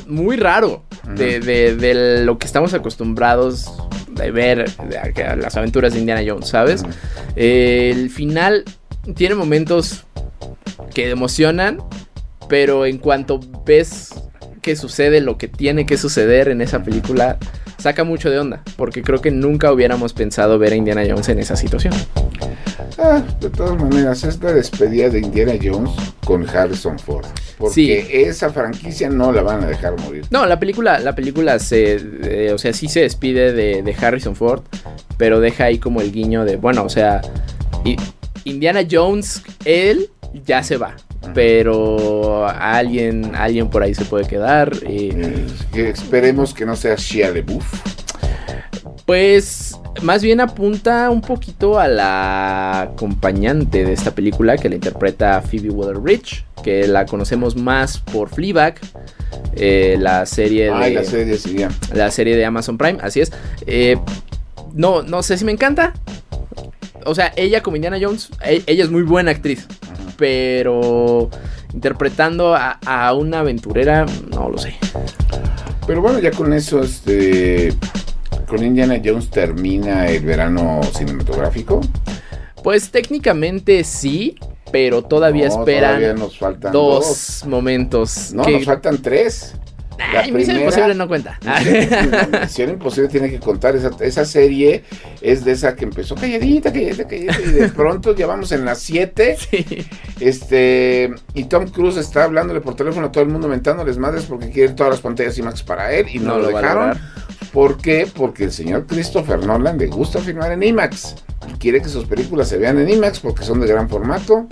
muy 0.06 0.36
raro 0.36 0.84
de, 1.16 1.40
de- 1.40 1.76
de 1.76 2.24
lo 2.24 2.38
que 2.38 2.46
estamos 2.46 2.74
acostumbrados 2.74 3.72
de 4.10 4.30
ver 4.30 4.70
de 4.76 5.36
las 5.36 5.56
aventuras 5.56 5.92
de 5.92 6.00
Indiana 6.00 6.22
Jones, 6.26 6.48
¿sabes? 6.48 6.82
El 7.34 8.10
final 8.10 8.64
tiene 9.14 9.34
momentos 9.34 10.05
que 10.96 11.10
emocionan, 11.10 11.76
pero 12.48 12.86
en 12.86 12.96
cuanto 12.96 13.38
ves 13.66 14.14
que 14.62 14.76
sucede 14.76 15.20
lo 15.20 15.36
que 15.36 15.46
tiene 15.46 15.84
que 15.84 15.98
suceder 15.98 16.48
en 16.48 16.62
esa 16.62 16.82
película, 16.82 17.36
saca 17.76 18.02
mucho 18.02 18.30
de 18.30 18.38
onda, 18.38 18.62
porque 18.78 19.02
creo 19.02 19.20
que 19.20 19.30
nunca 19.30 19.70
hubiéramos 19.70 20.14
pensado 20.14 20.58
ver 20.58 20.72
a 20.72 20.76
Indiana 20.76 21.02
Jones 21.06 21.28
en 21.28 21.38
esa 21.38 21.54
situación. 21.54 21.92
Ah, 22.96 23.22
de 23.42 23.50
todas 23.50 23.78
maneras, 23.78 24.24
es 24.24 24.42
la 24.42 24.54
despedida 24.54 25.10
de 25.10 25.20
Indiana 25.20 25.52
Jones 25.62 25.90
con 26.24 26.48
Harrison 26.48 26.98
Ford. 26.98 27.26
Porque 27.58 28.22
esa 28.26 28.48
franquicia 28.48 29.10
no 29.10 29.32
la 29.32 29.42
van 29.42 29.64
a 29.64 29.66
dejar 29.66 30.00
morir. 30.00 30.24
No, 30.30 30.46
la 30.46 30.58
película, 30.58 30.98
la 30.98 31.14
película 31.14 31.58
se, 31.58 32.00
eh, 32.22 32.52
o 32.54 32.58
sea, 32.58 32.72
sí 32.72 32.88
se 32.88 33.00
despide 33.00 33.52
de, 33.52 33.82
de 33.82 33.94
Harrison 34.00 34.34
Ford, 34.34 34.62
pero 35.18 35.40
deja 35.40 35.64
ahí 35.64 35.78
como 35.78 36.00
el 36.00 36.10
guiño 36.10 36.46
de, 36.46 36.56
bueno, 36.56 36.84
o 36.84 36.88
sea, 36.88 37.20
Indiana 38.44 38.80
Jones, 38.90 39.42
él 39.66 40.08
ya 40.44 40.62
se 40.62 40.76
va, 40.76 40.96
pero 41.34 42.46
alguien, 42.48 43.34
alguien 43.34 43.68
por 43.68 43.82
ahí 43.82 43.94
se 43.94 44.04
puede 44.04 44.26
quedar. 44.26 44.72
Eh, 44.82 45.46
que 45.72 45.90
esperemos 45.90 46.52
que 46.54 46.66
no 46.66 46.76
sea 46.76 46.94
Shia 46.96 47.30
LaBeouf. 47.30 47.66
pues 49.04 49.78
más 50.02 50.22
bien 50.22 50.40
apunta 50.40 51.08
un 51.10 51.20
poquito 51.22 51.78
a 51.78 51.88
la 51.88 52.80
acompañante 52.82 53.84
de 53.84 53.92
esta 53.92 54.10
película 54.14 54.58
que 54.58 54.68
la 54.68 54.74
interpreta 54.74 55.40
Phoebe 55.40 55.70
Waller-Bridge, 55.70 56.44
que 56.62 56.86
la 56.86 57.06
conocemos 57.06 57.56
más 57.56 57.98
por 57.98 58.28
Fleabag, 58.28 58.74
eh, 59.54 59.96
la 59.98 60.26
serie 60.26 60.70
Ay, 60.70 60.94
de 60.94 61.00
la 61.00 61.04
serie, 61.08 61.38
sí, 61.38 61.56
la 61.94 62.10
serie 62.10 62.36
de 62.36 62.44
Amazon 62.44 62.76
Prime, 62.76 62.98
así 63.00 63.20
es. 63.20 63.32
Eh, 63.66 63.96
no, 64.74 65.02
no 65.02 65.22
sé 65.22 65.38
si 65.38 65.44
me 65.46 65.52
encanta. 65.52 65.94
O 67.06 67.14
sea, 67.14 67.32
ella 67.36 67.62
como 67.62 67.76
Indiana 67.76 67.98
Jones, 68.00 68.28
e- 68.44 68.64
ella 68.66 68.84
es 68.84 68.90
muy 68.90 69.02
buena 69.02 69.30
actriz. 69.30 69.66
Pero 70.16 71.28
interpretando 71.72 72.54
a, 72.54 72.78
a 72.84 73.12
una 73.14 73.40
aventurera, 73.40 74.06
no 74.30 74.48
lo 74.48 74.58
sé. 74.58 74.74
Pero 75.86 76.00
bueno, 76.02 76.18
ya 76.18 76.30
con 76.30 76.52
eso, 76.52 76.82
este. 76.82 77.72
Con 78.48 78.62
Indiana 78.64 79.00
Jones 79.04 79.28
termina 79.30 80.06
el 80.08 80.24
verano 80.24 80.80
cinematográfico. 80.96 81.80
Pues 82.62 82.90
técnicamente 82.90 83.82
sí, 83.82 84.36
pero 84.70 85.02
todavía 85.02 85.48
No, 85.48 85.58
esperan 85.60 85.96
Todavía 86.00 86.14
nos 86.14 86.38
faltan 86.38 86.72
dos, 86.72 87.06
dos. 87.40 87.44
momentos. 87.48 88.32
No, 88.32 88.44
que- 88.44 88.52
nos 88.52 88.64
faltan 88.64 88.98
tres. 89.02 89.54
La 89.98 90.20
Ay, 90.20 90.32
primera- 90.32 90.60
Imposible 90.60 90.94
no 90.94 91.08
cuenta. 91.08 91.38
Misión 92.42 92.70
Imposible 92.70 93.08
tiene 93.08 93.30
que 93.30 93.40
contar. 93.40 93.76
Esa, 93.76 93.90
esa 94.00 94.24
serie 94.24 94.84
es 95.20 95.44
de 95.44 95.52
esa 95.52 95.74
que 95.74 95.84
empezó 95.84 96.14
calladita, 96.14 96.72
calladita, 96.72 97.06
calladita. 97.06 97.40
Y 97.40 97.52
de 97.52 97.68
pronto 97.74 98.14
ya 98.14 98.26
vamos 98.26 98.52
en 98.52 98.64
las 98.64 98.78
7. 98.80 99.36
Sí. 99.38 99.86
Este, 100.20 101.14
y 101.34 101.44
Tom 101.44 101.68
Cruise 101.68 101.96
está 101.96 102.24
hablándole 102.24 102.60
por 102.60 102.74
teléfono 102.74 103.06
a 103.06 103.12
todo 103.12 103.24
el 103.24 103.30
mundo 103.30 103.48
mentándoles 103.48 103.98
madres 103.98 104.24
porque 104.24 104.50
quiere 104.50 104.72
todas 104.74 104.92
las 104.92 105.00
pantallas 105.00 105.36
IMAX 105.38 105.62
para 105.62 105.92
él 105.92 106.06
y 106.12 106.18
no, 106.18 106.38
lo, 106.38 106.48
dejaron. 106.48 106.98
¿Por 107.52 107.78
qué? 107.78 108.06
Porque 108.12 108.44
el 108.44 108.52
señor 108.52 108.86
Christopher 108.86 109.44
Nolan 109.44 109.78
le 109.78 109.86
gusta 109.86 110.18
filmar 110.20 110.52
en 110.52 110.62
IMAX 110.62 111.14
y 111.48 111.58
quiere 111.58 111.80
que 111.80 111.88
sus 111.88 112.04
películas 112.04 112.48
se 112.48 112.58
vean 112.58 112.78
en 112.78 112.88
IMAX 112.88 113.20
porque 113.20 113.44
son 113.44 113.60
de 113.60 113.66
gran 113.66 113.88
formato. 113.88 114.46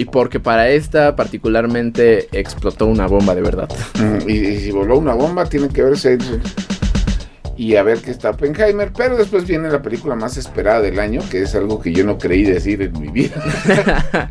Y 0.00 0.06
porque 0.06 0.40
para 0.40 0.70
esta 0.70 1.14
particularmente 1.14 2.28
explotó 2.32 2.86
una 2.86 3.06
bomba 3.06 3.34
de 3.34 3.42
verdad. 3.42 3.68
Mm, 3.98 4.30
Y, 4.30 4.32
y 4.32 4.60
si 4.60 4.70
voló 4.70 4.96
una 4.96 5.12
bomba, 5.12 5.44
tiene 5.44 5.68
que 5.68 5.82
verse 5.82 6.16
y 7.54 7.76
a 7.76 7.82
ver 7.82 7.98
qué 7.98 8.10
está 8.10 8.30
Oppenheimer. 8.30 8.90
Pero 8.96 9.18
después 9.18 9.46
viene 9.46 9.68
la 9.68 9.82
película 9.82 10.14
más 10.14 10.38
esperada 10.38 10.80
del 10.80 10.98
año, 10.98 11.20
que 11.30 11.42
es 11.42 11.54
algo 11.54 11.82
que 11.82 11.92
yo 11.92 12.02
no 12.06 12.16
creí 12.16 12.44
decir 12.44 12.80
en 12.80 12.98
mi 12.98 13.08
vida. 13.08 14.30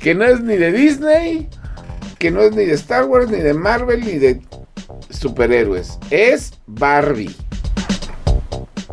que 0.00 0.16
no 0.16 0.24
es 0.24 0.40
ni 0.40 0.56
de 0.56 0.72
Disney, 0.72 1.48
que 2.18 2.32
no 2.32 2.40
es 2.40 2.50
ni 2.50 2.64
de 2.64 2.72
Star 2.72 3.04
Wars, 3.04 3.30
ni 3.30 3.38
de 3.38 3.54
Marvel, 3.54 4.00
ni 4.00 4.18
de 4.18 4.40
superhéroes. 5.10 5.96
Es 6.10 6.54
Barbie. 6.66 7.36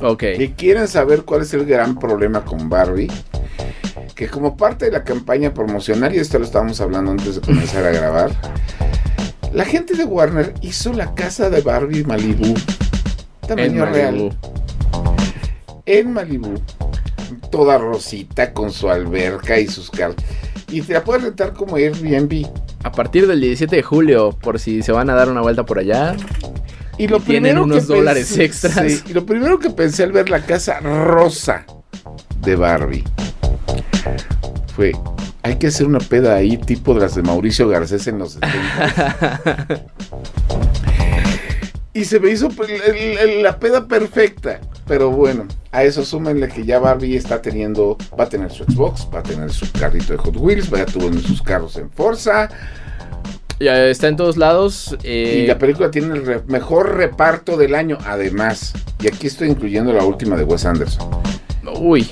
Ok. 0.04 0.24
Y 0.38 0.50
quieren 0.50 0.88
saber 0.88 1.24
cuál 1.24 1.42
es 1.42 1.52
el 1.56 1.66
gran 1.66 1.98
problema 1.98 2.46
con 2.46 2.70
Barbie. 2.70 3.10
Que 4.20 4.28
como 4.28 4.57
parte 4.57 4.84
de 4.84 4.91
la 4.91 5.05
campaña 5.05 5.53
promocional, 5.53 6.13
y 6.13 6.17
esto 6.17 6.39
lo 6.39 6.43
estábamos 6.43 6.82
hablando 6.82 7.11
antes 7.11 7.36
de 7.36 7.39
comenzar 7.41 7.86
a 7.86 7.91
grabar, 7.91 8.32
la 9.53 9.63
gente 9.63 9.93
de 9.95 10.03
Warner 10.03 10.53
hizo 10.59 10.91
la 10.91 11.15
casa 11.15 11.49
de 11.49 11.61
Barbie 11.61 12.03
Malibu. 12.03 12.47
En 12.47 13.47
Tamaño 13.47 13.86
Malibu. 13.86 13.93
real. 13.95 14.38
En 15.86 16.11
Malibu. 16.11 16.53
Toda 17.49 17.78
rosita 17.78 18.51
con 18.53 18.72
su 18.74 18.89
alberca 18.89 19.57
y 19.57 19.67
sus 19.70 19.89
carros. 19.89 20.17
Y 20.70 20.82
te 20.82 20.91
la 20.91 21.03
puedes 21.05 21.24
rentar 21.24 21.53
como 21.53 21.78
Airbnb. 21.78 22.45
A 22.84 22.91
partir 22.91 23.26
del 23.26 23.39
17 23.39 23.74
de 23.78 23.84
julio, 23.84 24.38
por 24.41 24.59
si 24.59 24.82
se 24.84 24.91
van 24.91 25.09
a 25.09 25.15
dar 25.15 25.30
una 25.30 25.39
vuelta 25.39 25.65
por 25.65 25.80
allá. 25.80 26.17
Y 26.97 27.07
lo 27.07 27.20
Y 27.20 27.22
tienen 27.22 27.53
primero 27.53 27.63
unos 27.63 27.86
que 27.88 27.93
dólares 27.93 28.30
pensé- 28.38 28.43
extras. 28.43 28.91
sí, 28.91 29.01
y 29.07 29.13
lo 29.13 29.26
primero 29.26 29.59
que 29.59 29.70
pensé 29.70 30.03
al 30.03 30.11
ver 30.11 30.30
la 30.30 30.41
casa 30.45 30.82
rosa 30.82 31.65
de 32.41 32.57
Barbie 32.57 33.05
fue, 34.80 34.93
hay 35.43 35.57
que 35.57 35.67
hacer 35.67 35.86
una 35.88 35.99
peda 35.99 36.36
ahí 36.36 36.55
tipo 36.55 36.93
de 36.93 37.01
las 37.01 37.13
de 37.15 37.21
Mauricio 37.21 37.67
Garcés 37.67 38.07
en 38.07 38.17
los 38.19 38.38
70. 38.39 39.84
y 41.93 42.05
se 42.05 42.17
me 42.21 42.30
hizo 42.32 42.47
el- 42.47 42.95
el- 42.95 43.17
el- 43.17 43.43
la 43.43 43.59
peda 43.59 43.88
perfecta. 43.88 44.61
Pero 44.88 45.11
bueno, 45.11 45.45
a 45.73 45.84
eso 45.84 46.05
súmenle 46.05 46.47
que 46.47 46.65
ya 46.65 46.80
Barbie 46.80 47.17
está 47.17 47.41
teniendo, 47.41 47.97
va 48.17 48.23
a 48.23 48.30
tener 48.30 48.49
su 48.51 48.63
Xbox, 48.63 49.07
va 49.13 49.19
a 49.19 49.23
tener 49.23 49.51
su 49.51 49.69
carrito 49.73 50.13
de 50.13 50.17
Hot 50.19 50.38
Wheels, 50.38 50.73
va 50.73 50.82
a 50.82 50.86
tener 50.86 51.19
sus 51.21 51.41
carros 51.41 51.75
en 51.75 51.89
Forza. 51.91 52.47
Ya 53.59 53.86
está 53.88 54.07
en 54.07 54.15
todos 54.15 54.38
lados. 54.38 54.97
eh, 55.03 55.41
Y 55.43 55.47
la 55.47 55.57
película 55.59 55.91
tiene 55.91 56.15
el 56.15 56.25
re- 56.25 56.41
mejor 56.47 56.95
reparto 56.95 57.57
del 57.57 57.75
año, 57.75 57.97
además. 58.05 58.73
Y 59.01 59.07
aquí 59.09 59.27
estoy 59.27 59.49
incluyendo 59.49 59.91
la 59.91 60.05
última 60.05 60.38
de 60.38 60.45
Wes 60.45 60.65
Anderson. 60.65 61.09
Uy. 61.82 62.09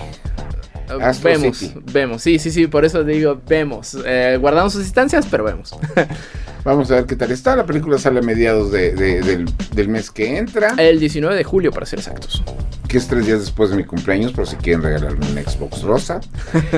Astro 1.02 1.30
vemos, 1.32 1.58
City. 1.58 1.80
vemos. 1.92 2.22
Sí, 2.22 2.40
sí, 2.40 2.52
sí, 2.52 2.68
por 2.68 2.86
eso 2.86 3.04
digo, 3.04 3.40
vemos. 3.48 3.98
Eh, 4.06 4.38
guardamos 4.40 4.74
sus 4.74 4.84
distancias, 4.84 5.28
pero 5.30 5.44
vemos. 5.44 5.76
Vamos 6.64 6.92
a 6.92 6.96
ver 6.96 7.06
qué 7.06 7.16
tal 7.16 7.32
está. 7.32 7.56
La 7.56 7.66
película 7.66 7.98
sale 7.98 8.20
a 8.20 8.22
mediados 8.22 8.72
de- 8.72 8.92
de- 8.94 9.22
del, 9.22 9.46
del 9.74 9.90
mes 9.90 10.12
que 10.12 10.38
entra, 10.38 10.74
El 10.78 11.00
19 11.00 11.36
de 11.36 11.44
julio, 11.44 11.72
para 11.72 11.86
ser 11.86 12.00
exactos. 12.00 12.44
que 12.88 12.98
es 12.98 13.08
tres 13.08 13.26
días 13.26 13.40
después 13.40 13.70
de 13.70 13.78
mi 13.78 13.84
cumpleaños, 13.86 14.34
por 14.34 14.48
si 14.48 14.56
quieren 14.58 14.82
regalarme 14.84 15.26
un 15.30 15.38
Xbox 15.44 15.82
rosa. 15.84 16.20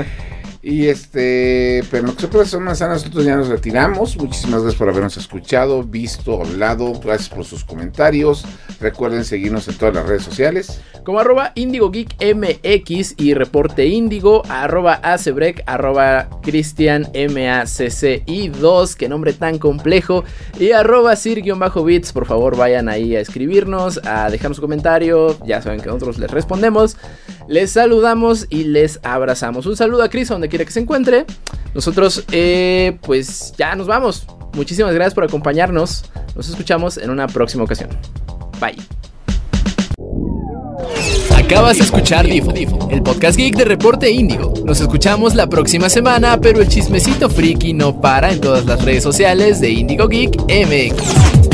Y 0.62 0.88
este, 0.88 1.84
pero 1.90 2.04
no 2.04 2.16
que 2.16 2.28
por 2.28 2.46
son 2.46 2.64
manzanas, 2.64 3.04
nosotros 3.04 3.24
ya 3.24 3.38
nos 3.38 3.48
retiramos. 3.48 4.18
Muchísimas 4.18 4.62
gracias 4.62 4.78
por 4.78 4.90
habernos 4.90 5.16
escuchado, 5.16 5.84
visto, 5.84 6.42
hablado. 6.42 7.00
Gracias 7.00 7.30
por 7.30 7.46
sus 7.46 7.64
comentarios. 7.64 8.44
Recuerden 8.82 9.24
seguirnos 9.24 9.70
en 9.70 9.78
todas 9.78 9.96
las 9.96 10.06
redes 10.06 10.24
sociales. 10.24 10.82
Como 11.06 11.20
arroba 11.20 11.54
Indigo 11.56 11.90
Geek 11.92 12.16
MX 12.36 13.16
y 13.18 13.34
reporte 13.34 13.88
Indigo, 13.88 14.44
arroba 14.50 14.96
Acebrec, 14.96 15.64
arroba 15.66 16.30
Cristian 16.44 17.08
MACCI 17.14 18.50
2, 18.50 18.96
que 18.96 19.08
nombre 19.08 19.34
tan 19.34 19.60
complejo, 19.60 20.24
y 20.60 20.72
arroba 20.72 21.16
Sir-Bits, 21.16 22.12
por 22.12 22.26
favor 22.26 22.58
vayan 22.58 22.90
ahí 22.90 23.16
a 23.16 23.22
escribirnos, 23.22 24.00
a 24.04 24.30
dejar 24.30 24.54
su 24.54 24.62
comentario, 24.62 25.38
ya 25.46 25.62
saben 25.62 25.80
que 25.80 25.88
nosotros 25.88 26.20
les 26.20 26.30
respondemos, 26.30 26.98
les 27.48 27.72
saludamos 27.72 28.46
y 28.50 28.66
les 28.66 29.00
abrazamos. 29.04 29.66
Un 29.66 29.78
saludo 29.78 30.04
a 30.04 30.10
Chris 30.10 30.28
donde 30.28 30.49
quiera 30.50 30.66
que 30.66 30.72
se 30.72 30.80
encuentre. 30.80 31.26
Nosotros 31.74 32.26
eh, 32.32 32.98
pues 33.02 33.54
ya 33.58 33.76
nos 33.76 33.88
vamos. 33.88 34.26
Muchísimas 34.54 34.94
gracias 34.94 35.14
por 35.14 35.24
acompañarnos. 35.24 36.06
Nos 36.36 36.50
escuchamos 36.50 36.98
en 36.98 37.10
una 37.10 37.28
próxima 37.28 37.64
ocasión. 37.64 37.90
Bye. 38.60 38.76
Acabas 41.36 41.78
de 41.78 41.84
escuchar 41.84 42.28
Difo, 42.28 42.52
el 42.92 43.02
podcast 43.02 43.38
geek 43.38 43.56
de 43.56 43.66
Reporte 43.66 44.12
Índigo. 44.12 44.54
Nos 44.66 44.82
escuchamos 44.82 45.34
la 45.34 45.48
próxima 45.48 45.90
semana, 45.90 46.40
pero 46.40 46.62
el 46.62 46.68
chismecito 46.68 47.30
friki 47.30 47.74
no 47.74 48.00
para 48.00 48.32
en 48.32 48.40
todas 48.40 48.66
las 48.66 48.84
redes 48.86 49.02
sociales 49.02 49.60
de 49.60 49.72
Indigo 49.72 50.08
Geek 50.08 50.36
MX. 50.44 51.39